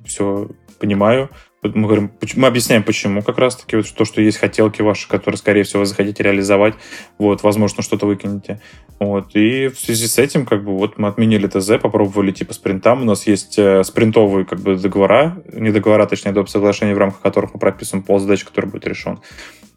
все 0.04 0.48
понимаю, 0.78 1.30
мы 1.62 1.86
говорим, 1.86 2.10
мы 2.34 2.48
объясняем, 2.48 2.82
почему 2.82 3.22
как 3.22 3.38
раз-таки 3.38 3.76
вот 3.76 3.86
то, 3.94 4.04
что 4.04 4.20
есть 4.20 4.38
хотелки 4.38 4.82
ваши, 4.82 5.08
которые, 5.08 5.38
скорее 5.38 5.62
всего, 5.62 5.80
вы 5.80 5.86
захотите 5.86 6.24
реализовать, 6.24 6.74
вот, 7.18 7.44
возможно, 7.44 7.82
что-то 7.84 8.06
выкинете. 8.06 8.60
Вот, 8.98 9.36
и 9.36 9.68
в 9.68 9.78
связи 9.78 10.08
с 10.08 10.18
этим, 10.18 10.44
как 10.44 10.64
бы, 10.64 10.76
вот 10.76 10.98
мы 10.98 11.06
отменили 11.06 11.46
ТЗ, 11.46 11.80
попробовали 11.80 12.32
типа 12.32 12.52
спринтам, 12.52 13.02
у 13.02 13.04
нас 13.04 13.28
есть 13.28 13.58
э, 13.58 13.84
спринтовые, 13.84 14.44
как 14.44 14.60
бы, 14.60 14.76
договора, 14.76 15.40
не 15.52 15.70
договора, 15.70 16.06
точнее, 16.06 16.32
доп. 16.32 16.48
соглашения, 16.48 16.94
в 16.94 16.98
рамках 16.98 17.20
которых 17.20 17.54
мы 17.54 17.60
прописываем 17.60 18.04
пол 18.04 18.18
задач, 18.18 18.44
который 18.44 18.66
будет 18.66 18.86
решен. 18.86 19.20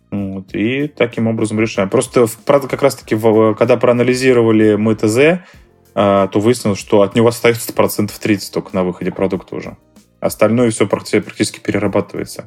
Вот, 0.10 0.56
и 0.56 0.88
таким 0.88 1.28
образом 1.28 1.60
решаем. 1.60 1.89
Просто, 1.89 2.26
правда, 2.45 2.67
как 2.67 2.82
раз-таки, 2.82 3.15
когда 3.15 3.78
проанализировали 3.78 4.74
мы 4.74 4.95
ТЗ, 4.95 5.17
э, 5.17 5.39
то 5.93 6.30
выяснилось, 6.34 6.80
что 6.80 7.04
от 7.04 7.13
него 7.13 7.28
остается 7.28 7.71
процентов 7.74 8.17
30 8.17 8.52
только 8.52 8.74
на 8.74 8.84
выходе 8.84 9.12
продукта 9.12 9.56
уже. 9.56 9.78
Остальное 10.26 10.72
все 10.72 10.88
практически 10.88 11.60
перерабатывается. 11.60 12.46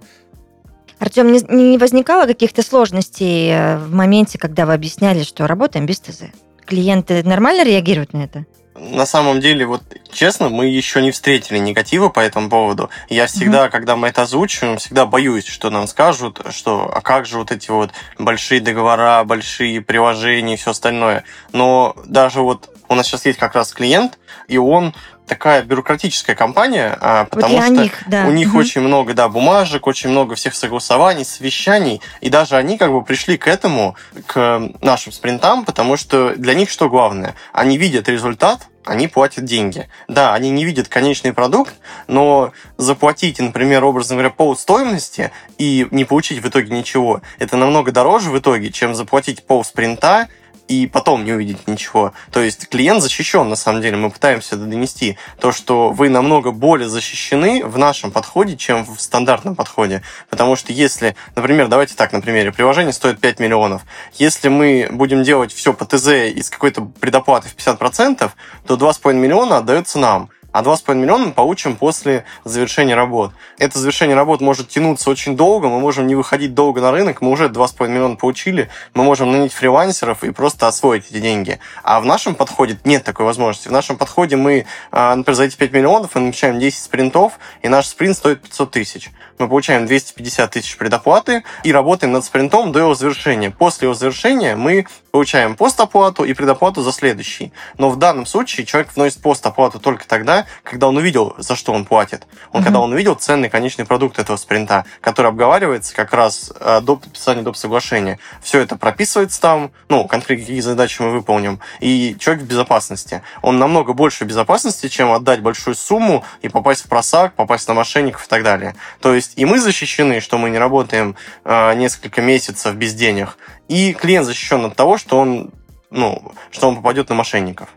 Артем, 0.98 1.30
не, 1.30 1.40
не 1.48 1.78
возникало 1.78 2.26
каких-то 2.26 2.62
сложностей 2.62 3.50
э, 3.50 3.78
в 3.78 3.94
моменте, 3.94 4.36
когда 4.36 4.66
вы 4.66 4.74
объясняли, 4.74 5.22
что 5.22 5.46
работаем 5.46 5.86
без 5.86 6.00
ТЗ? 6.00 6.24
Клиенты 6.66 7.22
нормально 7.22 7.64
реагируют 7.64 8.12
на 8.12 8.24
это? 8.24 8.46
на 8.80 9.06
самом 9.06 9.40
деле, 9.40 9.66
вот 9.66 9.82
честно, 10.12 10.48
мы 10.48 10.66
еще 10.66 11.02
не 11.02 11.10
встретили 11.10 11.58
негатива 11.58 12.08
по 12.08 12.20
этому 12.20 12.48
поводу. 12.48 12.90
Я 13.08 13.26
всегда, 13.26 13.66
mm-hmm. 13.66 13.70
когда 13.70 13.96
мы 13.96 14.08
это 14.08 14.22
озвучиваем, 14.22 14.78
всегда 14.78 15.06
боюсь, 15.06 15.46
что 15.46 15.70
нам 15.70 15.86
скажут, 15.86 16.40
что 16.50 16.90
а 16.92 17.00
как 17.00 17.26
же 17.26 17.38
вот 17.38 17.50
эти 17.50 17.70
вот 17.70 17.90
большие 18.18 18.60
договора, 18.60 19.24
большие 19.24 19.80
приложения 19.80 20.54
и 20.54 20.56
все 20.56 20.70
остальное. 20.70 21.24
Но 21.52 21.96
даже 22.06 22.40
вот 22.40 22.70
у 22.88 22.94
нас 22.94 23.06
сейчас 23.06 23.26
есть 23.26 23.38
как 23.38 23.54
раз 23.54 23.72
клиент, 23.72 24.18
и 24.46 24.58
он 24.58 24.94
такая 25.28 25.62
бюрократическая 25.62 26.34
компания, 26.34 26.96
а, 27.00 27.26
потому 27.26 27.56
вот 27.56 27.64
что 27.64 27.72
них, 27.72 27.92
да. 28.06 28.26
у 28.26 28.32
них 28.32 28.48
угу. 28.48 28.58
очень 28.58 28.80
много 28.80 29.14
да, 29.14 29.28
бумажек, 29.28 29.86
очень 29.86 30.10
много 30.10 30.34
всех 30.34 30.54
согласований, 30.54 31.24
совещаний, 31.24 32.00
и 32.20 32.30
даже 32.30 32.56
они 32.56 32.78
как 32.78 32.90
бы 32.90 33.02
пришли 33.02 33.36
к 33.36 33.46
этому, 33.46 33.96
к 34.26 34.70
нашим 34.80 35.12
спринтам, 35.12 35.64
потому 35.64 35.96
что 35.96 36.34
для 36.34 36.54
них 36.54 36.70
что 36.70 36.88
главное? 36.88 37.34
Они 37.52 37.78
видят 37.78 38.08
результат, 38.08 38.66
они 38.88 39.06
платят 39.06 39.44
деньги. 39.44 39.88
Да, 40.08 40.34
они 40.34 40.50
не 40.50 40.64
видят 40.64 40.88
конечный 40.88 41.32
продукт, 41.32 41.74
но 42.06 42.52
заплатить, 42.78 43.38
например, 43.38 43.84
образно 43.84 44.16
говоря, 44.16 44.30
пол 44.30 44.56
стоимости 44.56 45.30
и 45.58 45.86
не 45.90 46.04
получить 46.04 46.42
в 46.42 46.48
итоге 46.48 46.74
ничего, 46.74 47.20
это 47.38 47.56
намного 47.56 47.92
дороже 47.92 48.30
в 48.30 48.38
итоге, 48.38 48.72
чем 48.72 48.94
заплатить 48.94 49.46
пол 49.46 49.62
спринта 49.64 50.28
и 50.68 50.86
потом 50.86 51.24
не 51.24 51.32
увидеть 51.32 51.66
ничего. 51.66 52.12
То 52.30 52.40
есть 52.40 52.68
клиент 52.68 53.02
защищен, 53.02 53.48
на 53.48 53.56
самом 53.56 53.82
деле. 53.82 53.96
Мы 53.96 54.10
пытаемся 54.10 54.56
донести 54.56 55.16
то, 55.40 55.50
что 55.50 55.90
вы 55.90 56.08
намного 56.10 56.52
более 56.52 56.88
защищены 56.88 57.64
в 57.64 57.78
нашем 57.78 58.10
подходе, 58.10 58.56
чем 58.56 58.84
в 58.84 59.00
стандартном 59.00 59.56
подходе. 59.56 60.02
Потому 60.30 60.56
что 60.56 60.72
если, 60.72 61.16
например, 61.34 61.68
давайте 61.68 61.94
так 61.94 62.12
на 62.12 62.20
примере, 62.20 62.52
приложение 62.52 62.92
стоит 62.92 63.20
5 63.20 63.40
миллионов. 63.40 63.82
Если 64.14 64.48
мы 64.48 64.88
будем 64.90 65.22
делать 65.22 65.52
все 65.52 65.72
по 65.72 65.84
ТЗ 65.84 66.08
из 66.34 66.50
какой-то 66.50 66.82
предоплаты 66.82 67.48
в 67.48 67.56
50%, 67.56 68.30
то 68.66 68.74
2,5 68.76 69.14
миллиона 69.14 69.58
отдается 69.58 69.98
нам 69.98 70.30
а 70.58 70.62
2,5 70.62 70.96
миллиона 70.96 71.26
мы 71.26 71.32
получим 71.32 71.76
после 71.76 72.24
завершения 72.42 72.96
работ. 72.96 73.30
Это 73.58 73.78
завершение 73.78 74.16
работ 74.16 74.40
может 74.40 74.68
тянуться 74.68 75.08
очень 75.08 75.36
долго, 75.36 75.68
мы 75.68 75.78
можем 75.78 76.08
не 76.08 76.16
выходить 76.16 76.52
долго 76.52 76.80
на 76.80 76.90
рынок, 76.90 77.22
мы 77.22 77.30
уже 77.30 77.44
2,5 77.44 77.86
миллиона 77.86 78.16
получили, 78.16 78.68
мы 78.92 79.04
можем 79.04 79.30
нанять 79.30 79.52
фрилансеров 79.52 80.24
и 80.24 80.32
просто 80.32 80.66
освоить 80.66 81.08
эти 81.12 81.20
деньги. 81.20 81.60
А 81.84 82.00
в 82.00 82.06
нашем 82.06 82.34
подходе 82.34 82.76
нет 82.82 83.04
такой 83.04 83.24
возможности. 83.24 83.68
В 83.68 83.72
нашем 83.72 83.96
подходе 83.96 84.34
мы, 84.34 84.66
а, 84.90 85.14
например, 85.14 85.36
за 85.36 85.44
эти 85.44 85.54
5 85.54 85.72
миллионов 85.72 86.16
мы 86.16 86.22
намечаем 86.22 86.58
10 86.58 86.82
спринтов, 86.82 87.38
и 87.62 87.68
наш 87.68 87.86
спринт 87.86 88.16
стоит 88.16 88.42
500 88.42 88.72
тысяч. 88.72 89.10
Мы 89.38 89.46
получаем 89.46 89.86
250 89.86 90.50
тысяч 90.50 90.76
предоплаты 90.76 91.44
и 91.62 91.72
работаем 91.72 92.12
над 92.12 92.24
спринтом 92.24 92.72
до 92.72 92.80
его 92.80 92.94
завершения. 92.96 93.52
После 93.52 93.86
его 93.86 93.94
завершения 93.94 94.56
мы 94.56 94.86
получаем 95.12 95.54
постоплату 95.54 96.24
и 96.24 96.34
предоплату 96.34 96.82
за 96.82 96.92
следующий. 96.92 97.52
Но 97.76 97.90
в 97.90 97.96
данном 97.96 98.26
случае 98.26 98.66
человек 98.66 98.90
вносит 98.94 99.22
постоплату 99.22 99.78
только 99.78 100.06
тогда, 100.06 100.46
когда 100.62 100.88
он 100.88 100.96
увидел, 100.96 101.34
за 101.38 101.56
что 101.56 101.72
он 101.72 101.84
платит. 101.84 102.26
Он, 102.52 102.60
mm-hmm. 102.60 102.64
Когда 102.64 102.80
он 102.80 102.92
увидел 102.92 103.14
ценный 103.14 103.48
конечный 103.48 103.84
продукт 103.84 104.18
этого 104.18 104.36
спринта, 104.36 104.84
который 105.00 105.28
обговаривается 105.28 105.94
как 105.94 106.12
раз 106.12 106.52
э, 106.58 106.80
до 106.80 106.96
подписания 106.96 107.42
доп. 107.42 107.56
соглашения. 107.56 108.18
Все 108.42 108.60
это 108.60 108.76
прописывается 108.76 109.40
там, 109.40 109.72
ну, 109.88 110.06
конкретно 110.06 110.28
какие 110.28 110.60
задачи 110.60 111.00
мы 111.00 111.10
выполним, 111.10 111.60
и 111.80 112.16
человек 112.18 112.44
в 112.44 112.46
безопасности. 112.46 113.22
Он 113.42 113.58
намного 113.58 113.92
больше 113.92 114.24
безопасности, 114.24 114.88
чем 114.88 115.10
отдать 115.12 115.40
большую 115.40 115.74
сумму 115.74 116.24
и 116.42 116.48
попасть 116.48 116.84
в 116.84 116.88
просак, 116.88 117.34
попасть 117.34 117.66
на 117.68 117.74
мошенников 117.74 118.26
и 118.26 118.28
так 118.28 118.42
далее. 118.42 118.74
То 119.00 119.14
есть 119.14 119.32
и 119.36 119.44
мы 119.44 119.58
защищены, 119.60 120.20
что 120.20 120.38
мы 120.38 120.50
не 120.50 120.58
работаем 120.58 121.16
э, 121.44 121.74
несколько 121.74 122.20
месяцев 122.20 122.74
без 122.74 122.94
денег, 122.94 123.38
и 123.68 123.92
клиент 123.92 124.26
защищен 124.26 124.64
от 124.64 124.76
того, 124.76 124.98
что 124.98 125.18
он, 125.18 125.50
ну, 125.90 126.32
что 126.50 126.68
он 126.68 126.76
попадет 126.76 127.08
на 127.08 127.14
мошенников. 127.14 127.68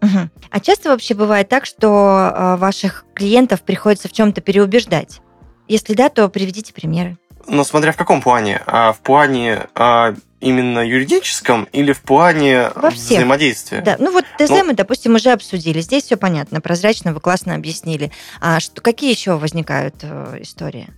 Угу. 0.00 0.30
А 0.50 0.60
часто 0.60 0.90
вообще 0.90 1.14
бывает 1.14 1.48
так, 1.48 1.66
что 1.66 2.32
э, 2.32 2.56
ваших 2.56 3.04
клиентов 3.14 3.62
приходится 3.62 4.08
в 4.08 4.12
чем-то 4.12 4.40
переубеждать? 4.40 5.20
Если 5.66 5.94
да, 5.94 6.08
то 6.08 6.28
приведите 6.28 6.72
примеры. 6.72 7.18
Ну, 7.46 7.64
смотря 7.64 7.92
в 7.92 7.96
каком 7.96 8.20
плане. 8.20 8.62
А 8.66 8.92
в 8.92 9.00
плане 9.00 9.66
а, 9.74 10.14
именно 10.40 10.80
юридическом 10.80 11.64
или 11.72 11.92
в 11.92 12.02
плане 12.02 12.70
Во 12.74 12.90
взаимодействия? 12.90 13.80
Да, 13.80 13.96
ну 13.98 14.12
вот 14.12 14.24
ТЗ 14.38 14.50
ну, 14.50 14.64
мы, 14.64 14.74
допустим, 14.74 15.14
уже 15.14 15.30
обсудили. 15.30 15.80
Здесь 15.80 16.04
все 16.04 16.16
понятно, 16.16 16.60
прозрачно, 16.60 17.12
вы 17.12 17.20
классно 17.20 17.54
объяснили. 17.54 18.12
А 18.40 18.60
что, 18.60 18.80
какие 18.80 19.10
еще 19.10 19.36
возникают 19.36 19.96
э, 20.02 20.38
истории? 20.40 20.88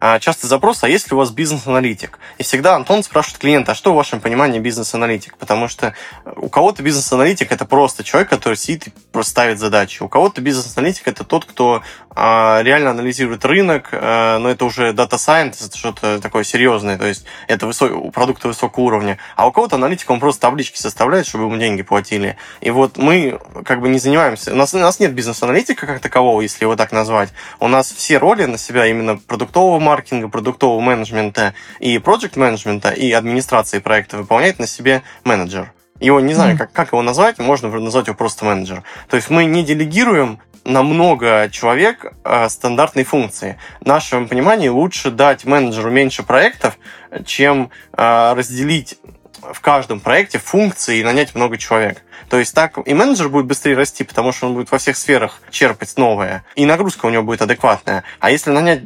А, 0.00 0.20
частый 0.20 0.48
запрос, 0.48 0.84
а 0.84 0.88
есть 0.88 1.10
ли 1.10 1.14
у 1.14 1.18
вас 1.18 1.32
бизнес-аналитик? 1.32 2.20
И 2.38 2.44
всегда 2.44 2.76
Антон 2.76 3.02
спрашивает 3.02 3.38
клиента, 3.38 3.72
а 3.72 3.74
что 3.74 3.92
в 3.92 3.96
вашем 3.96 4.20
понимании 4.20 4.60
бизнес-аналитик? 4.60 5.36
Потому 5.36 5.66
что 5.66 5.92
у 6.36 6.48
кого-то 6.48 6.84
бизнес-аналитик 6.84 7.50
это 7.50 7.64
просто 7.64 8.04
человек, 8.04 8.30
который 8.30 8.54
сидит 8.54 8.86
и 8.88 8.92
просто 9.10 9.32
ставит 9.32 9.58
задачи. 9.58 10.02
У 10.02 10.08
кого-то 10.08 10.40
бизнес-аналитик 10.40 11.08
это 11.08 11.24
тот, 11.24 11.44
кто 11.44 11.82
а, 12.20 12.62
реально 12.62 12.90
анализирует 12.90 13.44
рынок, 13.44 13.88
а, 13.92 14.38
но 14.38 14.50
это 14.50 14.64
уже 14.64 14.92
дата 14.92 15.16
science, 15.16 15.66
это 15.66 15.76
что-то 15.76 16.20
такое 16.20 16.44
серьезное, 16.44 16.96
то 16.96 17.06
есть 17.06 17.24
это 17.48 17.66
высок, 17.66 18.12
продукты 18.12 18.46
высокого 18.46 18.84
уровня. 18.84 19.18
А 19.34 19.48
у 19.48 19.52
кого-то 19.52 19.76
аналитик, 19.76 20.10
он 20.10 20.20
просто 20.20 20.42
таблички 20.42 20.78
составляет, 20.78 21.26
чтобы 21.26 21.44
ему 21.44 21.56
деньги 21.56 21.82
платили. 21.82 22.36
И 22.60 22.70
вот 22.70 22.98
мы 22.98 23.40
как 23.64 23.80
бы 23.80 23.88
не 23.88 23.98
занимаемся, 23.98 24.52
у 24.52 24.56
нас, 24.56 24.74
у 24.74 24.78
нас 24.78 25.00
нет 25.00 25.12
бизнес-аналитика 25.12 25.86
как 25.86 25.98
такового, 25.98 26.40
если 26.40 26.64
его 26.64 26.76
так 26.76 26.92
назвать. 26.92 27.30
У 27.58 27.66
нас 27.66 27.90
все 27.90 28.18
роли 28.18 28.44
на 28.44 28.58
себя 28.58 28.86
именно 28.86 29.16
продуктового 29.16 29.78
маркетинга, 29.88 30.28
продуктового 30.28 30.80
менеджмента 30.80 31.54
и 31.80 31.98
проект 31.98 32.36
менеджмента 32.36 32.90
и 32.90 33.10
администрации 33.12 33.78
проекта 33.78 34.18
выполняет 34.18 34.58
на 34.58 34.66
себе 34.66 35.02
менеджер. 35.24 35.72
Его 36.00 36.20
не 36.20 36.34
знаю, 36.34 36.56
как, 36.56 36.72
как 36.72 36.92
его 36.92 37.02
назвать, 37.02 37.38
можно 37.38 37.68
назвать 37.68 38.06
его 38.06 38.16
просто 38.16 38.44
менеджер. 38.44 38.84
То 39.08 39.16
есть 39.16 39.30
мы 39.30 39.46
не 39.46 39.64
делегируем 39.64 40.38
на 40.64 40.82
много 40.82 41.48
человек 41.50 42.12
э, 42.24 42.48
стандартной 42.48 43.04
функции. 43.04 43.58
В 43.80 43.86
нашем 43.86 44.28
понимании 44.28 44.68
лучше 44.68 45.10
дать 45.10 45.44
менеджеру 45.44 45.90
меньше 45.90 46.22
проектов, 46.22 46.78
чем 47.24 47.70
э, 47.96 48.34
разделить 48.36 48.98
в 49.40 49.60
каждом 49.60 50.00
проекте 50.00 50.38
функции 50.38 50.98
и 50.98 51.04
нанять 51.04 51.34
много 51.34 51.58
человек. 51.58 52.02
То 52.28 52.38
есть 52.38 52.54
так 52.54 52.78
и 52.84 52.94
менеджер 52.94 53.28
будет 53.28 53.46
быстрее 53.46 53.74
расти, 53.74 54.04
потому 54.04 54.32
что 54.32 54.46
он 54.46 54.54
будет 54.54 54.70
во 54.70 54.78
всех 54.78 54.96
сферах 54.96 55.40
черпать 55.50 55.96
новое, 55.96 56.44
и 56.54 56.66
нагрузка 56.66 57.06
у 57.06 57.10
него 57.10 57.22
будет 57.22 57.42
адекватная. 57.42 58.04
А 58.20 58.30
если 58.30 58.50
нанять 58.50 58.82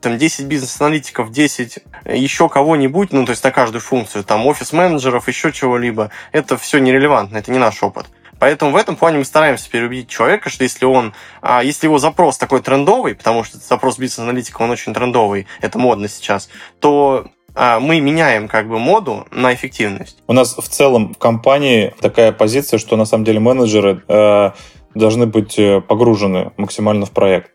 там 0.00 0.18
10 0.18 0.46
бизнес-аналитиков, 0.46 1.30
10 1.30 1.78
еще 2.06 2.48
кого-нибудь, 2.48 3.12
ну 3.12 3.24
то 3.24 3.30
есть 3.30 3.44
на 3.44 3.50
каждую 3.50 3.80
функцию, 3.80 4.24
там 4.24 4.46
офис-менеджеров, 4.46 5.28
еще 5.28 5.52
чего-либо, 5.52 6.10
это 6.32 6.56
все 6.58 6.78
нерелевантно, 6.78 7.38
это 7.38 7.50
не 7.50 7.58
наш 7.58 7.82
опыт. 7.82 8.06
Поэтому 8.42 8.72
в 8.72 8.76
этом 8.76 8.96
плане 8.96 9.18
мы 9.18 9.24
стараемся 9.24 9.70
переубедить 9.70 10.08
человека, 10.08 10.50
что 10.50 10.64
если 10.64 10.84
он, 10.84 11.14
а, 11.42 11.62
если 11.62 11.86
его 11.86 11.98
запрос 11.98 12.38
такой 12.38 12.60
трендовый, 12.60 13.14
потому 13.14 13.44
что 13.44 13.58
запрос 13.58 13.98
бизнес-аналитика, 13.98 14.62
он 14.62 14.70
очень 14.70 14.92
трендовый, 14.92 15.46
это 15.60 15.78
модно 15.78 16.08
сейчас, 16.08 16.48
то 16.80 17.30
мы 17.54 18.00
меняем 18.00 18.48
как 18.48 18.68
бы 18.68 18.78
моду 18.78 19.26
на 19.30 19.52
эффективность. 19.54 20.22
У 20.26 20.32
нас 20.32 20.56
в 20.56 20.68
целом 20.68 21.14
в 21.14 21.18
компании 21.18 21.94
такая 22.00 22.32
позиция, 22.32 22.78
что 22.78 22.96
на 22.96 23.04
самом 23.04 23.24
деле 23.24 23.40
менеджеры 23.40 24.02
э, 24.08 24.50
должны 24.94 25.26
быть 25.26 25.58
э, 25.58 25.80
погружены 25.80 26.52
максимально 26.56 27.06
в 27.06 27.10
проект. 27.10 27.50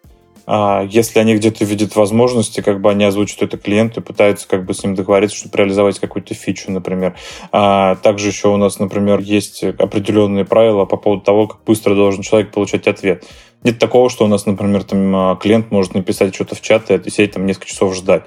А 0.50 0.82
если 0.90 1.20
они 1.20 1.36
где-то 1.36 1.66
видят 1.66 1.98
возможности, 1.98 2.62
как 2.62 2.80
бы 2.80 2.90
они 2.90 3.04
озвучивают 3.04 3.54
это 3.54 3.62
клиенту 3.62 4.00
и 4.00 4.04
пытаются 4.04 4.48
как 4.48 4.64
бы 4.66 4.74
с 4.74 4.82
ним 4.82 4.96
договориться, 4.96 5.36
чтобы 5.36 5.58
реализовать 5.58 6.00
какую-то 6.00 6.34
фичу, 6.36 6.72
например. 6.72 7.16
А 7.52 7.96
также 7.96 8.30
еще 8.30 8.48
у 8.48 8.56
нас, 8.56 8.80
например, 8.80 9.20
есть 9.20 9.62
определенные 9.64 10.46
правила 10.46 10.86
по 10.86 10.96
поводу 10.96 11.24
того, 11.24 11.48
как 11.48 11.66
быстро 11.66 11.96
должен 11.96 12.22
человек 12.22 12.52
получать 12.52 12.88
ответ. 12.88 13.26
Нет 13.64 13.78
такого, 13.78 14.10
что 14.10 14.24
у 14.24 14.30
нас, 14.30 14.46
например, 14.46 14.84
там 14.84 15.38
клиент 15.40 15.70
может 15.70 15.96
написать 15.96 16.34
что-то 16.34 16.56
в 16.56 16.62
чат 16.62 16.90
и 16.92 17.10
сидеть 17.10 17.34
там 17.34 17.46
несколько 17.46 17.68
часов 17.68 17.94
ждать 17.94 18.24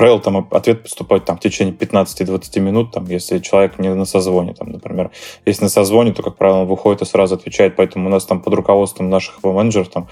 правило, 0.00 0.18
там 0.18 0.48
ответ 0.50 0.82
поступает 0.82 1.26
там, 1.26 1.36
в 1.36 1.40
течение 1.40 1.74
15-20 1.74 2.60
минут, 2.60 2.90
там, 2.90 3.04
если 3.04 3.38
человек 3.38 3.78
не 3.78 3.94
на 3.94 4.06
созвоне, 4.06 4.54
там, 4.54 4.70
например. 4.70 5.10
Если 5.44 5.64
на 5.64 5.68
созвоне, 5.68 6.14
то, 6.14 6.22
как 6.22 6.38
правило, 6.38 6.60
он 6.60 6.68
выходит 6.68 7.02
и 7.02 7.04
сразу 7.04 7.34
отвечает, 7.34 7.76
поэтому 7.76 8.06
у 8.06 8.10
нас 8.10 8.24
там 8.24 8.40
под 8.40 8.54
руководством 8.54 9.10
наших 9.10 9.44
менеджеров 9.44 9.90
там 9.90 10.08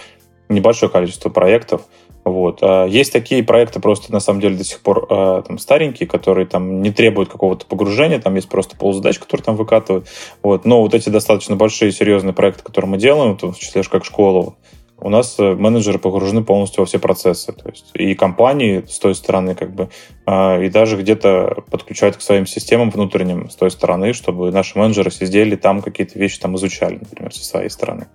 небольшое 0.51 0.93
количество 0.93 1.31
проектов. 1.31 1.81
Вот. 2.23 2.59
А 2.61 2.85
есть 2.85 3.15
такие 3.15 3.43
проекты 3.43 3.81
просто, 3.81 4.13
на 4.13 4.21
самом 4.21 4.43
деле, 4.43 4.59
до 4.59 4.65
сих 4.65 4.81
пор 4.81 5.07
а, 5.09 5.41
там, 5.41 5.57
старенькие, 5.57 6.07
которые 6.07 6.47
там 6.47 6.83
не 6.83 6.91
требуют 6.91 7.31
какого-то 7.31 7.65
погружения, 7.65 8.21
там 8.21 8.35
есть 8.35 8.51
просто 8.51 8.77
ползадач, 8.77 9.19
которые 9.19 9.43
там 9.43 9.57
выкатывают. 9.57 10.07
Вот. 10.43 10.67
Но 10.67 10.83
вот 10.83 10.93
эти 10.93 11.09
достаточно 11.09 11.57
большие, 11.57 11.93
серьезные 11.93 12.35
проекты, 12.35 12.63
которые 12.63 12.91
мы 12.91 12.99
делаем, 12.99 13.39
в 13.41 13.59
числе 13.59 13.83
как 13.85 14.05
школу, 14.05 14.57
у 15.01 15.11
нас 15.11 15.39
э, 15.39 15.55
менеджеры 15.55 15.99
погружены 15.99 16.43
полностью 16.43 16.83
во 16.83 16.87
все 16.87 16.99
процессы. 16.99 17.53
То 17.53 17.69
есть 17.71 17.91
и 17.95 18.15
компании 18.15 18.85
с 18.89 18.99
той 18.99 19.15
стороны, 19.15 19.55
как 19.55 19.75
бы, 19.75 19.89
а, 20.27 20.61
и 20.61 20.69
даже 20.69 20.97
где-то 20.97 21.65
подключают 21.71 22.17
к 22.17 22.21
своим 22.21 22.47
системам 22.47 22.91
внутренним 22.91 23.49
с 23.51 23.57
той 23.57 23.71
стороны, 23.71 24.13
чтобы 24.13 24.51
наши 24.51 24.79
менеджеры 24.79 25.11
сидели 25.11 25.57
там 25.57 25.83
какие-то 25.83 26.19
вещи 26.19 26.41
там 26.41 26.57
изучали, 26.57 26.99
например, 27.01 27.33
со 27.33 27.45
своей 27.45 27.71
стороны. 27.71 28.07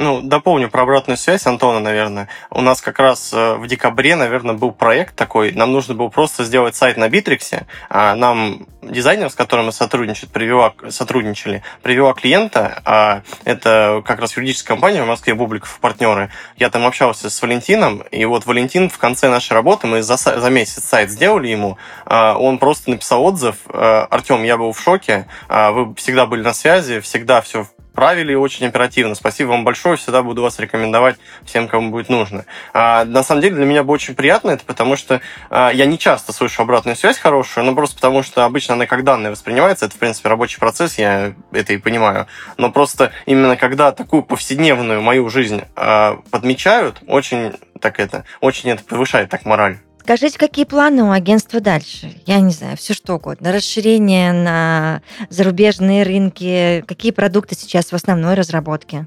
Ну, 0.00 0.22
дополню 0.22 0.70
про 0.70 0.84
обратную 0.84 1.18
связь 1.18 1.46
Антона, 1.46 1.78
наверное. 1.78 2.28
У 2.50 2.62
нас 2.62 2.80
как 2.80 2.98
раз 2.98 3.34
э, 3.34 3.56
в 3.56 3.66
декабре, 3.66 4.16
наверное, 4.16 4.54
был 4.54 4.72
проект 4.72 5.14
такой. 5.14 5.52
Нам 5.52 5.72
нужно 5.72 5.94
было 5.94 6.08
просто 6.08 6.42
сделать 6.44 6.74
сайт 6.74 6.96
на 6.96 7.10
Битриксе. 7.10 7.66
А 7.90 8.14
нам 8.14 8.66
дизайнер, 8.80 9.28
с 9.28 9.34
которым 9.34 9.66
мы 9.66 9.72
сотрудничали, 9.72 10.30
привела, 10.30 10.72
сотрудничали, 10.88 11.62
привела 11.82 12.14
клиента. 12.14 12.80
А 12.86 13.20
это 13.44 14.02
как 14.06 14.20
раз 14.20 14.34
юридическая 14.38 14.74
компания 14.74 15.02
в 15.02 15.06
Москве, 15.06 15.34
Бубликов 15.34 15.78
партнеры. 15.80 16.30
Я 16.56 16.70
там 16.70 16.86
общался 16.86 17.28
с 17.28 17.42
Валентином, 17.42 18.02
и 18.10 18.24
вот 18.24 18.46
Валентин 18.46 18.88
в 18.88 18.96
конце 18.96 19.28
нашей 19.28 19.52
работы, 19.52 19.86
мы 19.86 20.00
за, 20.00 20.16
за 20.16 20.48
месяц 20.48 20.82
сайт 20.82 21.10
сделали 21.10 21.48
ему, 21.48 21.76
а, 22.06 22.38
он 22.38 22.56
просто 22.56 22.88
написал 22.88 23.22
отзыв. 23.22 23.56
«Э, 23.68 24.06
Артем, 24.08 24.44
я 24.44 24.56
был 24.56 24.72
в 24.72 24.80
шоке, 24.80 25.26
а, 25.48 25.72
вы 25.72 25.94
всегда 25.96 26.24
были 26.24 26.40
на 26.40 26.54
связи, 26.54 27.00
всегда 27.00 27.42
все 27.42 27.66
правили 28.00 28.34
очень 28.34 28.64
оперативно. 28.64 29.14
Спасибо 29.14 29.50
вам 29.50 29.62
большое, 29.62 29.98
всегда 29.98 30.22
буду 30.22 30.40
вас 30.40 30.58
рекомендовать 30.58 31.16
всем, 31.44 31.68
кому 31.68 31.90
будет 31.90 32.08
нужно. 32.08 32.46
А, 32.72 33.04
на 33.04 33.22
самом 33.22 33.42
деле 33.42 33.56
для 33.56 33.66
меня 33.66 33.82
было 33.82 33.96
очень 33.96 34.14
приятно 34.14 34.52
это, 34.52 34.64
потому 34.64 34.96
что 34.96 35.20
а, 35.50 35.68
я 35.68 35.84
не 35.84 35.98
часто 35.98 36.32
слышу 36.32 36.62
обратную 36.62 36.96
связь 36.96 37.18
хорошую, 37.18 37.66
но 37.66 37.74
просто 37.74 37.96
потому 37.96 38.22
что 38.22 38.46
обычно 38.46 38.72
она 38.72 38.86
как 38.86 39.04
данные 39.04 39.30
воспринимается, 39.30 39.84
это, 39.84 39.96
в 39.96 39.98
принципе, 39.98 40.30
рабочий 40.30 40.58
процесс, 40.58 40.96
я 40.96 41.34
это 41.52 41.74
и 41.74 41.76
понимаю. 41.76 42.26
Но 42.56 42.72
просто 42.72 43.12
именно 43.26 43.58
когда 43.58 43.92
такую 43.92 44.22
повседневную 44.22 45.02
мою 45.02 45.28
жизнь 45.28 45.60
а, 45.76 46.20
подмечают, 46.30 47.02
очень 47.06 47.52
так 47.82 48.00
это, 48.00 48.24
очень 48.40 48.70
это 48.70 48.82
повышает 48.82 49.28
так 49.28 49.44
мораль. 49.44 49.76
Скажите, 50.10 50.40
какие 50.40 50.64
планы 50.64 51.04
у 51.04 51.12
агентства 51.12 51.60
дальше? 51.60 52.10
Я 52.26 52.40
не 52.40 52.50
знаю, 52.50 52.76
все 52.76 52.94
что 52.94 53.14
угодно. 53.14 53.52
Расширение 53.52 54.32
на 54.32 55.02
зарубежные 55.28 56.02
рынки. 56.02 56.82
Какие 56.88 57.12
продукты 57.12 57.54
сейчас 57.54 57.92
в 57.92 57.94
основной 57.94 58.34
разработке? 58.34 59.06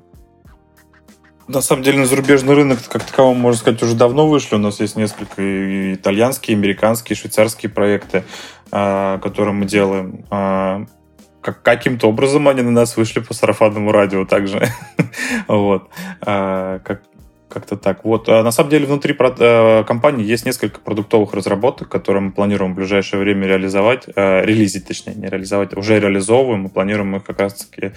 На 1.49 1.60
самом 1.60 1.84
деле 1.84 1.99
на 1.99 2.06
зарубежный 2.06 2.56
рынок, 2.56 2.80
как 2.88 3.04
таковому, 3.04 3.38
можно 3.38 3.60
сказать, 3.60 3.84
уже 3.84 3.95
давно 3.95 4.30
вышли. 4.30 4.56
У 4.56 4.60
нас 4.60 4.80
есть 4.80 4.95
несколько 4.95 5.41
и 5.41 5.95
итальянские, 5.95 6.56
американские, 6.56 7.18
швейцарские 7.18 7.70
проекты, 7.70 8.24
а, 8.72 9.18
которые 9.18 9.54
мы 9.54 9.66
делаем. 9.66 10.26
А, 10.30 10.86
каким-то 11.41 12.08
образом 12.08 12.47
они 12.47 12.62
на 12.62 12.72
нас 12.72 12.95
вышли 12.95 13.20
по 13.20 13.34
сарафанному 13.34 13.91
радио 13.91 14.24
также. 14.24 14.70
вот. 15.49 15.89
А, 16.22 16.80
как, 16.80 17.04
как-то 17.54 17.78
так. 17.78 18.04
Вот. 18.04 18.28
А 18.28 18.43
на 18.43 18.51
самом 18.51 18.70
деле 18.70 18.86
внутри 18.86 19.16
э, 19.20 19.84
компании 19.86 20.26
есть 20.26 20.45
несколько 20.45 20.80
продуктовых 20.80 21.34
разработок, 21.34 21.89
которые 21.89 22.24
мы 22.24 22.32
планируем 22.32 22.74
в 22.74 22.76
ближайшее 22.76 23.20
время 23.20 23.47
реализовать, 23.47 24.06
э, 24.16 24.43
релизить, 24.43 24.88
точнее, 24.88 25.14
не 25.14 25.28
реализовать, 25.28 25.78
уже 25.78 25.99
реализовываем, 25.99 26.62
мы 26.62 26.70
планируем 26.70 27.16
их 27.16 27.24
как 27.24 27.39
раз-таки 27.39 27.91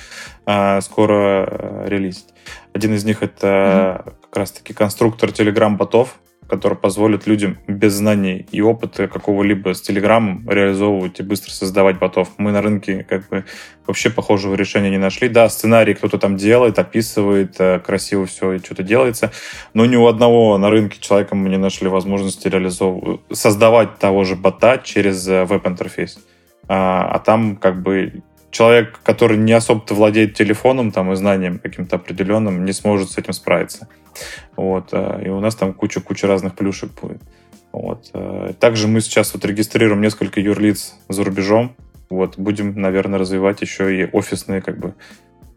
э, 0.47 0.81
скоро 0.83 1.87
релизить. 1.87 2.29
Один 2.73 2.95
из 2.95 3.05
них 3.05 3.23
это 3.23 3.47
mm-hmm. 3.47 4.15
как 4.23 4.37
раз-таки 4.37 4.75
конструктор 4.75 5.31
Telegram-ботов, 5.31 6.17
который 6.49 6.77
позволит 6.77 7.27
людям 7.27 7.59
без 7.67 7.95
знаний 7.95 8.47
и 8.53 8.61
опыта 8.61 9.09
какого-либо 9.09 9.75
с 9.75 9.81
Телеграмом 9.81 10.49
реализовывать 10.49 11.19
и 11.21 11.23
быстро 11.23 11.51
создавать 11.51 11.99
ботов. 11.99 12.29
Мы 12.39 12.53
на 12.53 12.63
рынке 12.63 13.05
как 13.09 13.29
бы 13.29 13.45
вообще 13.87 14.11
похожего 14.11 14.55
решения 14.55 14.91
не 14.91 14.99
нашли. 14.99 15.29
Да, 15.29 15.49
сценарий 15.49 15.95
кто-то 15.95 16.19
там 16.19 16.37
делает, 16.37 16.79
описывает, 16.79 17.57
э, 17.59 17.81
красиво 17.81 18.27
все 18.27 18.53
и 18.53 18.59
что-то 18.59 18.83
делается, 18.83 19.33
но 19.75 19.87
ни 19.87 19.97
у 19.97 20.07
одного 20.07 20.57
на 20.59 20.71
рынке 20.71 20.99
человека 21.01 21.35
мы 21.35 21.49
не 21.49 21.59
нашли 21.59 21.89
возможности 21.89 22.49
реализовывать, 22.49 23.21
создавать 23.33 23.99
того 23.99 24.25
же 24.25 24.37
бота 24.37 24.79
через 24.79 25.27
э, 25.29 25.45
веб-интерфейс. 25.45 26.19
А, 26.69 27.11
а 27.13 27.19
там 27.19 27.57
как 27.57 27.83
бы 27.83 28.23
человек, 28.57 29.01
который 29.03 29.37
не 29.37 29.53
особо-то 29.53 29.95
владеет 29.95 30.35
телефоном 30.35 30.91
там, 30.91 31.13
и 31.13 31.17
знанием 31.17 31.59
каким-то 31.59 31.97
определенным, 31.97 32.65
не 32.65 32.73
сможет 32.73 33.11
с 33.11 33.19
этим 33.19 33.35
справиться. 33.35 33.89
Вот. 34.57 34.89
Э, 34.93 35.23
и 35.27 35.29
у 35.29 35.41
нас 35.41 35.55
там 35.55 35.75
куча-куча 35.75 36.27
разных 36.27 36.55
плюшек 36.55 36.91
будет. 37.03 37.21
Вот. 37.73 38.11
Э, 38.15 38.55
также 38.59 38.89
мы 38.89 39.03
сейчас 39.03 39.35
вот 39.35 39.45
регистрируем 39.45 40.01
несколько 40.01 40.41
юрлиц 40.41 40.95
за 41.09 41.25
рубежом. 41.25 41.77
Вот. 42.09 42.39
Будем, 42.39 42.81
наверное, 42.81 43.19
развивать 43.19 43.61
еще 43.61 43.95
и 43.95 44.09
офисные 44.11 44.63
как 44.63 44.79
бы, 44.79 44.95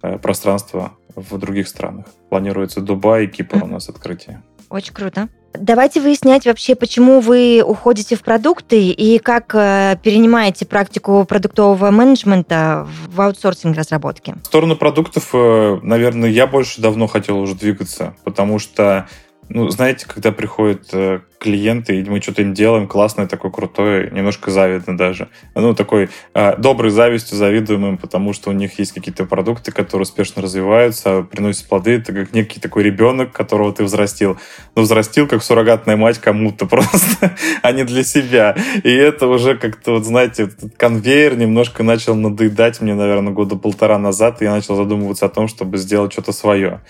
э, 0.01 0.17
пространства 0.17 0.91
в 1.15 1.37
других 1.37 1.69
странах. 1.69 2.05
Планируется 2.29 2.81
Дубай 2.81 3.25
и 3.25 3.27
Кипр 3.27 3.63
у 3.63 3.67
нас 3.67 3.87
открытие. 3.87 4.41
Очень 4.69 4.93
круто. 4.93 5.29
Давайте 5.53 5.99
выяснять 5.99 6.45
вообще, 6.45 6.75
почему 6.75 7.21
вы 7.21 7.63
уходите 7.65 8.15
в 8.15 8.21
продукты 8.21 8.89
и 8.89 9.17
как 9.17 9.55
э, 9.55 9.97
перенимаете 10.01 10.65
практику 10.65 11.25
продуктового 11.25 11.89
менеджмента 11.89 12.87
в 13.07 13.19
аутсорсинг 13.19 13.75
разработки. 13.75 14.35
В 14.43 14.45
сторону 14.45 14.75
продуктов, 14.75 15.31
э, 15.33 15.79
наверное, 15.81 16.29
я 16.29 16.45
больше 16.45 16.81
давно 16.81 17.07
хотел 17.07 17.39
уже 17.39 17.55
двигаться, 17.55 18.15
потому 18.23 18.59
что 18.59 19.09
ну, 19.49 19.67
знаете, 19.69 20.05
когда 20.07 20.31
приходят 20.31 20.89
э, 20.93 21.21
клиенты, 21.39 21.99
и 21.99 22.07
мы 22.07 22.21
что-то 22.21 22.43
им 22.43 22.53
делаем, 22.53 22.87
классное, 22.87 23.25
такое 23.25 23.49
крутое, 23.49 24.11
немножко 24.11 24.51
завидно 24.51 24.95
даже. 24.95 25.29
Ну, 25.55 25.73
такой 25.73 26.09
э, 26.35 26.55
доброй 26.57 26.91
завистью 26.91 27.35
завидуем 27.35 27.85
им, 27.87 27.97
потому 27.97 28.33
что 28.33 28.51
у 28.51 28.53
них 28.53 28.77
есть 28.77 28.91
какие-то 28.91 29.25
продукты, 29.25 29.71
которые 29.71 30.03
успешно 30.03 30.43
развиваются, 30.43 31.23
приносят 31.23 31.67
плоды. 31.67 31.95
Это 31.95 32.13
как 32.13 32.31
некий 32.31 32.59
такой 32.59 32.83
ребенок, 32.83 33.31
которого 33.31 33.73
ты 33.73 33.83
взрастил. 33.83 34.37
Ну, 34.75 34.83
взрастил 34.83 35.27
как 35.27 35.41
суррогатная 35.41 35.97
мать 35.97 36.19
кому-то 36.19 36.65
просто, 36.67 37.35
а 37.63 37.71
не 37.71 37.83
для 37.85 38.03
себя. 38.03 38.55
И 38.83 38.93
это 38.93 39.25
уже 39.27 39.57
как-то, 39.57 39.93
вот 39.93 40.05
знаете, 40.05 40.43
этот 40.43 40.75
конвейер 40.77 41.35
немножко 41.35 41.81
начал 41.81 42.13
надоедать 42.13 42.81
мне, 42.81 42.93
наверное, 42.93 43.33
года 43.33 43.55
полтора 43.55 43.97
назад, 43.97 44.41
и 44.41 44.45
я 44.45 44.51
начал 44.51 44.75
задумываться 44.75 45.25
о 45.25 45.29
том, 45.29 45.47
чтобы 45.47 45.79
сделать 45.79 46.13
что-то 46.13 46.33
свое. 46.33 46.81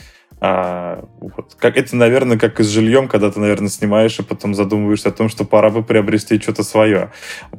А, 0.42 1.06
вот. 1.20 1.56
Как 1.58 1.78
это, 1.78 1.96
наверное, 1.96 2.38
как 2.38 2.60
и 2.60 2.64
с 2.64 2.68
жильем, 2.68 3.08
когда 3.08 3.30
ты, 3.32 3.40
наверное, 3.40 3.70
снимаешь 3.70 4.20
и 4.20 4.24
потом 4.24 4.56
задумываешься 4.56 5.10
о 5.10 5.12
том, 5.12 5.28
что 5.28 5.44
пора 5.44 5.70
бы 5.70 5.84
приобрести 5.84 6.40
что-то 6.40 6.64
свое. 6.64 7.12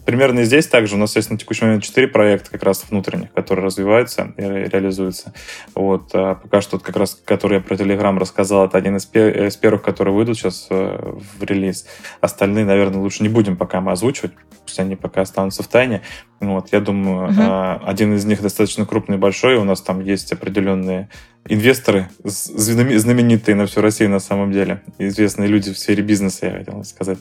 Примерно 0.06 0.44
здесь 0.44 0.66
также 0.66 0.94
у 0.94 0.98
нас 0.98 1.14
есть 1.16 1.30
на 1.30 1.36
текущий 1.36 1.64
момент 1.64 1.82
четыре 1.82 2.08
проекта 2.08 2.50
как 2.50 2.62
раз 2.62 2.84
внутренних, 2.88 3.32
которые 3.32 3.66
развиваются 3.66 4.32
и 4.36 4.42
реализуются. 4.42 5.34
Вот. 5.74 6.10
А 6.14 6.36
пока 6.36 6.60
что, 6.60 6.78
как 6.78 6.96
раз, 6.96 7.20
который 7.24 7.58
я 7.58 7.60
про 7.60 7.74
Telegram 7.74 8.18
рассказал, 8.18 8.66
это 8.66 8.78
один 8.78 8.96
из, 8.96 9.08
из 9.14 9.56
первых, 9.56 9.82
которые 9.82 10.14
выйдут 10.14 10.38
сейчас 10.38 10.66
э, 10.70 11.16
в 11.38 11.42
релиз. 11.42 11.86
Остальные, 12.20 12.64
наверное, 12.64 13.00
лучше 13.00 13.22
не 13.22 13.28
будем 13.28 13.56
пока 13.56 13.80
мы 13.80 13.92
озвучивать, 13.92 14.32
пусть 14.70 14.78
они 14.78 14.94
пока 14.94 15.22
останутся 15.22 15.64
в 15.64 15.66
тайне. 15.66 16.02
Вот. 16.38 16.72
Я 16.72 16.80
думаю, 16.80 17.28
угу. 17.28 17.86
один 17.86 18.14
из 18.14 18.24
них 18.24 18.40
достаточно 18.40 18.86
крупный 18.86 19.16
и 19.16 19.18
большой, 19.18 19.56
у 19.56 19.64
нас 19.64 19.82
там 19.82 20.00
есть 20.00 20.32
определенные 20.32 21.08
инвесторы 21.48 22.08
знаменитые 22.22 23.56
на 23.56 23.66
всю 23.66 23.80
Россию 23.80 24.10
на 24.10 24.20
самом 24.20 24.52
деле, 24.52 24.82
известные 24.98 25.48
люди 25.48 25.72
в 25.72 25.78
сфере 25.78 26.02
бизнеса, 26.02 26.46
я 26.46 26.52
хотел 26.52 26.84
сказать. 26.84 27.18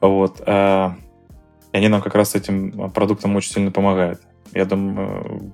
Вот. 0.00 0.42
А, 0.46 0.96
и 1.72 1.76
они 1.76 1.88
нам 1.88 2.00
как 2.00 2.14
раз 2.14 2.30
с 2.30 2.34
этим 2.34 2.90
продуктом 2.90 3.36
очень 3.36 3.52
сильно 3.52 3.70
помогают. 3.70 4.20
Я 4.54 4.64
думаю, 4.64 5.52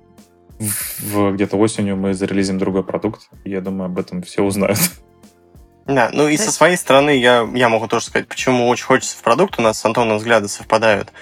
в, 0.59 1.33
где-то 1.33 1.57
осенью 1.57 1.97
мы 1.97 2.15
зарелизим 2.15 2.59
другой 2.59 2.85
продукт, 2.85 3.23
я 3.45 3.61
думаю, 3.61 3.87
об 3.87 3.99
этом 3.99 4.23
все 4.23 4.43
узнают. 4.43 4.79
Да, 5.95 6.11
ну 6.13 6.29
и 6.29 6.37
со 6.37 6.51
своей 6.51 6.77
стороны 6.77 7.19
я, 7.19 7.49
я 7.55 7.69
могу 7.69 7.87
тоже 7.87 8.07
сказать, 8.07 8.29
почему 8.29 8.69
очень 8.69 8.85
хочется 8.85 9.17
в 9.17 9.23
продукт, 9.23 9.59
у 9.59 9.63
нас 9.63 9.79
с 9.79 9.85
Антоном 9.85 10.19
взгляды 10.19 10.49
совпадают. 10.49 11.13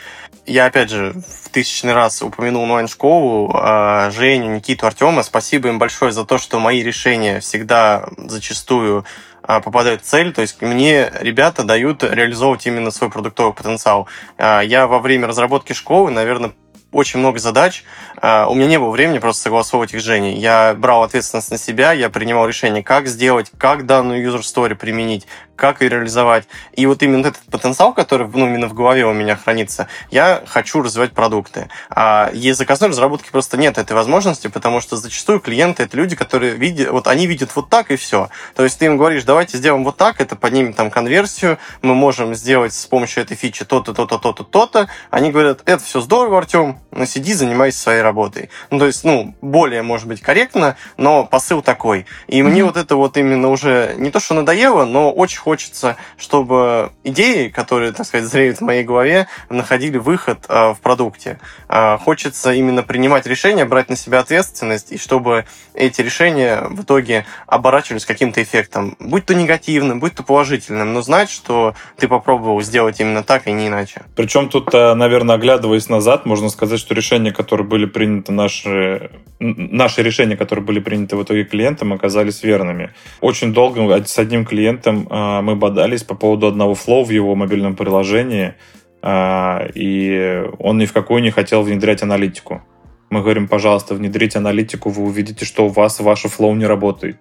Я, 0.47 0.67
опять 0.67 0.91
же, 0.91 1.13
в 1.13 1.49
тысячный 1.51 1.93
раз 1.93 2.23
упомянул 2.23 2.63
онлайн-школу, 2.63 3.53
а, 3.55 4.11
Женю, 4.11 4.55
Никиту, 4.55 4.87
Артема. 4.87 5.23
Спасибо 5.23 5.69
им 5.69 5.79
большое 5.79 6.13
за 6.13 6.25
то, 6.25 6.39
что 6.39 6.59
мои 6.59 6.83
решения 6.83 7.41
всегда 7.41 8.09
зачастую 8.17 9.05
а, 9.43 9.61
попадают 9.61 10.03
в 10.03 10.07
цель. 10.07 10.33
То 10.33 10.43
есть 10.43 10.61
мне 10.63 11.11
ребята 11.21 11.63
дают 11.63 12.03
реализовывать 12.03 12.67
именно 12.67 12.91
свой 12.91 13.11
продуктовый 13.11 13.53
потенциал. 13.53 14.09
А, 14.39 14.61
я 14.61 14.87
во 14.87 14.99
время 14.99 15.29
разработки 15.29 15.73
школы, 15.73 16.11
наверное, 16.11 16.53
очень 16.93 17.21
много 17.21 17.39
задач. 17.39 17.85
А, 18.17 18.47
у 18.49 18.55
меня 18.55 18.67
не 18.67 18.79
было 18.79 18.91
времени 18.91 19.19
просто 19.19 19.43
согласовывать 19.43 19.95
их 19.95 20.01
с 20.01 20.05
Женей. 20.05 20.37
Я 20.37 20.75
брал 20.75 21.03
ответственность 21.03 21.51
на 21.51 21.59
себя, 21.59 21.93
я 21.93 22.11
принимал 22.11 22.47
решение, 22.47 22.83
как 22.83 23.07
сделать, 23.07 23.51
как 23.59 23.87
данную 23.87 24.25
user 24.27 24.41
story 24.41 24.75
применить, 24.75 25.27
как 25.61 25.83
ее 25.83 25.91
реализовать. 25.91 26.49
И 26.73 26.87
вот 26.87 27.03
именно 27.03 27.27
этот 27.27 27.43
потенциал, 27.51 27.93
который 27.93 28.27
ну, 28.33 28.47
именно 28.47 28.67
в 28.67 28.75
голове 28.75 29.05
у 29.05 29.13
меня 29.13 29.37
хранится, 29.37 29.87
я 30.11 30.43
хочу 30.47 30.83
развивать 30.83 31.13
продукты. 31.13 31.69
А 31.91 32.31
есть 32.33 32.59
заказной 32.59 32.89
разработки 32.89 33.29
просто 33.31 33.59
нет 33.59 33.79
этой 33.79 33.93
возможности, 33.93 34.49
потому 34.49 34.81
что 34.81 34.97
зачастую 34.97 35.41
клиенты 35.41 35.85
это 35.85 35.97
люди, 35.97 36.17
которые 36.17 36.55
видят, 36.55 36.91
вот 36.91 37.07
они 37.07 37.27
видят 37.27 37.55
вот 37.55 37.69
так 37.69 37.91
и 37.91 37.97
все. 37.97 38.31
То 38.57 38.65
есть 38.65 38.79
ты 38.79 38.87
им 38.87 38.97
говоришь, 38.97 39.25
давайте 39.25 39.59
сделаем 39.59 39.85
вот 39.85 39.97
так, 39.97 40.21
это 40.21 40.35
поднимет 40.35 40.77
там 40.77 40.91
конверсию, 40.91 41.59
мы 41.83 41.95
можем 41.95 42.35
сделать 42.35 42.73
с 42.73 42.87
помощью 42.87 43.23
этой 43.23 43.37
фичи 43.37 43.65
то-то, 43.65 43.93
то-то, 43.93 44.19
то-то, 44.19 44.43
то-то. 44.43 44.89
Они 45.11 45.31
говорят, 45.31 45.61
это 45.67 45.85
все 45.85 46.01
здорово, 46.01 46.39
Артем, 46.39 46.81
но 46.91 47.05
сиди, 47.05 47.35
занимайся 47.35 47.79
своей 47.79 48.01
работой. 48.01 48.49
Ну, 48.71 48.79
то 48.79 48.87
есть, 48.87 49.05
ну, 49.05 49.35
более, 49.43 49.83
может 49.83 50.09
быть, 50.09 50.23
корректно, 50.23 50.77
но 50.97 51.25
посыл 51.25 51.61
такой. 51.61 52.07
И 52.27 52.41
mm-hmm. 52.41 52.45
мне 52.45 52.65
вот 52.65 52.77
это 52.79 52.97
вот 52.97 53.19
именно 53.19 53.51
уже 53.51 53.95
не 53.99 54.11
то, 54.11 54.21
что 54.21 54.35
надоело, 54.35 54.85
но 54.85 55.13
очень 55.13 55.41
хочется, 55.51 55.97
чтобы 56.17 56.93
идеи, 57.03 57.49
которые, 57.49 57.91
так 57.91 58.07
сказать, 58.07 58.29
зреют 58.31 58.59
в 58.59 58.61
моей 58.61 58.85
голове, 58.85 59.27
находили 59.49 59.99
выход 59.99 60.39
э, 60.49 60.75
в 60.75 60.79
продукте. 60.81 61.41
Э, 61.69 61.99
хочется 61.99 62.53
именно 62.53 62.85
принимать 62.85 63.27
решения, 63.27 63.65
брать 63.65 63.89
на 63.89 63.97
себя 63.97 64.21
ответственность, 64.21 64.93
и 64.93 64.97
чтобы 64.97 65.47
эти 65.75 66.03
решения 66.03 66.63
в 66.71 66.83
итоге 66.83 67.27
оборачивались 67.49 68.07
каким-то 68.07 68.41
эффектом, 68.41 68.95
будь 69.01 69.27
то 69.27 69.35
негативным, 69.35 69.99
будь 69.99 70.15
то 70.15 70.23
положительным, 70.23 70.93
но 70.95 71.03
знать, 71.03 71.31
что 71.31 71.75
ты 71.97 72.07
попробовал 72.07 72.63
сделать 72.63 73.01
именно 73.01 73.25
так 73.25 73.49
и 73.49 73.53
не 73.53 73.67
иначе. 73.67 74.03
Причем 74.15 74.49
тут, 74.51 74.73
э, 74.73 74.95
наверное, 74.95 75.35
оглядываясь 75.35 75.89
назад, 75.89 76.27
можно 76.27 76.49
сказать, 76.49 76.79
что 76.79 76.95
решения, 76.95 77.33
которые 77.33 77.67
были 77.67 77.87
приняты, 77.87 78.31
наши, 78.31 79.11
наши 79.41 80.01
решения, 80.05 80.37
которые 80.37 80.65
были 80.65 80.79
приняты 80.79 81.17
в 81.17 81.25
итоге 81.25 81.43
клиентом, 81.43 81.93
оказались 81.93 82.45
верными. 82.45 82.91
Очень 83.21 83.53
долго 83.53 83.81
с 84.05 84.17
одним 84.17 84.45
клиентом 84.45 85.09
мы 85.43 85.57
бодались 85.57 86.03
по 86.03 86.15
поводу 86.15 86.47
одного 86.47 86.75
флоу 86.75 87.05
в 87.05 87.11
его 87.11 87.35
мобильном 87.35 87.77
приложении, 87.77 88.55
э, 89.03 89.71
и 89.75 90.43
он 90.59 90.79
ни 90.79 90.87
в 90.87 90.93
какую 90.93 91.23
не 91.23 91.31
хотел 91.31 91.63
внедрять 91.63 92.03
аналитику. 92.03 92.63
Мы 93.11 93.23
говорим, 93.23 93.49
пожалуйста, 93.49 93.95
внедрите 93.95 94.39
аналитику, 94.39 94.91
вы 94.91 95.05
увидите, 95.05 95.45
что 95.45 95.67
у 95.67 95.69
вас 95.69 96.01
ваше 96.01 96.29
flow 96.29 96.55
не 96.55 96.67
работает. 96.67 97.19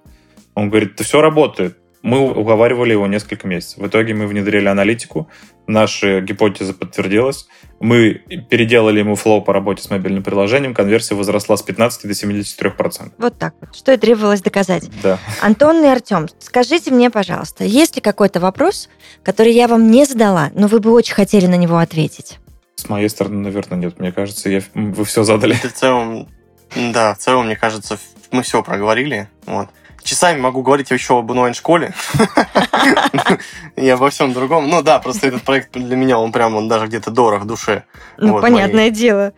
Он 0.54 0.70
говорит, 0.70 0.96
да 0.98 1.04
все 1.04 1.22
работает. 1.22 1.78
Мы 2.02 2.20
уговаривали 2.20 2.92
его 2.92 3.08
несколько 3.08 3.48
месяцев. 3.48 3.80
В 3.80 3.88
итоге 3.88 4.14
мы 4.14 4.28
внедрили 4.28 4.68
аналитику, 4.68 5.30
наша 5.70 6.20
гипотеза 6.22 6.74
подтвердилась. 6.74 7.48
Мы 7.80 8.14
переделали 8.50 9.00
ему 9.00 9.16
flow 9.16 9.42
по 9.42 9.54
работе 9.54 9.84
с 9.84 9.90
мобильным 9.90 10.24
приложением, 10.24 10.74
конверсия 10.74 11.16
возросла 11.16 11.56
с 11.56 11.62
15 11.62 12.04
до 12.04 12.10
73%. 12.10 13.14
Вот 13.18 13.38
так 13.38 13.54
вот, 13.62 13.76
что 13.76 13.94
и 13.94 13.98
требовалось 13.98 14.42
доказать. 14.42 14.90
Да. 15.02 15.18
Антон 15.42 15.84
и 15.84 15.88
Артем, 15.88 16.28
скажите 16.40 16.92
мне, 16.92 17.10
пожалуйста, 17.10 17.64
есть 17.64 17.96
ли 17.96 18.02
какой-то 18.02 18.40
вопрос, 18.40 18.90
который 19.24 19.54
я 19.54 19.68
вам 19.68 19.90
не 19.92 20.06
задала, 20.06 20.50
но 20.56 20.68
вы 20.68 20.80
бы 20.80 20.92
очень 20.92 21.14
хотели 21.14 21.46
на 21.46 21.56
него 21.56 21.78
ответить? 21.78 22.40
С 22.76 22.90
моей 22.90 23.10
стороны, 23.10 23.40
наверное, 23.40 23.78
нет. 23.78 24.00
Мне 24.00 24.12
кажется, 24.12 24.50
я, 24.50 24.62
вы 24.74 25.06
все 25.06 25.24
задали. 25.24 25.54
В 25.54 25.74
целом, 25.74 26.28
да, 26.76 27.14
в 27.14 27.18
целом, 27.18 27.46
мне 27.46 27.56
кажется, 27.56 27.98
мы 28.32 28.42
все 28.42 28.64
проговорили. 28.64 29.30
Вот 29.46 29.70
часами 30.04 30.40
могу 30.40 30.62
говорить 30.62 30.92
еще 30.92 31.20
об 31.20 31.32
онлайн-школе 31.32 31.94
и 33.76 33.90
обо 33.90 34.10
всем 34.10 34.34
другом. 34.34 34.70
Ну 34.70 34.82
да, 34.82 35.00
просто 35.00 35.28
этот 35.28 35.44
проект 35.44 35.72
для 35.72 35.96
меня, 35.96 36.18
он 36.18 36.32
прям, 36.32 36.56
он 36.56 36.68
даже 36.68 36.88
где-то 36.88 37.12
дорог 37.12 37.46
душе. 37.46 37.84
Ну, 38.18 38.40
понятное 38.40 38.90
дело. 38.90 39.34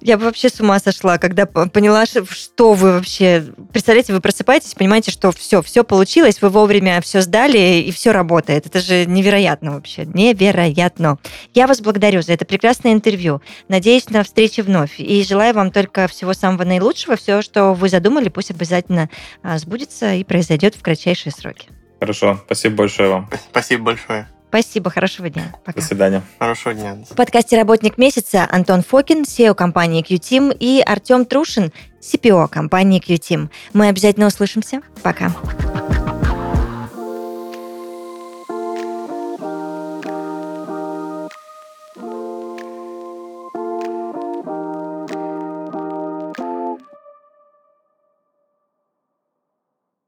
Я 0.00 0.18
бы 0.18 0.24
вообще 0.24 0.48
с 0.48 0.60
ума 0.60 0.78
сошла, 0.78 1.18
когда 1.18 1.46
поняла, 1.46 2.04
что 2.06 2.74
вы 2.74 2.92
вообще... 2.92 3.44
Представляете, 3.72 4.12
вы 4.12 4.20
просыпаетесь, 4.20 4.74
понимаете, 4.74 5.10
что 5.10 5.32
все, 5.32 5.62
все 5.62 5.84
получилось, 5.84 6.42
вы 6.42 6.50
вовремя 6.50 7.00
все 7.00 7.22
сдали, 7.22 7.80
и 7.80 7.90
все 7.90 8.12
работает. 8.12 8.66
Это 8.66 8.80
же 8.80 9.06
невероятно 9.06 9.72
вообще. 9.72 10.04
Невероятно. 10.04 11.18
Я 11.54 11.66
вас 11.66 11.80
благодарю 11.80 12.22
за 12.22 12.34
это 12.34 12.44
прекрасное 12.44 12.92
интервью. 12.92 13.40
Надеюсь 13.68 14.10
на 14.10 14.22
встречи 14.22 14.60
вновь. 14.60 15.00
И 15.00 15.24
желаю 15.24 15.54
вам 15.54 15.70
только 15.70 16.06
всего 16.08 16.34
самого 16.34 16.64
наилучшего. 16.64 17.16
Все, 17.16 17.42
что 17.42 17.72
вы 17.72 17.88
задумали, 17.88 18.28
пусть 18.28 18.50
обязательно 18.50 19.08
а, 19.42 19.58
сбудется 19.58 20.14
и 20.14 20.24
произойдет 20.24 20.74
в 20.74 20.82
кратчайшие 20.82 21.32
сроки. 21.32 21.68
Хорошо. 22.00 22.40
Спасибо 22.44 22.76
большое 22.76 23.08
вам. 23.08 23.30
Спасибо 23.50 23.84
большое. 23.84 24.28
Спасибо, 24.62 24.90
хорошего 24.90 25.28
дня. 25.28 25.54
Пока. 25.64 25.80
До 25.80 25.86
свидания. 25.86 26.22
Хорошего 26.38 26.72
дня. 26.72 26.96
В 27.10 27.14
подкасте 27.14 27.58
«Работник 27.58 27.98
месяца» 27.98 28.48
Антон 28.50 28.82
Фокин, 28.82 29.24
SEO 29.24 29.54
компании 29.54 30.02
QTeam 30.02 30.56
и 30.58 30.80
Артем 30.80 31.26
Трушин, 31.26 31.72
CPO 32.00 32.48
компании 32.48 33.02
QTeam. 33.06 33.50
Мы 33.74 33.88
обязательно 33.88 34.26
услышимся. 34.26 34.80
Пока. 35.02 35.30